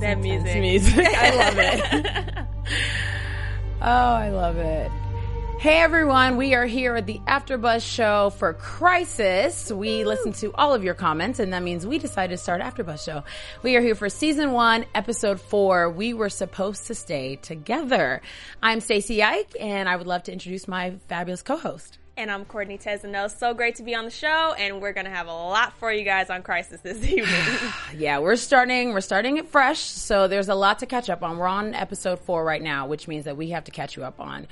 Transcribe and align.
That 0.00 0.18
music. 0.18 0.60
music. 0.60 1.06
I 1.06 1.36
love 1.36 1.58
it. 1.58 2.46
oh, 3.82 3.86
I 3.86 4.30
love 4.30 4.56
it. 4.56 4.90
Hey 5.58 5.80
everyone, 5.80 6.36
we 6.36 6.54
are 6.54 6.66
here 6.66 6.96
at 6.96 7.06
the 7.06 7.18
AfterBuzz 7.26 7.82
show 7.82 8.30
for 8.30 8.52
Crisis. 8.52 9.72
We 9.72 10.04
listen 10.04 10.32
to 10.34 10.52
all 10.54 10.74
of 10.74 10.84
your 10.84 10.92
comments, 10.92 11.38
and 11.38 11.52
that 11.54 11.62
means 11.62 11.86
we 11.86 11.98
decided 11.98 12.36
to 12.36 12.42
start 12.42 12.60
AfterBuzz 12.60 13.04
show. 13.04 13.24
We 13.62 13.74
are 13.74 13.80
here 13.80 13.94
for 13.94 14.10
season 14.10 14.52
one, 14.52 14.84
episode 14.94 15.40
four. 15.40 15.88
We 15.90 16.12
were 16.12 16.28
supposed 16.28 16.86
to 16.88 16.94
stay 16.94 17.36
together. 17.36 18.20
I'm 18.62 18.80
Stacey 18.80 19.22
Ike, 19.22 19.56
and 19.58 19.88
I 19.88 19.96
would 19.96 20.06
love 20.06 20.24
to 20.24 20.32
introduce 20.32 20.68
my 20.68 20.98
fabulous 21.08 21.42
co-host. 21.42 21.98
And 22.18 22.30
I'm 22.30 22.46
Courtney 22.46 22.78
Tesano. 22.78 23.30
So 23.30 23.52
great 23.52 23.76
to 23.76 23.82
be 23.82 23.94
on 23.94 24.06
the 24.06 24.10
show, 24.10 24.54
and 24.58 24.80
we're 24.80 24.94
gonna 24.94 25.10
have 25.10 25.26
a 25.26 25.32
lot 25.32 25.74
for 25.74 25.92
you 25.92 26.02
guys 26.02 26.30
on 26.30 26.42
Crisis 26.42 26.80
this 26.80 27.04
evening. 27.04 27.26
Yeah, 27.94 28.18
we're 28.20 28.36
starting. 28.36 28.94
We're 28.94 29.02
starting 29.02 29.36
it 29.36 29.48
fresh, 29.48 29.80
so 29.80 30.26
there's 30.26 30.48
a 30.48 30.54
lot 30.54 30.78
to 30.78 30.86
catch 30.86 31.10
up 31.10 31.22
on. 31.22 31.36
We're 31.36 31.46
on 31.46 31.74
episode 31.74 32.20
four 32.20 32.42
right 32.42 32.62
now, 32.62 32.86
which 32.86 33.06
means 33.06 33.26
that 33.26 33.36
we 33.36 33.50
have 33.50 33.64
to 33.64 33.70
catch 33.70 33.96
you 33.96 34.04
up 34.04 34.18
on 34.20 34.46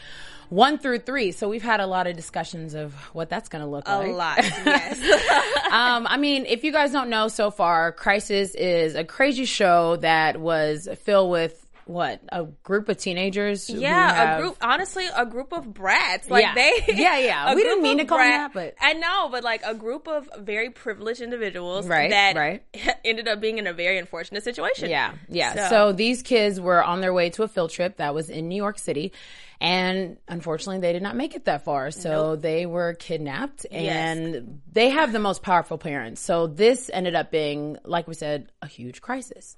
one 0.50 0.78
through 0.78 0.98
three. 0.98 1.32
So 1.32 1.48
we've 1.48 1.62
had 1.62 1.80
a 1.80 1.86
lot 1.86 2.06
of 2.06 2.16
discussions 2.16 2.74
of 2.74 2.94
what 3.14 3.28
that's 3.28 3.48
going 3.48 3.64
to 3.64 3.68
look 3.68 3.88
a 3.88 3.98
like. 3.98 4.08
A 4.08 4.12
lot, 4.12 4.38
yes. 4.38 5.00
um, 5.72 6.06
I 6.06 6.16
mean, 6.16 6.46
if 6.46 6.64
you 6.64 6.72
guys 6.72 6.92
don't 6.92 7.10
know 7.10 7.28
so 7.28 7.50
far, 7.50 7.92
Crisis 7.92 8.54
is 8.54 8.94
a 8.94 9.04
crazy 9.04 9.46
show 9.46 9.96
that 9.96 10.38
was 10.38 10.88
filled 11.02 11.30
with 11.30 11.63
what 11.86 12.20
a 12.30 12.44
group 12.62 12.88
of 12.88 12.96
teenagers. 12.96 13.68
yeah, 13.68 14.12
have- 14.14 14.38
a 14.38 14.42
group. 14.42 14.56
Honestly, 14.62 15.06
a 15.16 15.27
group 15.27 15.52
of 15.52 15.72
brats. 15.72 16.30
Like 16.30 16.42
Yeah. 16.42 16.54
they. 16.54 16.72
Yeah, 16.94 17.18
yeah. 17.18 17.54
We 17.54 17.62
didn't 17.62 17.82
mean 17.82 17.98
to 17.98 18.04
call 18.04 18.18
them 18.18 18.28
brat- 18.28 18.52
that, 18.54 18.74
but- 18.78 18.84
I 18.84 18.94
know, 18.94 19.28
but 19.30 19.44
like 19.44 19.62
a 19.64 19.74
group 19.74 20.08
of 20.08 20.28
very 20.38 20.70
privileged 20.70 21.20
individuals 21.20 21.86
Right, 21.86 22.10
that 22.10 22.36
right. 22.36 22.62
ended 23.04 23.28
up 23.28 23.41
being 23.41 23.58
in 23.58 23.66
a 23.66 23.72
very 23.72 23.98
unfortunate 23.98 24.44
situation. 24.44 24.88
Yeah, 24.91 25.12
yeah. 25.28 25.54
So. 25.54 25.68
So- 25.68 25.92
these 25.92 26.22
kids 26.22 26.60
were 26.60 26.82
on 26.82 27.00
their 27.00 27.12
way 27.12 27.30
to 27.30 27.42
a 27.42 27.48
field 27.48 27.70
trip 27.70 27.98
that 27.98 28.14
was 28.14 28.30
in 28.30 28.48
New 28.48 28.56
York 28.56 28.78
City. 28.78 29.12
And 29.60 30.19
unfortunately, 30.28 30.80
they 30.80 30.92
did 30.92 31.02
not 31.02 31.16
make 31.16 31.34
it 31.34 31.44
that 31.46 31.64
far. 31.64 31.91
So 31.91 32.36
they 32.36 32.66
were 32.66 32.92
kidnapped 32.94 33.64
and 33.70 34.60
they 34.70 34.91
have 34.91 35.12
the 35.12 35.20
most 35.20 35.42
powerful 35.42 35.78
parents. 35.78 36.20
So 36.20 36.48
this 36.48 36.91
ended 36.92 37.14
up 37.14 37.30
being, 37.30 37.78
like 37.84 38.06
we 38.08 38.14
said, 38.14 38.50
a 38.60 38.66
huge 38.66 39.00
crisis. 39.00 39.56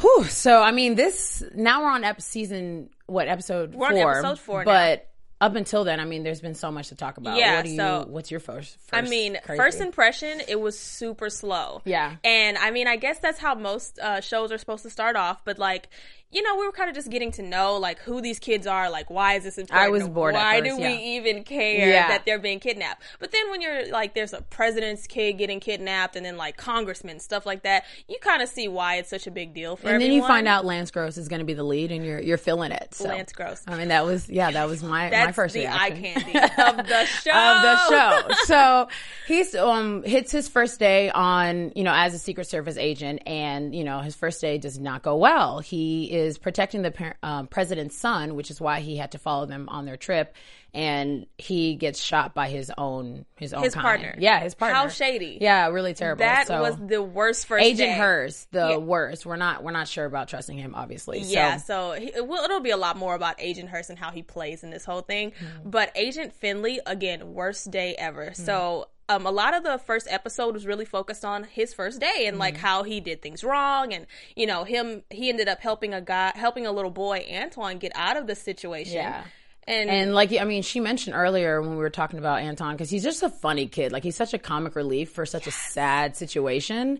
Whew. 0.00 0.24
So, 0.24 0.60
I 0.62 0.70
mean, 0.72 0.94
this, 0.94 1.42
now 1.54 1.82
we're 1.82 1.90
on 1.90 2.04
ep- 2.04 2.20
season, 2.20 2.90
what, 3.06 3.28
episode 3.28 3.74
We're 3.74 3.88
on 3.88 3.92
four. 3.92 4.10
episode 4.18 4.38
four 4.38 4.58
now. 4.64 4.70
But 4.72 5.08
up 5.40 5.54
until 5.56 5.84
then, 5.84 5.98
I 6.00 6.04
mean, 6.04 6.22
there's 6.22 6.40
been 6.40 6.54
so 6.54 6.70
much 6.70 6.88
to 6.88 6.94
talk 6.94 7.16
about. 7.18 7.36
Yeah, 7.36 7.56
What 7.56 7.64
do 7.64 7.70
you, 7.70 7.76
so- 7.76 8.06
what's 8.08 8.30
your 8.30 8.40
first, 8.40 8.78
first 8.80 8.94
I 8.94 9.02
mean, 9.02 9.38
crazy? 9.44 9.58
first 9.60 9.80
impression, 9.80 10.40
it 10.48 10.60
was 10.60 10.78
super 10.78 11.28
slow. 11.30 11.82
Yeah. 11.84 12.16
And 12.24 12.56
I 12.58 12.70
mean, 12.70 12.86
I 12.86 12.96
guess 12.96 13.18
that's 13.18 13.38
how 13.38 13.54
most 13.54 13.98
uh, 13.98 14.20
shows 14.20 14.52
are 14.52 14.58
supposed 14.58 14.84
to 14.84 14.90
start 14.90 15.16
off. 15.16 15.44
But 15.44 15.58
like, 15.58 15.88
you 16.32 16.42
know, 16.42 16.56
we 16.56 16.64
were 16.66 16.72
kind 16.72 16.88
of 16.88 16.96
just 16.96 17.10
getting 17.10 17.30
to 17.32 17.42
know 17.42 17.76
like 17.76 17.98
who 18.00 18.20
these 18.22 18.38
kids 18.38 18.66
are. 18.66 18.90
Like, 18.90 19.10
why 19.10 19.34
is 19.34 19.44
this 19.44 19.58
important? 19.58 19.86
I 19.86 19.90
was 19.90 20.08
bored 20.08 20.34
Why 20.34 20.60
first, 20.60 20.76
do 20.76 20.82
yeah. 20.82 20.88
we 20.88 20.96
even 21.16 21.44
care 21.44 21.88
Yeah. 21.88 22.08
that 22.08 22.24
they're 22.24 22.38
being 22.38 22.58
kidnapped? 22.58 23.02
But 23.18 23.32
then 23.32 23.50
when 23.50 23.60
you're 23.60 23.88
like, 23.88 24.14
there's 24.14 24.32
a 24.32 24.40
president's 24.42 25.06
kid 25.06 25.34
getting 25.34 25.60
kidnapped, 25.60 26.16
and 26.16 26.24
then 26.24 26.38
like 26.38 26.56
congressmen 26.56 27.20
stuff 27.20 27.44
like 27.44 27.62
that, 27.64 27.84
you 28.08 28.16
kind 28.20 28.40
of 28.42 28.48
see 28.48 28.66
why 28.66 28.96
it's 28.96 29.10
such 29.10 29.26
a 29.26 29.30
big 29.30 29.52
deal 29.52 29.76
for 29.76 29.88
and 29.88 30.02
then 30.02 30.10
you 30.10 30.22
find 30.26 30.48
out 30.48 30.64
Lance 30.64 30.90
Gross 30.90 31.18
is 31.18 31.28
going 31.28 31.40
to 31.40 31.44
be 31.44 31.54
the 31.54 31.64
lead, 31.64 31.92
and 31.92 32.04
you're 32.04 32.20
you're 32.20 32.38
feeling 32.38 32.72
it. 32.72 32.94
So. 32.94 33.08
Lance 33.08 33.32
Gross. 33.32 33.62
I 33.66 33.76
mean, 33.76 33.88
that 33.88 34.04
was 34.06 34.28
yeah, 34.30 34.50
that 34.50 34.66
was 34.66 34.82
my 34.82 35.10
my 35.10 35.32
first 35.32 35.52
the 35.54 35.68
eye 35.68 35.90
candy 35.90 36.38
of 36.38 36.76
the 36.88 37.04
show. 37.06 37.30
of 37.32 37.62
the 37.62 37.76
show. 37.90 38.28
So 38.46 38.88
he's 39.26 39.54
um 39.54 40.02
hits 40.02 40.32
his 40.32 40.48
first 40.48 40.78
day 40.78 41.10
on 41.10 41.72
you 41.76 41.84
know 41.84 41.92
as 41.94 42.14
a 42.14 42.18
Secret 42.18 42.46
Service 42.46 42.76
agent, 42.76 43.22
and 43.26 43.74
you 43.74 43.84
know 43.84 44.00
his 44.00 44.14
first 44.14 44.40
day 44.40 44.56
does 44.58 44.78
not 44.78 45.02
go 45.02 45.16
well. 45.16 45.58
He 45.60 46.10
is 46.12 46.21
protecting 46.38 46.82
the 46.82 46.90
par- 46.90 47.16
um, 47.22 47.46
president's 47.46 47.96
son, 47.96 48.34
which 48.34 48.50
is 48.50 48.60
why 48.60 48.80
he 48.80 48.96
had 48.96 49.12
to 49.12 49.18
follow 49.18 49.46
them 49.46 49.68
on 49.68 49.84
their 49.86 49.96
trip, 49.96 50.34
and 50.74 51.26
he 51.38 51.74
gets 51.74 52.00
shot 52.00 52.34
by 52.34 52.48
his 52.48 52.70
own 52.78 53.24
his 53.36 53.52
own 53.52 53.62
His 53.62 53.74
kind. 53.74 53.84
partner. 53.84 54.14
Yeah, 54.18 54.40
his 54.40 54.54
partner. 54.54 54.78
How 54.78 54.88
shady. 54.88 55.38
Yeah, 55.40 55.68
really 55.68 55.94
terrible. 55.94 56.20
That 56.24 56.46
So- 56.46 56.60
was 56.62 56.76
the 56.78 57.02
worst 57.02 57.46
first 57.46 57.64
Agent 57.64 57.90
day. 57.90 57.98
Hers, 57.98 58.46
the 58.52 58.68
Yeah. 58.70 58.76
worst. 58.76 59.26
We're 59.26 59.36
not 59.36 59.62
we're 59.62 59.72
not 59.72 59.88
sure 59.88 60.04
about 60.06 60.28
trusting 60.28 60.56
him, 60.56 60.74
obviously. 60.74 61.20
Yeah, 61.20 61.56
So, 61.58 61.94
so 61.94 62.00
he, 62.00 62.12
well, 62.20 62.44
it'll 62.44 62.60
be 62.60 62.70
a 62.70 62.76
lot 62.76 62.96
more 62.96 63.14
about 63.14 63.36
Agent 63.38 63.68
Hurst 63.68 63.90
and 63.90 63.98
how 63.98 64.10
he 64.10 64.22
plays 64.22 64.62
in 64.62 64.70
this 64.70 64.84
whole 64.84 65.02
thing. 65.02 65.32
Mm-hmm. 65.32 65.70
But 65.70 65.92
Agent 65.94 66.32
Finley, 66.34 66.80
again, 66.86 67.34
worst 67.34 67.70
day 67.70 67.94
ever. 67.96 68.26
Mm-hmm. 68.26 68.44
So 68.44 68.86
um, 69.08 69.26
a 69.26 69.30
lot 69.30 69.54
of 69.54 69.62
the 69.64 69.78
first 69.78 70.06
episode 70.10 70.54
was 70.54 70.66
really 70.66 70.84
focused 70.84 71.24
on 71.24 71.44
his 71.44 71.74
first 71.74 72.00
day 72.00 72.24
and 72.26 72.34
Mm-hmm. 72.34 72.40
like 72.40 72.56
how 72.56 72.82
he 72.82 73.00
did 73.00 73.22
things 73.22 73.42
wrong, 73.44 73.92
and 73.92 74.06
you 74.36 74.46
know 74.46 74.64
him. 74.64 75.02
He 75.10 75.28
ended 75.28 75.48
up 75.48 75.60
helping 75.60 75.92
a 75.94 76.00
guy, 76.00 76.32
helping 76.34 76.66
a 76.66 76.72
little 76.72 76.90
boy 76.90 77.26
Antoine 77.32 77.78
get 77.78 77.92
out 77.94 78.16
of 78.16 78.26
the 78.26 78.34
situation. 78.34 78.94
Yeah. 78.94 79.24
And, 79.66 79.88
And 79.90 80.14
like 80.14 80.32
I 80.36 80.44
mean, 80.44 80.62
she 80.62 80.80
mentioned 80.80 81.14
earlier 81.14 81.60
when 81.60 81.70
we 81.70 81.76
were 81.76 81.90
talking 81.90 82.18
about 82.18 82.40
Anton 82.40 82.74
because 82.74 82.90
he's 82.90 83.04
just 83.04 83.22
a 83.22 83.28
funny 83.28 83.68
kid. 83.68 83.92
Like 83.92 84.02
he's 84.02 84.16
such 84.16 84.34
a 84.34 84.38
comic 84.38 84.74
relief 84.74 85.12
for 85.12 85.24
such 85.24 85.46
a 85.46 85.52
sad 85.52 86.16
situation. 86.16 86.98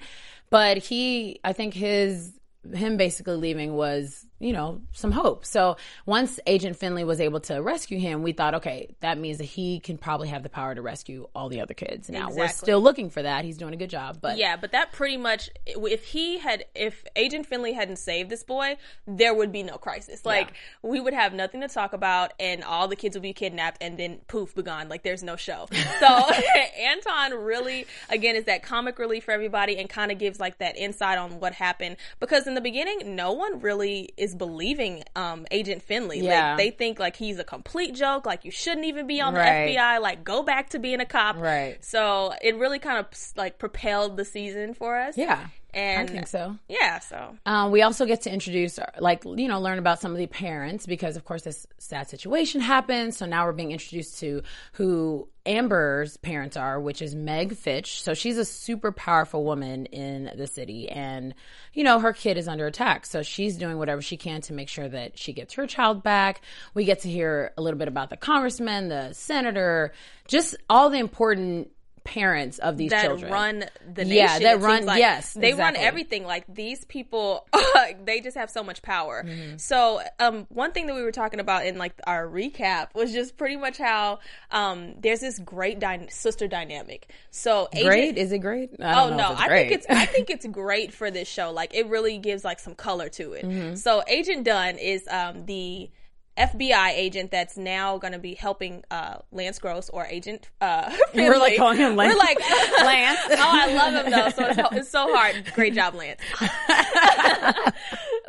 But 0.50 0.78
he, 0.78 1.40
I 1.42 1.54
think 1.54 1.74
his 1.74 2.32
him 2.72 2.96
basically 2.96 3.34
leaving 3.36 3.74
was 3.74 4.24
you 4.42 4.52
know 4.52 4.80
some 4.92 5.12
hope. 5.12 5.46
So 5.46 5.76
once 6.04 6.40
Agent 6.46 6.76
Finley 6.76 7.04
was 7.04 7.20
able 7.20 7.40
to 7.40 7.62
rescue 7.62 7.98
him, 7.98 8.22
we 8.22 8.32
thought, 8.32 8.56
okay, 8.56 8.94
that 9.00 9.16
means 9.16 9.38
that 9.38 9.44
he 9.44 9.78
can 9.78 9.98
probably 9.98 10.28
have 10.28 10.42
the 10.42 10.48
power 10.48 10.74
to 10.74 10.82
rescue 10.82 11.28
all 11.34 11.48
the 11.48 11.60
other 11.60 11.74
kids. 11.74 12.10
Now 12.10 12.28
we're 12.30 12.48
still 12.48 12.80
looking 12.80 13.08
for 13.08 13.22
that. 13.22 13.44
He's 13.44 13.56
doing 13.56 13.72
a 13.72 13.76
good 13.76 13.90
job, 13.90 14.18
but 14.20 14.36
Yeah, 14.36 14.56
but 14.56 14.72
that 14.72 14.90
pretty 14.92 15.16
much 15.16 15.48
if 15.64 16.04
he 16.04 16.38
had 16.38 16.64
if 16.74 17.04
Agent 17.14 17.46
Finley 17.46 17.72
hadn't 17.72 17.96
saved 17.96 18.30
this 18.30 18.42
boy, 18.42 18.76
there 19.06 19.32
would 19.32 19.52
be 19.52 19.62
no 19.62 19.76
crisis. 19.78 20.26
Like 20.26 20.54
we 20.82 21.00
would 21.00 21.14
have 21.14 21.32
nothing 21.32 21.60
to 21.60 21.68
talk 21.68 21.92
about 21.92 22.32
and 22.40 22.64
all 22.64 22.88
the 22.88 22.96
kids 22.96 23.14
would 23.14 23.22
be 23.22 23.32
kidnapped 23.32 23.80
and 23.80 23.96
then 23.96 24.18
poof 24.26 24.56
be 24.56 24.62
gone. 24.62 24.88
Like 24.88 25.04
there's 25.04 25.22
no 25.22 25.36
show. 25.36 25.68
So 26.00 26.08
Anton 26.78 27.34
really 27.34 27.86
again 28.08 28.34
is 28.34 28.44
that 28.44 28.62
comic 28.62 28.98
relief 28.98 29.24
for 29.24 29.30
everybody 29.30 29.76
and 29.78 29.88
kind 29.88 30.10
of 30.10 30.18
gives 30.18 30.40
like 30.40 30.58
that 30.58 30.76
insight 30.76 31.16
on 31.16 31.38
what 31.38 31.52
happened 31.52 31.96
because 32.18 32.46
in 32.46 32.54
the 32.54 32.60
beginning 32.60 33.14
no 33.14 33.32
one 33.32 33.60
really 33.60 34.10
is 34.16 34.31
believing 34.34 35.04
um 35.16 35.46
Agent 35.50 35.82
Finley. 35.82 36.20
Yeah. 36.20 36.50
Like 36.50 36.58
they 36.58 36.70
think 36.70 36.98
like 36.98 37.16
he's 37.16 37.38
a 37.38 37.44
complete 37.44 37.94
joke, 37.94 38.26
like 38.26 38.44
you 38.44 38.50
shouldn't 38.50 38.86
even 38.86 39.06
be 39.06 39.20
on 39.20 39.34
the 39.34 39.40
FBI, 39.40 40.00
like 40.00 40.24
go 40.24 40.42
back 40.42 40.70
to 40.70 40.78
being 40.78 41.00
a 41.00 41.06
cop. 41.06 41.36
Right. 41.36 41.82
So 41.84 42.32
it 42.42 42.56
really 42.56 42.78
kind 42.78 42.98
of 42.98 43.06
like 43.36 43.58
propelled 43.58 44.16
the 44.16 44.24
season 44.24 44.74
for 44.74 44.96
us. 44.96 45.16
yeah, 45.16 45.46
And 45.74 46.08
I 46.08 46.12
think 46.12 46.26
so. 46.26 46.56
Yeah, 46.68 46.98
so 46.98 47.36
Um, 47.46 47.70
we 47.70 47.82
also 47.82 48.04
get 48.04 48.22
to 48.22 48.32
introduce, 48.32 48.78
like, 48.98 49.24
you 49.24 49.48
know, 49.48 49.60
learn 49.60 49.78
about 49.78 50.00
some 50.00 50.12
of 50.12 50.18
the 50.18 50.26
parents 50.26 50.84
because, 50.86 51.16
of 51.16 51.24
course, 51.24 51.42
this 51.42 51.66
sad 51.78 52.08
situation 52.08 52.60
happened. 52.60 53.14
So 53.14 53.24
now 53.24 53.46
we're 53.46 53.52
being 53.52 53.72
introduced 53.72 54.20
to 54.20 54.42
who 54.74 55.28
Amber's 55.46 56.18
parents 56.18 56.56
are, 56.56 56.78
which 56.78 57.00
is 57.00 57.14
Meg 57.14 57.56
Fitch. 57.56 58.02
So 58.02 58.12
she's 58.12 58.36
a 58.36 58.44
super 58.44 58.92
powerful 58.92 59.44
woman 59.44 59.86
in 59.86 60.30
the 60.36 60.46
city. 60.46 60.90
And, 60.90 61.34
you 61.72 61.84
know, 61.84 61.98
her 62.00 62.12
kid 62.12 62.36
is 62.36 62.48
under 62.48 62.66
attack. 62.66 63.06
So 63.06 63.22
she's 63.22 63.56
doing 63.56 63.78
whatever 63.78 64.02
she 64.02 64.18
can 64.18 64.42
to 64.42 64.52
make 64.52 64.68
sure 64.68 64.88
that 64.88 65.18
she 65.18 65.32
gets 65.32 65.54
her 65.54 65.66
child 65.66 66.02
back. 66.02 66.42
We 66.74 66.84
get 66.84 67.00
to 67.00 67.08
hear 67.08 67.52
a 67.56 67.62
little 67.62 67.78
bit 67.78 67.88
about 67.88 68.10
the 68.10 68.16
congressman, 68.18 68.88
the 68.88 69.14
senator, 69.14 69.94
just 70.28 70.54
all 70.68 70.90
the 70.90 70.98
important 70.98 71.70
parents 72.04 72.58
of 72.58 72.76
these 72.76 72.90
children 72.90 73.10
that 73.10 73.18
children. 73.20 73.32
run 73.32 73.64
the 73.94 74.04
nation. 74.04 74.16
Yeah, 74.16 74.38
that 74.40 74.60
run- 74.60 74.86
like. 74.86 74.98
yes, 74.98 75.34
they 75.34 75.50
exactly. 75.50 75.78
run 75.80 75.86
everything. 75.86 76.24
Like 76.24 76.44
these 76.48 76.84
people, 76.84 77.46
they 78.04 78.20
just 78.20 78.36
have 78.36 78.50
so 78.50 78.62
much 78.64 78.82
power. 78.82 79.24
Mm-hmm. 79.24 79.56
So, 79.58 80.00
um, 80.18 80.46
one 80.50 80.72
thing 80.72 80.86
that 80.86 80.94
we 80.94 81.02
were 81.02 81.12
talking 81.12 81.40
about 81.40 81.66
in 81.66 81.78
like 81.78 81.92
our 82.06 82.26
recap 82.26 82.94
was 82.94 83.12
just 83.12 83.36
pretty 83.36 83.56
much 83.56 83.78
how 83.78 84.18
um, 84.50 84.94
there's 85.00 85.20
this 85.20 85.38
great 85.38 85.78
dy- 85.78 86.08
sister 86.10 86.48
dynamic. 86.48 87.08
So, 87.30 87.68
Agent- 87.72 87.86
Great? 87.86 88.18
Is 88.18 88.32
it 88.32 88.38
great? 88.38 88.70
I 88.80 89.02
Oh 89.04 89.16
no, 89.16 89.34
I 89.36 89.48
great. 89.48 89.68
think 89.68 89.80
it's 89.80 89.86
I 89.88 90.06
think 90.06 90.30
it's 90.30 90.46
great 90.46 90.92
for 90.92 91.10
this 91.10 91.28
show. 91.28 91.50
Like 91.52 91.74
it 91.74 91.86
really 91.86 92.18
gives 92.18 92.44
like 92.44 92.58
some 92.60 92.74
color 92.74 93.08
to 93.10 93.32
it. 93.34 93.44
Mm-hmm. 93.44 93.74
So 93.76 94.02
Agent 94.06 94.44
Dunn 94.44 94.78
is 94.78 95.06
um 95.10 95.46
the 95.46 95.90
FBI 96.38 96.90
agent 96.92 97.30
that's 97.30 97.56
now 97.58 97.98
going 97.98 98.14
to 98.14 98.18
be 98.18 98.34
helping 98.34 98.82
uh, 98.90 99.16
Lance 99.32 99.58
Gross 99.58 99.90
or 99.90 100.06
Agent 100.06 100.48
uh, 100.62 100.90
Finley. 101.12 101.28
We're 101.28 101.38
like 101.38 101.56
calling 101.58 101.76
him 101.78 101.94
Lance. 101.96 102.14
We're 102.14 102.18
like 102.18 102.38
Lance. 102.80 103.18
oh, 103.30 103.34
I 103.38 103.74
love 103.74 104.04
him 104.06 104.10
though. 104.10 104.28
So 104.30 104.46
it's, 104.46 104.76
it's 104.78 104.88
so 104.90 105.14
hard. 105.14 105.44
Great 105.54 105.74
job, 105.74 105.94
Lance. 105.94 106.20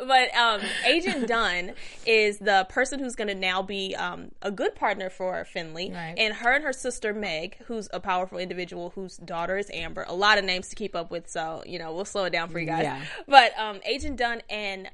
but 0.06 0.34
um, 0.36 0.60
Agent 0.86 1.26
Dunn 1.28 1.72
is 2.06 2.38
the 2.38 2.66
person 2.68 2.98
who's 3.00 3.14
going 3.14 3.28
to 3.28 3.34
now 3.34 3.62
be 3.62 3.94
um, 3.96 4.30
a 4.42 4.50
good 4.50 4.74
partner 4.74 5.08
for 5.08 5.44
Finley, 5.44 5.90
Right. 5.90 6.14
and 6.18 6.34
her 6.34 6.52
and 6.52 6.64
her 6.64 6.72
sister 6.72 7.14
Meg, 7.14 7.56
who's 7.66 7.88
a 7.92 8.00
powerful 8.00 8.38
individual 8.38 8.90
whose 8.90 9.16
daughter 9.16 9.56
is 9.56 9.70
Amber. 9.72 10.04
A 10.08 10.14
lot 10.14 10.36
of 10.38 10.44
names 10.44 10.68
to 10.68 10.76
keep 10.76 10.94
up 10.94 11.10
with, 11.10 11.28
so 11.28 11.62
you 11.66 11.78
know 11.78 11.92
we'll 11.94 12.04
slow 12.04 12.24
it 12.24 12.30
down 12.30 12.48
for 12.50 12.58
you 12.58 12.66
guys. 12.66 12.82
Yeah. 12.84 13.00
But 13.26 13.58
um, 13.58 13.80
Agent 13.86 14.16
Dunn 14.18 14.42
and 14.50 14.88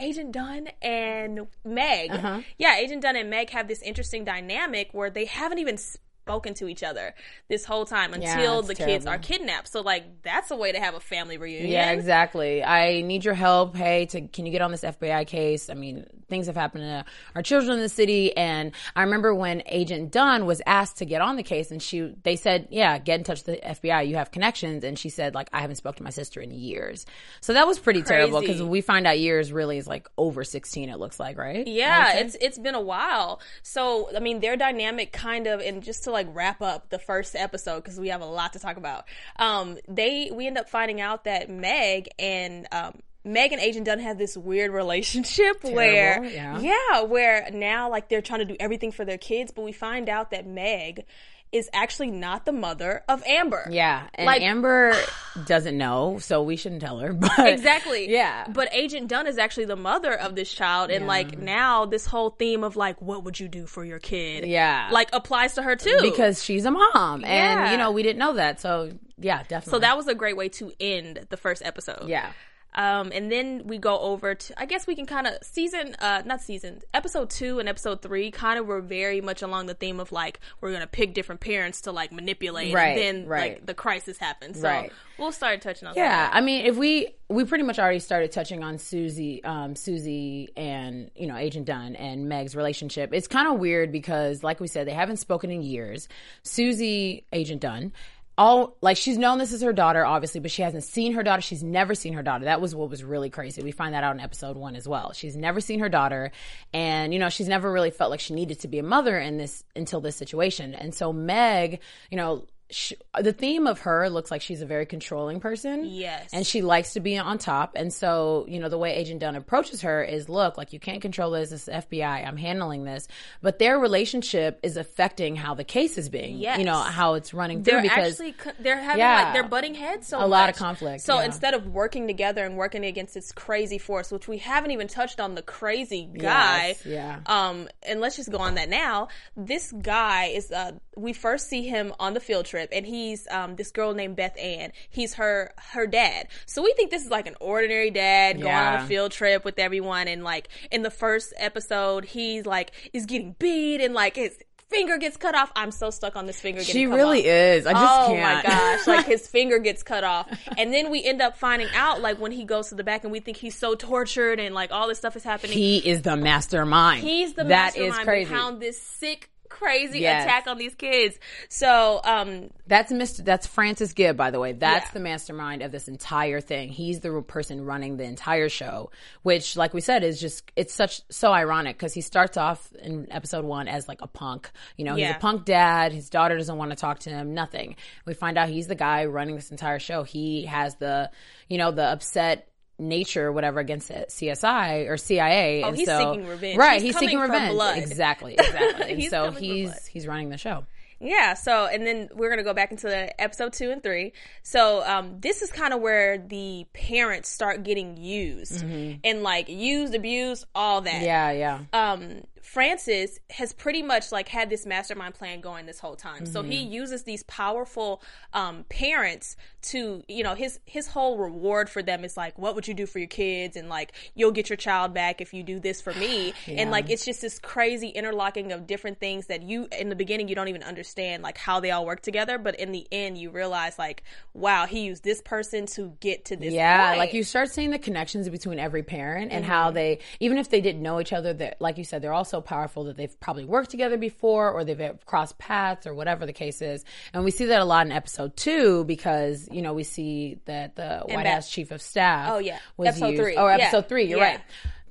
Agent 0.00 0.32
Dunn 0.32 0.68
and 0.82 1.46
Meg. 1.64 2.10
Uh-huh. 2.10 2.40
Yeah, 2.58 2.76
Agent 2.76 3.02
Dunn 3.02 3.16
and 3.16 3.30
Meg 3.30 3.50
have 3.50 3.68
this 3.68 3.82
interesting 3.82 4.24
dynamic 4.24 4.90
where 4.92 5.10
they 5.10 5.24
haven't 5.24 5.58
even 5.58 5.78
spoken 6.26 6.54
to 6.54 6.66
each 6.68 6.82
other 6.82 7.14
this 7.48 7.64
whole 7.64 7.84
time 7.84 8.12
until 8.12 8.58
it's 8.58 8.68
the 8.68 8.74
kids 8.74 9.06
are 9.06 9.16
kidnapped. 9.16 9.68
So 9.68 9.80
like 9.80 10.22
that's 10.22 10.50
a 10.50 10.56
way 10.56 10.72
to 10.72 10.80
have 10.80 10.94
a 10.94 11.00
family 11.00 11.38
reunion. 11.38 11.70
Yeah, 11.70 11.92
exactly. 11.92 12.64
I 12.64 13.02
need 13.02 13.24
your 13.24 13.34
help. 13.34 13.76
Hey, 13.76 14.06
to 14.06 14.22
can 14.22 14.44
you 14.44 14.52
get 14.52 14.60
on 14.60 14.72
this 14.72 14.82
FBI 14.82 15.26
case? 15.28 15.70
I 15.70 15.74
mean, 15.74 16.04
things 16.28 16.46
have 16.46 16.56
happened 16.56 16.84
to 16.84 17.04
our 17.34 17.42
children 17.42 17.74
in 17.74 17.80
the 17.80 17.88
city, 17.88 18.36
and 18.36 18.72
I 18.94 19.02
remember 19.02 19.34
when 19.34 19.62
Agent 19.66 20.12
Dunn 20.12 20.46
was 20.46 20.60
asked 20.66 20.98
to 20.98 21.04
get 21.04 21.20
on 21.22 21.36
the 21.36 21.42
case, 21.42 21.70
and 21.70 21.82
she 21.82 22.14
they 22.22 22.36
said, 22.36 22.68
"Yeah, 22.70 22.98
get 22.98 23.18
in 23.18 23.24
touch 23.24 23.44
with 23.44 23.60
the 23.60 23.68
FBI. 23.68 24.08
You 24.08 24.16
have 24.16 24.30
connections." 24.30 24.84
And 24.84 24.98
she 24.98 25.08
said, 25.08 25.34
"Like 25.34 25.48
I 25.52 25.60
haven't 25.60 25.76
spoken 25.76 25.98
to 25.98 26.04
my 26.04 26.10
sister 26.10 26.40
in 26.40 26.50
years." 26.50 27.06
So 27.40 27.52
that 27.52 27.66
was 27.66 27.78
pretty 27.78 28.02
terrible 28.02 28.40
because 28.40 28.62
we 28.62 28.80
find 28.80 29.06
out 29.06 29.18
years 29.18 29.52
really 29.52 29.78
is 29.78 29.86
like 29.86 30.08
over 30.16 30.44
sixteen. 30.44 30.88
It 30.88 30.98
looks 30.98 31.20
like, 31.20 31.38
right? 31.38 31.66
Yeah, 31.66 32.18
it's 32.18 32.36
it's 32.40 32.58
been 32.58 32.74
a 32.74 32.80
while. 32.80 33.40
So 33.62 34.10
I 34.14 34.20
mean, 34.20 34.40
their 34.40 34.56
dynamic 34.56 35.12
kind 35.12 35.46
of, 35.46 35.60
and 35.60 35.82
just 35.82 36.04
to 36.04 36.10
like 36.10 36.26
wrap 36.32 36.62
up 36.62 36.90
the 36.90 36.98
first 36.98 37.36
episode 37.36 37.82
because 37.82 37.98
we 37.98 38.08
have 38.08 38.20
a 38.20 38.26
lot 38.26 38.52
to 38.54 38.58
talk 38.58 38.76
about. 38.76 39.04
Um, 39.38 39.78
they 39.88 40.30
we 40.32 40.46
end 40.46 40.58
up 40.58 40.68
finding 40.68 41.00
out 41.00 41.24
that 41.24 41.48
Meg 41.50 42.08
and 42.18 42.66
um. 42.72 43.00
Meg 43.26 43.52
and 43.52 43.60
Agent 43.60 43.86
Dunn 43.86 43.98
have 43.98 44.16
this 44.18 44.36
weird 44.36 44.70
relationship 44.70 45.62
where, 45.64 46.24
yeah. 46.24 47.02
where 47.02 47.48
now 47.52 47.90
like 47.90 48.08
they're 48.08 48.22
trying 48.22 48.40
to 48.40 48.44
do 48.46 48.56
everything 48.60 48.92
for 48.92 49.04
their 49.04 49.18
kids, 49.18 49.52
but 49.52 49.62
we 49.62 49.72
find 49.72 50.08
out 50.08 50.30
that 50.30 50.46
Meg 50.46 51.04
is 51.52 51.70
actually 51.72 52.10
not 52.10 52.44
the 52.44 52.52
mother 52.52 53.02
of 53.08 53.22
Amber. 53.24 53.68
Yeah, 53.70 54.08
and 54.14 54.26
Like- 54.26 54.42
Amber 54.42 54.94
doesn't 55.46 55.78
know, 55.78 56.18
so 56.20 56.42
we 56.42 56.56
shouldn't 56.56 56.80
tell 56.82 56.98
her. 56.98 57.12
But 57.36 57.38
Exactly. 57.48 58.10
Yeah. 58.10 58.46
But 58.48 58.68
Agent 58.72 59.08
Dunn 59.08 59.26
is 59.26 59.38
actually 59.38 59.66
the 59.66 59.76
mother 59.76 60.12
of 60.12 60.34
this 60.34 60.52
child. 60.52 60.90
And 60.90 61.06
like 61.06 61.38
now 61.38 61.86
this 61.86 62.04
whole 62.04 62.30
theme 62.30 62.64
of 62.64 62.76
like, 62.76 63.00
what 63.00 63.24
would 63.24 63.38
you 63.38 63.46
do 63.48 63.66
for 63.66 63.84
your 63.84 63.98
kid? 64.00 64.44
Yeah. 64.46 64.88
Like 64.90 65.08
applies 65.12 65.54
to 65.54 65.62
her 65.62 65.76
too. 65.76 65.98
because 66.02 66.42
she's 66.42 66.64
a 66.64 66.70
mom, 66.70 67.24
and 67.24 67.70
you 67.70 67.78
know 67.78 67.92
we 67.92 68.02
didn't 68.02 68.18
know 68.18 68.34
that. 68.34 68.60
So 68.60 68.90
yeah, 69.18 69.42
definitely. 69.44 69.70
so 69.70 69.78
that 69.78 69.96
was 69.96 70.08
a 70.08 70.14
great 70.14 70.36
way 70.36 70.48
to 70.50 70.72
end 70.80 71.26
the 71.30 71.36
first 71.36 71.62
episode. 71.64 72.08
yeah. 72.08 72.32
Um, 72.76 73.10
and 73.14 73.32
then 73.32 73.62
we 73.66 73.78
go 73.78 73.98
over 73.98 74.34
to, 74.34 74.60
I 74.60 74.66
guess 74.66 74.86
we 74.86 74.94
can 74.94 75.06
kind 75.06 75.26
of 75.26 75.34
season, 75.42 75.96
uh, 75.98 76.22
not 76.26 76.42
season, 76.42 76.82
episode 76.94 77.30
two 77.30 77.58
and 77.58 77.68
episode 77.68 78.02
three 78.02 78.30
kind 78.30 78.58
of 78.58 78.66
were 78.66 78.80
very 78.82 79.20
much 79.20 79.40
along 79.42 79.66
the 79.66 79.74
theme 79.74 79.98
of 79.98 80.12
like, 80.12 80.40
we're 80.60 80.70
going 80.70 80.82
to 80.82 80.86
pick 80.86 81.14
different 81.14 81.40
parents 81.40 81.80
to 81.82 81.92
like 81.92 82.12
manipulate. 82.12 82.74
Right, 82.74 82.88
And 82.88 82.98
then 82.98 83.26
right. 83.28 83.52
like 83.54 83.66
the 83.66 83.74
crisis 83.74 84.18
happens. 84.18 84.60
So 84.60 84.68
Right. 84.68 84.92
we'll 85.18 85.32
start 85.32 85.62
touching 85.62 85.88
on 85.88 85.94
Yeah, 85.96 86.08
that. 86.28 86.36
I 86.36 86.40
mean, 86.42 86.66
if 86.66 86.76
we 86.76 87.08
we 87.28 87.44
pretty 87.44 87.64
much 87.64 87.80
already 87.80 87.98
started 87.98 88.30
touching 88.30 88.62
on 88.62 88.78
Susie, 88.78 89.42
um, 89.42 89.74
Susie 89.74 90.50
and 90.56 91.10
you 91.16 91.26
know 91.26 91.36
Agent 91.36 91.66
Dunn 91.66 91.96
and 91.96 92.28
Meg's 92.28 92.54
relationship. 92.54 93.10
It's 93.12 93.26
kind 93.26 93.48
of 93.52 93.58
weird 93.58 93.90
because, 93.90 94.44
like 94.44 94.60
we 94.60 94.68
said, 94.68 94.86
they 94.86 94.92
haven't 94.94 95.16
spoken 95.16 95.50
in 95.50 95.60
years. 95.62 96.06
Susie, 96.44 97.24
Agent 97.32 97.60
Dunn, 97.62 97.92
all 98.38 98.76
like 98.80 98.96
she's 98.96 99.16
known 99.16 99.38
this 99.38 99.52
is 99.52 99.62
her 99.62 99.72
daughter, 99.72 100.04
obviously, 100.04 100.40
but 100.40 100.50
she 100.50 100.62
hasn't 100.62 100.84
seen 100.84 101.14
her 101.14 101.22
daughter. 101.22 101.40
She's 101.40 101.62
never 101.62 101.94
seen 101.94 102.12
her 102.12 102.22
daughter. 102.22 102.44
That 102.44 102.60
was 102.60 102.74
what 102.74 102.90
was 102.90 103.02
really 103.02 103.30
crazy. 103.30 103.62
We 103.62 103.72
find 103.72 103.94
that 103.94 104.04
out 104.04 104.14
in 104.14 104.20
episode 104.20 104.56
one 104.56 104.76
as 104.76 104.86
well. 104.86 105.12
She's 105.12 105.36
never 105.36 105.60
seen 105.60 105.80
her 105.80 105.88
daughter, 105.88 106.32
and 106.72 107.12
you 107.12 107.18
know 107.18 107.28
she's 107.28 107.48
never 107.48 107.70
really 107.70 107.90
felt 107.90 108.10
like 108.10 108.20
she 108.20 108.34
needed 108.34 108.60
to 108.60 108.68
be 108.68 108.78
a 108.78 108.82
mother 108.82 109.18
in 109.18 109.38
this 109.38 109.64
until 109.74 110.00
this 110.00 110.16
situation. 110.16 110.74
And 110.74 110.94
so 110.94 111.12
Meg, 111.12 111.80
you 112.10 112.16
know. 112.16 112.46
Sh 112.70 112.94
the 113.20 113.32
theme 113.32 113.66
of 113.68 113.80
her 113.80 114.10
looks 114.10 114.30
like 114.30 114.42
she's 114.42 114.60
a 114.60 114.66
very 114.66 114.86
controlling 114.86 115.38
person. 115.40 115.84
Yes. 115.84 116.30
And 116.32 116.44
she 116.46 116.62
likes 116.62 116.94
to 116.94 117.00
be 117.00 117.16
on 117.16 117.38
top. 117.38 117.72
And 117.76 117.92
so, 117.92 118.44
you 118.48 118.58
know, 118.58 118.68
the 118.68 118.76
way 118.78 118.94
Agent 118.94 119.20
Dunn 119.20 119.36
approaches 119.36 119.82
her 119.82 120.02
is 120.02 120.28
look, 120.28 120.56
like 120.58 120.72
you 120.72 120.80
can't 120.80 121.00
control 121.00 121.30
this. 121.30 121.50
This 121.50 121.68
is 121.68 121.74
FBI. 121.74 122.26
I'm 122.26 122.36
handling 122.36 122.82
this. 122.84 123.06
But 123.40 123.58
their 123.60 123.78
relationship 123.78 124.58
is 124.64 124.76
affecting 124.76 125.36
how 125.36 125.54
the 125.54 125.62
case 125.62 125.96
is 125.96 126.08
being, 126.08 126.38
Yes. 126.38 126.58
you 126.58 126.64
know, 126.64 126.74
how 126.76 127.14
it's 127.14 127.32
running 127.32 127.62
through 127.62 127.74
they're 127.74 127.82
because 127.82 128.20
actually 128.20 128.34
they're 128.58 128.80
having 128.80 128.98
Yeah. 128.98 129.22
like 129.22 129.32
they're 129.32 129.48
butting 129.48 129.74
heads 129.74 130.08
so 130.08 130.24
A 130.24 130.26
lot 130.26 130.48
of 130.48 130.56
conflict, 130.56 131.02
So 131.04 131.18
yeah. 131.20 131.26
instead 131.26 131.54
of 131.54 131.68
working 131.68 132.06
together 132.08 132.44
and 132.44 132.56
working 132.56 132.84
against 132.84 133.14
this 133.14 133.30
crazy 133.30 133.78
force, 133.78 134.10
which 134.10 134.26
we 134.26 134.38
haven't 134.38 134.72
even 134.72 134.88
touched 134.88 135.20
on 135.20 135.34
the 135.36 135.42
crazy 135.42 136.08
guy, 136.18 136.68
Yes, 136.68 136.84
yeah. 136.86 137.20
Um, 137.26 137.68
and 137.84 138.00
let's 138.00 138.16
just 138.16 138.30
go 138.32 138.38
on 138.38 138.56
that 138.56 138.68
now. 138.68 139.08
This 139.36 139.70
guy 139.72 140.26
is 140.34 140.50
uh, 140.50 140.72
we 140.96 141.12
first 141.12 141.48
see 141.48 141.62
him 141.68 141.92
on 142.00 142.14
the 142.14 142.20
field 142.20 142.46
trip, 142.46 142.55
and 142.58 142.86
he's 142.86 143.26
um 143.30 143.56
this 143.56 143.70
girl 143.70 143.94
named 143.94 144.16
Beth 144.16 144.36
Ann. 144.38 144.72
He's 144.90 145.14
her 145.14 145.52
her 145.72 145.86
dad. 145.86 146.28
So 146.46 146.62
we 146.62 146.72
think 146.74 146.90
this 146.90 147.04
is 147.04 147.10
like 147.10 147.26
an 147.26 147.36
ordinary 147.40 147.90
dad 147.90 148.40
going 148.40 148.54
on 148.54 148.84
a 148.84 148.86
field 148.86 149.12
trip 149.12 149.44
with 149.44 149.58
everyone, 149.58 150.08
and 150.08 150.24
like 150.24 150.48
in 150.70 150.82
the 150.82 150.90
first 150.90 151.32
episode, 151.36 152.04
he's 152.04 152.46
like 152.46 152.72
is 152.92 153.06
getting 153.06 153.34
beat 153.38 153.80
and 153.80 153.94
like 153.94 154.16
his. 154.16 154.36
Finger 154.68 154.98
gets 154.98 155.16
cut 155.16 155.36
off. 155.36 155.52
I'm 155.54 155.70
so 155.70 155.90
stuck 155.90 156.16
on 156.16 156.26
this 156.26 156.40
finger. 156.40 156.58
Getting 156.58 156.72
she 156.72 156.86
really 156.88 157.20
off 157.20 157.26
is. 157.26 157.66
I 157.66 157.72
just 157.72 157.84
oh 157.84 158.06
can't. 158.08 158.44
Oh 158.44 158.48
my 158.50 158.56
gosh 158.56 158.86
like 158.88 159.06
his 159.14 159.28
finger 159.28 159.60
gets 159.60 159.84
cut 159.84 160.02
off 160.02 160.26
and 160.58 160.74
then 160.74 160.90
we 160.90 161.04
end 161.04 161.22
up 161.22 161.36
finding 161.36 161.68
out 161.72 162.00
like 162.00 162.18
when 162.18 162.32
he 162.32 162.44
goes 162.44 162.70
to 162.70 162.74
the 162.74 162.82
back 162.82 163.04
and 163.04 163.12
we 163.12 163.20
think 163.20 163.36
he's 163.36 163.54
so 163.56 163.76
tortured 163.76 164.40
and 164.40 164.56
like 164.56 164.72
all 164.72 164.88
this 164.88 164.98
stuff 164.98 165.14
is 165.14 165.22
happening 165.22 165.52
he 165.52 165.78
is 165.78 166.02
the 166.02 166.16
mastermind. 166.16 167.00
he's 167.00 167.34
the 167.34 167.44
That 167.44 167.76
mastermind 167.76 167.92
is 167.92 168.04
crazy. 168.04 168.28
behind 168.28 168.60
this 168.60 168.82
sick 168.82 169.30
crazy 169.48 170.00
Yes. 170.00 170.24
attack 170.24 170.46
on 170.46 170.58
these 170.58 170.74
kids 170.74 171.18
so 171.48 172.00
um 172.04 172.50
That's 172.66 172.92
Mr. 172.92 173.24
That's 173.24 173.46
Francis 173.46 173.92
Gibb, 173.92 174.16
by 174.16 174.30
the 174.30 174.40
way. 174.40 174.52
That's 174.52 174.86
Yeah. 174.86 174.90
the 174.94 175.00
mastermind 175.00 175.62
of 175.62 175.70
this 175.72 175.86
entire 175.88 176.40
thing. 176.40 176.68
He's 176.70 176.98
the 177.00 177.22
person 177.22 177.64
running 177.64 177.96
the 177.96 178.02
entire 178.04 178.48
show, 178.48 178.90
which, 179.22 179.56
like 179.56 179.72
we 179.72 179.80
said, 179.80 180.02
is 180.02 180.20
just 180.20 180.50
it's 180.56 180.74
such 180.74 181.00
so 181.10 181.32
ironic 181.32 181.76
because 181.76 181.94
he 181.94 182.00
starts 182.00 182.36
off 182.36 182.72
in 182.82 183.06
episode 183.12 183.44
one 183.44 183.68
as 183.68 183.86
like 183.88 184.02
a 184.02 184.08
punk. 184.08 184.50
You 184.76 184.84
know, 184.84 184.94
he's 184.96 185.02
Yeah. 185.02 185.16
a 185.16 185.20
punk 185.20 185.44
dad. 185.44 185.92
His 185.92 186.10
daughter 186.10 186.36
doesn't 186.36 186.56
want 186.58 186.70
to 186.72 186.76
talk 186.76 186.98
to 187.00 187.10
him. 187.10 187.34
Nothing. 187.34 187.76
We 188.04 188.14
find 188.14 188.36
out 188.36 188.48
he's 188.48 188.66
the 188.66 188.74
guy 188.74 189.04
running 189.04 189.36
this 189.36 189.50
entire 189.52 189.78
show. 189.78 190.02
He 190.02 190.46
has 190.46 190.74
the, 190.76 191.10
you 191.48 191.58
know, 191.58 191.70
the 191.70 191.84
upset 191.84 192.48
nature 192.78 193.28
or 193.28 193.32
whatever 193.32 193.60
against 193.60 193.90
it, 193.90 194.08
CSI 194.08 194.88
or 194.88 194.96
CIA. 194.96 195.62
Oh, 195.62 195.68
and 195.68 195.76
he's 195.76 195.86
so, 195.86 195.98
seeking 195.98 196.26
revenge. 196.26 196.58
Right, 196.58 196.82
He's 196.82 196.94
he's, 196.94 196.98
seeking 196.98 197.18
revenge. 197.18 197.52
blood. 197.52 197.78
Exactly, 197.78 198.34
exactly. 198.38 198.92
and 198.92 199.02
so 199.04 199.30
he's 199.30 199.86
he's 199.86 200.06
running 200.06 200.28
the 200.28 200.38
show. 200.38 200.64
Yeah, 200.98 201.34
so 201.34 201.66
and 201.66 201.86
then 201.86 202.08
we're 202.14 202.30
gonna 202.30 202.42
go 202.42 202.54
back 202.54 202.70
into 202.70 202.86
the 202.86 203.20
episode 203.20 203.52
two 203.52 203.70
and 203.70 203.82
three. 203.82 204.12
So 204.42 204.82
um, 204.84 205.20
this 205.20 205.42
is 205.42 205.50
kind 205.50 205.74
of 205.74 205.80
where 205.80 206.16
the 206.16 206.66
parents 206.72 207.28
start 207.28 207.64
getting 207.64 207.96
used 207.98 208.64
and 208.64 209.22
like 209.22 209.48
used, 209.48 209.94
abused, 209.94 210.46
all 210.54 210.80
that. 210.82 210.94
Mm-hmm. 210.94 211.04
Yeah, 211.04 211.30
yeah. 211.32 211.60
um, 211.72 212.22
Francis 212.46 213.18
has 213.30 213.52
pretty 213.52 213.82
much 213.82 214.12
like 214.12 214.28
had 214.28 214.48
this 214.50 214.64
mastermind 214.66 215.14
plan 215.14 215.40
going 215.40 215.66
this 215.66 215.80
whole 215.80 215.96
time. 215.96 216.24
So 216.26 216.42
he 216.44 216.62
Mm-hmm. 216.62 216.72
uses 216.72 217.02
these 217.02 217.24
powerful 217.24 218.00
um, 218.32 218.64
parents 218.68 219.36
to, 219.62 220.04
you 220.06 220.22
know, 220.22 220.34
his 220.34 220.60
his 220.64 220.86
whole 220.86 221.18
reward 221.18 221.68
for 221.68 221.82
them 221.82 222.04
is 222.04 222.16
like, 222.16 222.38
what 222.38 222.54
would 222.54 222.68
you 222.68 222.74
do 222.74 222.86
for 222.86 223.00
your 223.00 223.08
kids, 223.08 223.56
and 223.56 223.68
like 223.68 223.92
you'll 224.14 224.30
get 224.30 224.48
your 224.48 224.56
child 224.56 224.94
back 224.94 225.20
if 225.20 225.34
you 225.34 225.42
do 225.42 225.58
this 225.58 225.80
for 225.80 225.92
me, 225.92 226.34
and 226.56 226.70
like 226.70 226.88
it's 226.88 227.04
just 227.04 227.20
this 227.20 227.40
crazy 227.40 227.88
interlocking 227.88 228.52
of 228.52 228.66
different 228.66 229.00
things 229.00 229.26
that 229.26 229.42
you 229.42 229.66
in 229.76 229.88
the 229.88 229.96
beginning 229.96 230.28
you 230.28 230.36
don't 230.36 230.48
even 230.48 230.62
understand 230.62 231.22
like 231.24 231.38
how 231.38 231.58
they 231.60 231.72
all 231.72 231.84
work 231.84 232.00
together, 232.00 232.38
but 232.38 232.54
in 232.60 232.70
the 232.72 232.86
end 232.92 233.18
you 233.18 233.30
realize 233.30 233.76
like, 233.76 234.04
wow, 234.34 234.66
he 234.66 234.82
used 234.84 235.02
this 235.02 235.20
person 235.20 235.66
to 235.66 235.96
get 236.00 236.24
to 236.26 236.36
this. 236.36 236.54
Yeah, 236.54 236.88
point. 236.88 236.98
like 236.98 237.12
you 237.14 237.24
start 237.24 237.50
seeing 237.50 237.70
the 237.70 237.78
connections 237.78 238.28
between 238.28 238.58
every 238.60 238.82
parent 238.84 239.32
and 239.32 239.44
Mm-hmm. 239.44 239.52
how 239.52 239.70
they, 239.72 239.98
even 240.20 240.38
if 240.38 240.50
they 240.50 240.60
didn't 240.60 240.82
know 240.82 241.00
each 241.00 241.12
other, 241.12 241.32
that 241.34 241.60
like 241.60 241.78
you 241.78 241.84
said, 241.84 242.02
they're 242.02 242.12
also 242.12 242.35
so 242.36 242.40
powerful 242.42 242.84
that 242.84 242.96
they've 242.96 243.18
probably 243.20 243.44
worked 243.44 243.70
together 243.70 243.96
before 243.96 244.50
or 244.50 244.62
they've 244.64 244.92
crossed 245.06 245.38
paths 245.38 245.86
or 245.86 245.94
whatever 245.94 246.26
the 246.26 246.32
case 246.34 246.60
is. 246.60 246.84
And 247.14 247.24
we 247.24 247.30
see 247.30 247.46
that 247.46 247.60
a 247.62 247.64
lot 247.64 247.86
in 247.86 247.92
episode 247.92 248.36
two 248.36 248.84
because, 248.84 249.48
you 249.50 249.62
know, 249.62 249.72
we 249.72 249.84
see 249.84 250.38
that 250.44 250.76
the 250.76 251.00
White 251.06 251.24
that- 251.24 251.26
House 251.34 251.50
chief 251.50 251.70
of 251.70 251.80
staff. 251.80 252.30
Oh, 252.30 252.38
yeah. 252.38 252.58
Was 252.76 252.88
Episode 252.88 253.06
used- 253.08 253.22
three. 253.22 253.36
Oh, 253.36 253.46
Yeah. 253.48 253.54
episode 253.54 253.88
three. 253.88 254.04
You're 254.04 254.18
Yeah. 254.18 254.24
right. 254.32 254.40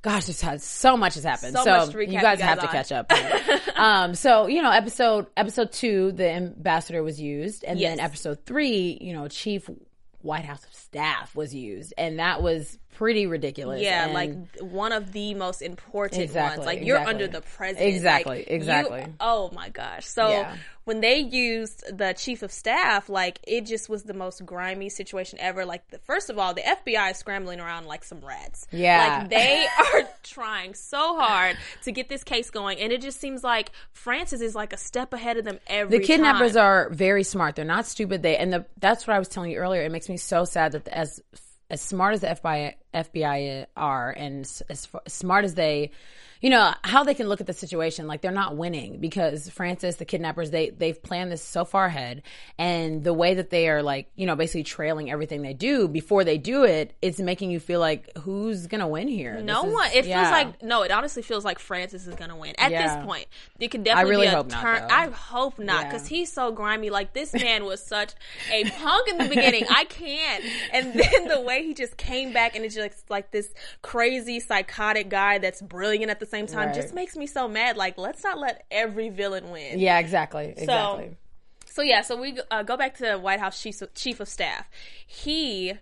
Gosh, 0.02 0.26
this 0.26 0.40
has 0.42 0.62
so 0.64 0.96
much 0.96 1.14
has 1.14 1.24
happened. 1.24 1.56
So 1.56 1.64
So, 1.64 1.70
much 1.78 1.90
to 1.90 1.96
recap 1.96 2.06
you 2.12 2.20
guys 2.20 2.38
guys 2.38 2.40
have 2.40 2.60
to 2.60 2.68
catch 2.68 2.92
up. 2.92 3.12
um, 3.76 4.14
so 4.14 4.46
you 4.46 4.62
know, 4.62 4.70
episode 4.70 5.26
episode 5.36 5.72
two, 5.72 6.12
the 6.12 6.28
ambassador 6.30 7.02
was 7.02 7.20
used, 7.20 7.64
and 7.64 7.80
then 7.80 7.98
episode 8.00 8.44
three, 8.44 8.98
you 9.00 9.12
know, 9.14 9.26
chief 9.28 9.68
White 10.22 10.44
House 10.44 10.64
of 10.64 10.74
staff 10.74 11.34
was 11.34 11.54
used, 11.54 11.92
and 11.98 12.18
that 12.20 12.40
was 12.42 12.78
pretty 12.96 13.26
ridiculous. 13.26 13.82
Yeah, 13.82 14.04
And- 14.04 14.14
like 14.14 14.60
one 14.60 14.92
of 14.92 15.12
the 15.12 15.34
most 15.34 15.62
important 15.62 16.22
Exactly, 16.22 16.58
ones. 16.58 16.66
Like 16.66 16.84
you're 16.86 16.96
exactly. 16.96 17.24
under 17.24 17.28
the 17.28 17.40
president. 17.42 17.94
Exactly, 17.94 18.38
Like, 18.38 18.48
you- 18.50 18.56
exactly. 18.56 19.06
oh 19.20 19.50
my 19.52 19.68
gosh. 19.68 20.06
So 20.06 20.28
Yeah. 20.30 20.56
when 20.84 21.00
they 21.00 21.18
used 21.18 21.84
the 21.96 22.14
chief 22.14 22.42
of 22.42 22.50
staff, 22.50 23.08
like 23.08 23.38
it 23.46 23.66
just 23.66 23.88
was 23.88 24.04
the 24.04 24.14
most 24.14 24.44
grimy 24.46 24.88
situation 24.88 25.38
ever. 25.42 25.64
Like 25.66 25.88
the, 25.90 25.98
first 25.98 26.30
of 26.30 26.38
all, 26.38 26.54
the 26.54 26.62
FBI 26.62 27.10
is 27.10 27.18
scrambling 27.18 27.60
around 27.60 27.86
like 27.86 28.02
some 28.04 28.20
rats. 28.24 28.66
Yeah. 28.70 29.18
Like 29.20 29.30
they 29.30 29.66
are 29.94 30.08
trying 30.22 30.74
so 30.74 31.18
hard 31.18 31.56
to 31.82 31.92
get 31.92 32.08
this 32.08 32.24
case 32.24 32.50
going, 32.50 32.78
and 32.80 32.92
it 32.92 33.02
just 33.02 33.20
seems 33.20 33.44
like 33.44 33.72
Francis 33.92 34.40
is 34.40 34.54
like 34.54 34.72
a 34.72 34.78
step 34.78 35.12
ahead 35.12 35.36
of 35.36 35.44
them 35.44 35.58
every 35.66 35.98
the 35.98 36.04
kidnappers 36.04 36.54
time. 36.54 36.64
are 36.64 36.88
very 36.90 37.24
smart. 37.24 37.56
They're 37.56 37.64
not 37.64 37.86
stupid. 37.86 38.22
They 38.22 38.36
and 38.38 38.52
the 38.52 38.64
that's 38.78 39.06
what 39.06 39.14
I 39.14 39.18
was 39.18 39.28
telling 39.28 39.50
you 39.50 39.58
earlier. 39.58 39.82
It 39.82 39.92
makes 39.92 40.08
me 40.08 40.16
so 40.16 40.44
sad 40.44 40.72
that 40.72 40.88
as 40.88 41.20
as 41.68 41.80
smart 41.80 42.14
as 42.14 42.20
the 42.20 42.28
FBI 42.28 42.74
FBI 42.96 43.66
are 43.76 44.10
and 44.10 44.40
as 44.68 44.88
smart 45.06 45.44
as 45.44 45.54
they, 45.54 45.90
you 46.40 46.50
know, 46.50 46.74
how 46.82 47.02
they 47.04 47.14
can 47.14 47.28
look 47.28 47.40
at 47.40 47.46
the 47.46 47.52
situation 47.54 48.06
like 48.06 48.20
they're 48.20 48.30
not 48.30 48.56
winning 48.56 48.98
because 49.00 49.48
Francis, 49.48 49.96
the 49.96 50.04
kidnappers, 50.04 50.50
they 50.50 50.68
they've 50.70 51.02
planned 51.02 51.32
this 51.32 51.42
so 51.42 51.64
far 51.64 51.86
ahead, 51.86 52.22
and 52.58 53.02
the 53.04 53.14
way 53.14 53.34
that 53.34 53.48
they 53.50 53.68
are 53.68 53.82
like, 53.82 54.10
you 54.16 54.26
know, 54.26 54.36
basically 54.36 54.62
trailing 54.62 55.10
everything 55.10 55.40
they 55.42 55.54
do 55.54 55.88
before 55.88 56.24
they 56.24 56.36
do 56.38 56.64
it, 56.64 56.94
it's 57.00 57.18
making 57.18 57.50
you 57.50 57.58
feel 57.58 57.80
like 57.80 58.16
who's 58.18 58.66
gonna 58.66 58.86
win 58.88 59.08
here? 59.08 59.40
No 59.40 59.62
This 59.62 59.68
is- 59.70 59.74
one. 59.74 59.90
It 59.94 60.06
yeah. 60.06 60.22
feels 60.22 60.30
like 60.32 60.62
no. 60.62 60.82
It 60.82 60.90
honestly 60.90 61.22
feels 61.22 61.44
like 61.44 61.58
Francis 61.58 62.06
is 62.06 62.14
gonna 62.16 62.36
win 62.36 62.54
at 62.58 62.70
Yeah. 62.70 62.96
this 62.96 63.06
point. 63.06 63.26
It 63.58 63.68
could 63.68 63.82
definitely 63.84 64.10
really 64.10 64.26
be 64.26 64.32
a 64.32 64.36
hope 64.36 64.50
not, 64.50 64.62
turn. 64.62 64.88
though. 64.88 64.94
I 64.94 65.08
hope 65.08 65.58
not 65.58 65.82
Yeah. 65.84 65.88
because 65.90 66.06
he's 66.06 66.30
so 66.32 66.52
grimy. 66.52 66.90
Like 66.90 67.14
this 67.14 67.32
man 67.46 67.64
was 67.64 67.82
such 67.82 68.12
a 68.52 68.64
punk 68.70 69.08
in 69.08 69.18
the 69.18 69.24
beginning. 69.28 69.64
I 69.70 69.84
can't. 69.84 70.44
And 70.72 70.92
then 70.92 71.28
the 71.28 71.40
way 71.40 71.62
he 71.64 71.72
just 71.72 71.96
came 71.96 72.32
back 72.34 72.54
and 72.54 72.64
it's 72.64 72.74
just 72.74 72.84
like 73.08 73.30
this 73.30 73.52
crazy 73.82 74.40
psychotic 74.40 75.08
guy 75.08 75.38
that's 75.38 75.60
brilliant 75.62 76.10
at 76.10 76.20
the 76.20 76.26
same 76.26 76.46
time 76.46 76.66
Right. 76.68 76.74
just 76.74 76.94
makes 76.94 77.16
me 77.16 77.26
so 77.26 77.48
mad. 77.48 77.76
Like 77.76 77.98
let's 77.98 78.22
not 78.24 78.38
let 78.38 78.64
every 78.70 79.08
villain 79.08 79.50
win. 79.50 79.78
yeah, 79.78 79.98
exactly, 79.98 80.54
exactly. 80.56 81.16
So 81.66 81.82
yeah, 81.82 82.02
so 82.02 82.18
we 82.20 82.38
uh, 82.50 82.62
go 82.62 82.76
back 82.76 82.96
to 82.96 83.02
the 83.04 83.18
White 83.18 83.38
House 83.40 83.60
chief 83.60 83.82
of, 83.82 83.92
chief 83.94 84.20
of 84.20 84.28
staff. 84.28 84.66
He, 85.06 85.74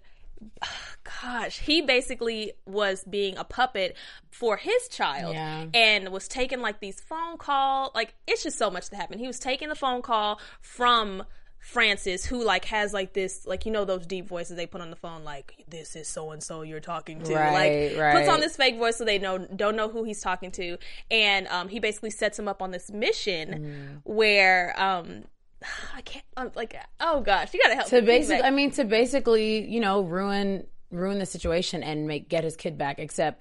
gosh, 1.22 1.60
he 1.60 1.82
basically 1.82 2.52
was 2.66 3.04
being 3.04 3.36
a 3.36 3.44
puppet 3.44 3.96
for 4.30 4.56
his 4.56 4.88
child, 4.88 5.34
Yeah. 5.34 5.66
and 5.72 6.08
was 6.08 6.26
taking 6.28 6.60
like 6.60 6.80
these 6.80 7.00
phone 7.00 7.36
call. 7.38 7.92
Like 7.94 8.14
it's 8.26 8.42
just 8.42 8.58
so 8.58 8.70
much 8.70 8.88
to 8.88 8.96
happen. 8.96 9.18
He 9.18 9.26
was 9.26 9.38
taking 9.38 9.68
the 9.68 9.74
phone 9.76 10.02
call 10.02 10.40
from. 10.60 11.22
Francis, 11.64 12.26
who 12.26 12.44
like 12.44 12.66
has 12.66 12.92
like 12.92 13.14
this, 13.14 13.46
like 13.46 13.64
you 13.66 13.72
know 13.72 13.84
those 13.84 14.06
deep 14.06 14.28
voices 14.28 14.56
they 14.56 14.66
put 14.66 14.80
on 14.80 14.90
the 14.90 14.96
phone, 14.96 15.24
like 15.24 15.64
this 15.68 15.96
is 15.96 16.06
so 16.06 16.30
and 16.30 16.42
so 16.42 16.60
you're 16.62 16.78
talking 16.78 17.22
to, 17.22 17.34
Right, 17.34 17.92
like 17.92 17.98
right. 18.00 18.16
puts 18.16 18.28
on 18.28 18.40
this 18.40 18.54
fake 18.56 18.76
voice 18.76 18.96
so 18.96 19.04
they 19.04 19.18
know 19.18 19.38
don't 19.38 19.74
know 19.74 19.88
who 19.88 20.04
he's 20.04 20.20
talking 20.20 20.50
to, 20.52 20.76
and 21.10 21.48
um, 21.48 21.68
he 21.68 21.78
basically 21.80 22.10
sets 22.10 22.38
him 22.38 22.48
up 22.48 22.60
on 22.62 22.70
this 22.70 22.90
mission 22.90 23.48
Mm. 23.48 24.00
where 24.04 24.74
um, 24.80 25.24
I 25.96 26.02
can't. 26.02 26.24
I'm 26.36 26.50
like, 26.54 26.76
oh 27.00 27.20
gosh, 27.22 27.54
you 27.54 27.60
gotta 27.62 27.76
help. 27.76 27.88
to 27.88 28.02
basically 28.02 28.42
i 28.42 28.50
mean 28.50 28.70
to 28.72 28.84
basically 28.84 29.66
you 29.66 29.80
know 29.80 30.02
ruin 30.02 30.66
ruin 30.90 31.18
the 31.18 31.26
situation 31.26 31.82
and 31.82 32.06
make 32.06 32.28
get 32.28 32.44
his 32.44 32.56
kid 32.56 32.76
back 32.78 32.98
except 32.98 33.40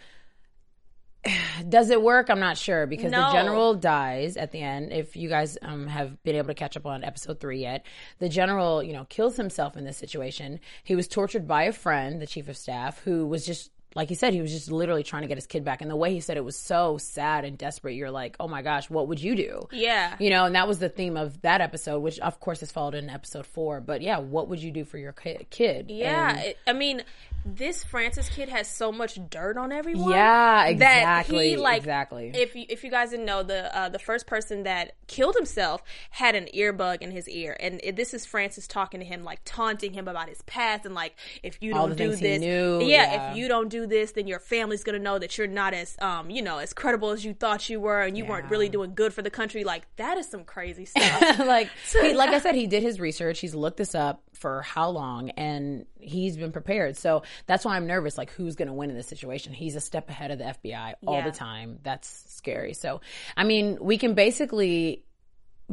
does 1.70 1.89
it 1.89 2.01
work 2.01 2.30
i'm 2.30 2.39
not 2.39 2.58
sure 2.58 2.86
because 2.86 3.12
the 3.12 3.32
general 3.32 3.74
dies 3.74 4.36
at 4.36 4.51
the 4.51 4.60
end 4.62 4.92
if 4.92 5.15
you 5.15 5.30
guys 5.30 5.58
um, 5.62 5.88
have 5.88 6.22
been 6.24 6.36
able 6.36 6.48
to 6.48 6.53
catch 6.53 6.75
up 6.75 6.86
on 6.86 7.03
episode 7.03 7.39
three 7.39 7.60
yet 7.62 7.86
the 8.20 8.27
general 8.27 8.84
you 8.84 8.94
know 8.94 9.06
kills 9.06 9.38
himself 9.38 9.77
in 9.77 9.86
this 9.86 9.98
situation 9.98 10.60
he 10.84 10.96
was 10.96 11.08
tortured 11.08 11.48
by 11.48 11.63
a 11.63 11.72
friend 11.72 12.22
the 12.22 12.27
chief 12.27 12.50
of 12.50 12.58
staff 12.58 13.00
who 13.03 13.25
was 13.25 13.46
just 13.46 13.72
like 13.96 14.10
he 14.10 14.15
said, 14.15 14.34
he 14.34 14.42
was 14.42 14.51
just 14.51 14.72
literally 14.72 15.03
trying 15.03 15.22
to 15.22 15.27
get 15.27 15.38
his 15.38 15.46
kid 15.46 15.63
back. 15.63 15.82
And 15.82 15.89
the 15.92 15.96
way 15.96 16.13
he 16.13 16.20
said 16.20 16.38
it 16.38 16.44
was 16.44 16.56
so 16.58 16.98
sad 16.98 17.46
and 17.46 17.58
desperate. 17.58 17.94
You're 17.94 18.12
like, 18.12 18.36
oh 18.39 18.48
my 18.48 18.62
gosh, 18.62 18.89
what 18.89 19.08
would 19.08 19.22
you 19.22 19.36
do? 19.36 19.68
Yeah. 19.72 20.15
You 20.20 20.30
know, 20.32 20.46
and 20.46 20.56
that 20.56 20.68
was 20.68 20.80
the 20.80 20.89
theme 20.89 21.15
of 21.15 21.39
that 21.42 21.62
episode, 21.62 22.00
which 22.00 22.20
of 22.20 22.39
course 22.39 22.63
is 22.63 22.72
followed 22.72 22.96
in 22.96 23.10
episode 23.10 23.46
four. 23.46 23.82
But 23.82 24.01
yeah, 24.01 24.18
what 24.18 24.48
would 24.50 24.62
you 24.62 24.72
do 24.72 24.84
for 24.84 24.98
your 24.98 25.12
kid? 25.13 25.92
yeah, 25.92 26.38
And- 26.38 26.56
I 26.65 26.74
mean, 26.74 27.03
this 27.45 27.83
Francis 27.83 28.29
kid 28.29 28.50
has 28.50 28.67
so 28.67 28.91
much 28.91 29.19
dirt 29.29 29.57
on 29.57 29.71
everyone. 29.71 30.12
Yeah, 30.12 30.63
That 30.63 30.69
exactly, 30.69 31.50
he 31.50 31.57
like 31.57 31.79
exactly. 31.79 32.31
If 32.33 32.55
you, 32.55 32.65
if 32.69 32.83
you 32.83 32.89
guys 32.89 33.12
didn't 33.12 33.25
know, 33.25 33.43
the 33.43 33.75
uh, 33.75 33.89
the 33.89 34.00
first 34.00 34.27
person 34.27 34.63
that 34.63 34.95
killed 35.07 35.35
himself 35.35 35.83
had 36.09 36.35
an 36.35 36.47
earbug 36.53 37.01
in 37.01 37.12
his 37.12 37.27
ear, 37.27 37.55
and 37.59 37.79
it, 37.83 37.95
this 37.95 38.13
is 38.13 38.25
Francis 38.25 38.67
talking 38.67 39.00
to 39.00 39.05
him, 39.05 39.23
like 39.23 39.41
taunting 39.45 39.93
him 39.93 40.07
about 40.07 40.29
his 40.29 40.41
past, 40.43 40.85
and 40.85 40.95
like 40.95 41.15
if 41.41 41.62
you 41.62 41.73
All 41.75 41.88
don't 41.88 41.97
do 41.97 42.15
this, 42.15 42.41
yeah, 42.41 42.79
yeah. 42.79 43.31
if 43.31 43.38
you 43.38 43.47
don't 43.47 43.69
do 43.69 43.85
this, 43.85 44.13
then 44.13 44.27
your 44.27 44.39
family's 44.39 44.83
gonna 44.83 45.00
know 45.00 45.19
that 45.19 45.38
you're 45.38 45.47
not 45.47 45.73
as 45.73 45.97
um 46.00 46.29
you 46.29 46.41
know 46.41 46.59
as 46.59 46.73
credible 46.73 47.12
as 47.12 47.25
you 47.25 47.33
thought 47.33 47.69
you 47.69 47.79
were, 47.79 48.01
and 48.01 48.17
you 48.17 48.25
weren't 48.25 48.50
really 48.50 48.69
doing 48.69 48.93
good 48.93 49.13
for 49.13 49.21
the 49.21 49.29
country. 49.31 49.63
Like 49.63 49.83
that 49.97 50.17
is 50.17 50.29
some 50.29 50.43
crazy 50.43 50.85
stuff. 50.85 51.39
like 51.39 51.69
he, 51.91 52.13
like 52.13 52.29
I 52.29 52.39
said, 52.43 52.55
he 52.55 52.67
did 52.67 52.83
his 52.83 53.00
research. 53.00 53.39
He's 53.39 53.55
looked 53.55 53.77
this 53.77 53.95
up 53.95 54.23
for 54.33 54.62
how 54.62 54.89
long, 54.89 55.29
and 55.31 55.85
he's 56.00 56.38
been 56.38 56.51
prepared. 56.51 56.97
So 56.97 57.23
that's 57.46 57.66
why 57.66 57.75
I'm 57.75 57.88
nervous. 57.88 58.18
Like, 58.18 58.32
who's 58.32 58.56
going 58.56 58.68
to 58.68 58.74
win 58.74 58.90
in 58.90 58.96
this 58.96 59.08
situation? 59.08 59.54
He's 59.54 59.75
a 59.75 59.82
step 59.82 60.10
ahead 60.10 60.32
of 60.32 60.38
the 60.40 60.46
FBI 60.46 60.94
all 61.06 61.16
Yeah. 61.16 61.30
the 61.30 61.36
time. 61.36 61.80
That's 61.84 62.24
scary. 62.28 62.74
So, 62.74 63.02
I 63.36 63.44
mean, 63.44 63.78
we 63.82 63.98
can 63.98 64.13
basically 64.13 65.04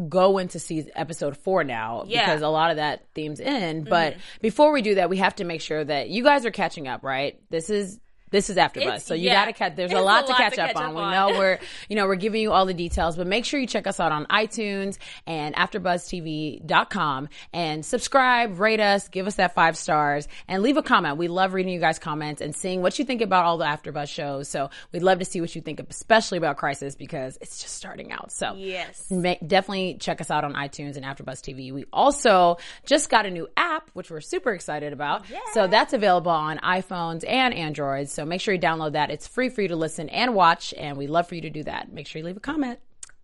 go 0.09 0.39
into 0.39 0.59
season 0.59 0.93
episode 0.95 1.37
four 1.37 1.65
now 1.65 2.05
Yeah. 2.07 2.25
because 2.25 2.43
a 2.43 2.49
lot 2.49 2.71
of 2.71 2.77
that 2.77 3.07
themes 3.15 3.41
in. 3.41 3.85
But 3.85 4.15
mm-hmm. 4.15 4.21
before 4.41 4.73
we 4.73 4.83
do 4.83 4.95
that, 4.97 5.11
we 5.11 5.19
have 5.19 5.35
to 5.37 5.45
make 5.45 5.61
sure 5.61 5.85
that 5.85 6.09
you 6.09 6.23
guys 6.23 6.47
are 6.47 6.51
catching 6.51 6.89
up. 6.89 7.03
Right? 7.03 7.41
This 7.51 7.71
is. 7.71 7.99
This 8.31 8.49
is 8.51 8.57
AfterBuzz, 8.57 8.77
It's- 8.83 9.05
so 9.07 9.15
you 9.15 9.27
yeah. 9.27 9.35
got 9.35 9.45
to 9.47 9.53
catch. 9.53 9.77
There's 9.77 9.93
a 9.93 9.99
a 9.99 10.01
lot 10.01 10.27
to 10.27 10.35
catch 10.35 10.55
to 10.55 10.63
up 10.63 10.69
catch 10.69 10.77
on. 10.77 10.91
up 10.91 10.95
We 10.95 11.01
know 11.03 11.29
we're, 11.39 11.59
you 11.89 11.97
know, 11.97 12.07
we're 12.07 12.15
giving 12.17 12.41
you 12.43 12.53
all 12.53 12.65
the 12.67 12.75
details, 12.75 13.17
but 13.17 13.27
make 13.27 13.45
sure 13.45 13.59
you 13.61 13.67
check 13.67 13.87
us 13.87 13.99
out 14.01 14.13
on 14.13 14.27
iTunes 14.27 14.99
and 15.27 15.55
AfterBuzzTV.com 15.57 17.29
and 17.53 17.85
subscribe, 17.85 18.59
rate 18.59 18.81
us, 18.81 19.09
give 19.09 19.27
us 19.27 19.37
that 19.37 19.55
five 19.55 19.77
stars, 19.77 20.29
and 20.49 20.63
leave 20.63 20.77
a 20.77 20.83
comment. 20.83 21.17
We 21.17 21.29
love 21.29 21.55
reading 21.55 21.73
you 21.73 21.81
guys' 21.81 21.99
comments 21.99 22.41
and 22.41 22.55
seeing 22.55 22.83
what 22.83 22.99
you 22.99 23.05
think 23.05 23.21
about 23.21 23.45
all 23.45 23.59
the 23.59 23.65
AfterBuzz 23.65 24.09
shows. 24.09 24.49
So 24.49 24.71
we'd 24.93 25.03
love 25.03 25.19
to 25.21 25.25
see 25.25 25.41
what 25.41 25.55
you 25.55 25.61
think, 25.63 25.81
especially 25.91 26.39
about 26.39 26.57
Crisis, 26.57 26.95
because 26.95 27.39
it's 27.41 27.61
just 27.61 27.75
starting 27.75 28.13
out. 28.13 28.33
So 28.33 28.55
yes. 28.57 29.07
Ma- 29.11 29.35
definitely 29.47 29.97
check 30.01 30.21
us 30.21 30.31
out 30.31 30.45
on 30.45 30.55
iTunes 30.55 30.97
and 30.97 31.05
AfterBuzz 31.05 31.41
TV. 31.41 31.73
We 31.73 31.85
also 31.93 32.59
just 32.87 33.11
got 33.11 33.27
a 33.27 33.31
new 33.31 33.49
app, 33.57 33.91
which 33.95 34.11
we're 34.11 34.21
super 34.21 34.53
excited 34.53 34.93
about. 34.93 35.25
So 35.53 35.67
that's 35.67 35.93
available 35.93 36.31
on 36.33 36.59
iPhones 36.59 37.25
and 37.29 37.55
Androids. 37.55 38.13
So 38.13 38.20
make 38.27 38.41
sure 38.41 38.55
you 38.55 38.61
download 38.61 38.93
that. 38.93 39.11
It's 39.11 39.27
free 39.27 39.49
for 39.49 39.63
you 39.63 39.69
to 39.69 39.77
listen 39.77 40.09
and 40.09 40.35
watch, 40.35 40.73
and 40.77 40.97
we 40.97 41.07
love 41.07 41.29
for 41.29 41.35
you 41.35 41.41
to 41.43 41.51
do 41.51 41.63
that. 41.65 41.93
Make 41.93 42.07
sure 42.07 42.21
you 42.21 42.27
leave 42.27 42.37
a 42.37 42.41
comment. 42.41 42.79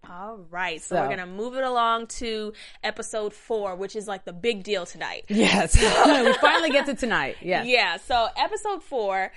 All 0.08 0.38
right, 0.50 0.80
so, 0.80 0.94
So- 0.94 1.02
we're 1.02 1.08
gonna 1.08 1.26
move 1.26 1.56
it 1.56 1.64
along 1.64 2.06
to 2.08 2.52
episode 2.84 3.32
four, 3.32 3.74
which 3.74 3.96
is 3.96 4.06
like 4.06 4.24
the 4.24 4.32
big 4.32 4.62
deal 4.62 4.86
tonight. 4.86 5.24
Yes, 5.28 5.74
we 6.24 6.32
finally 6.34 6.70
get 6.70 6.86
to 6.86 6.94
tonight. 6.94 7.36
Yes. 7.42 7.66
Yeah, 7.66 7.96
so 7.96 8.28
episode 8.36 8.82
four 8.84 9.32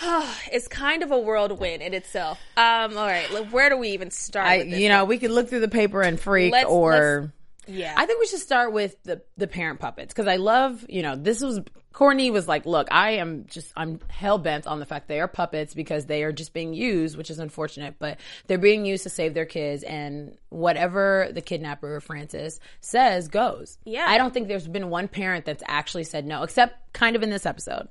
is 0.52 0.68
kind 0.68 1.02
of 1.02 1.10
a 1.10 1.18
whirlwind 1.18 1.82
in 1.82 1.94
itself. 1.94 2.38
Um, 2.56 2.96
all 2.96 3.06
right, 3.06 3.26
where 3.50 3.68
do 3.70 3.76
we 3.76 3.88
even 3.90 4.10
start? 4.10 4.46
I, 4.46 4.58
with 4.58 4.70
this 4.70 4.78
you 4.80 4.88
know, 4.88 5.04
we 5.04 5.18
could 5.18 5.30
look 5.32 5.48
through 5.48 5.60
the 5.60 5.68
paper 5.68 6.00
and 6.02 6.18
freak, 6.18 6.52
Let's- 6.52 6.68
or 6.70 7.32
Yeah. 7.66 7.94
I 7.96 8.06
think 8.06 8.20
we 8.20 8.26
should 8.26 8.40
start 8.40 8.72
with 8.72 9.00
the 9.04 9.22
the 9.36 9.46
parent 9.46 9.80
puppets 9.80 10.12
because 10.12 10.26
I 10.26 10.36
love, 10.36 10.84
you 10.88 11.02
know, 11.02 11.14
this 11.16 11.40
was 11.40 11.60
Courtney 11.92 12.30
was 12.30 12.48
like, 12.48 12.66
look, 12.66 12.88
I 12.90 13.12
am 13.12 13.44
just 13.46 13.72
I'm 13.76 14.00
hell 14.08 14.38
bent 14.38 14.66
on 14.66 14.80
the 14.80 14.86
fact 14.86 15.08
they 15.08 15.20
are 15.20 15.28
puppets 15.28 15.74
because 15.74 16.06
they 16.06 16.22
are 16.24 16.32
just 16.32 16.52
being 16.52 16.74
used, 16.74 17.16
which 17.16 17.30
is 17.30 17.38
unfortunate, 17.38 17.96
but 17.98 18.18
they're 18.46 18.58
being 18.58 18.84
used 18.84 19.04
to 19.04 19.10
save 19.10 19.34
their 19.34 19.44
kids, 19.44 19.82
and 19.82 20.36
whatever 20.48 21.28
the 21.32 21.40
kidnapper 21.40 22.00
Francis 22.00 22.58
says 22.80 23.28
goes. 23.28 23.78
Yeah. 23.84 24.06
I 24.08 24.18
don't 24.18 24.32
think 24.34 24.48
there's 24.48 24.66
been 24.66 24.90
one 24.90 25.06
parent 25.06 25.44
that's 25.44 25.62
actually 25.66 26.04
said 26.04 26.26
no, 26.26 26.42
except 26.42 26.92
kind 26.92 27.14
of 27.14 27.22
in 27.22 27.30
this 27.30 27.46
episode. 27.46 27.88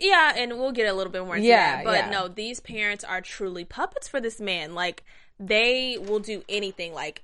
Yeah, 0.00 0.32
and 0.36 0.58
we'll 0.58 0.72
get 0.72 0.88
a 0.88 0.92
little 0.92 1.12
bit 1.12 1.24
more 1.24 1.36
into 1.36 1.48
Yeah, 1.48 1.76
that. 1.76 1.84
But 1.84 1.98
yeah. 2.04 2.10
no, 2.10 2.28
these 2.28 2.60
parents 2.60 3.04
are 3.04 3.20
truly 3.20 3.64
puppets 3.64 4.08
for 4.08 4.20
this 4.20 4.40
man. 4.40 4.74
Like 4.74 5.04
they 5.38 5.98
will 6.00 6.20
do 6.20 6.42
anything. 6.48 6.94
Like 6.94 7.22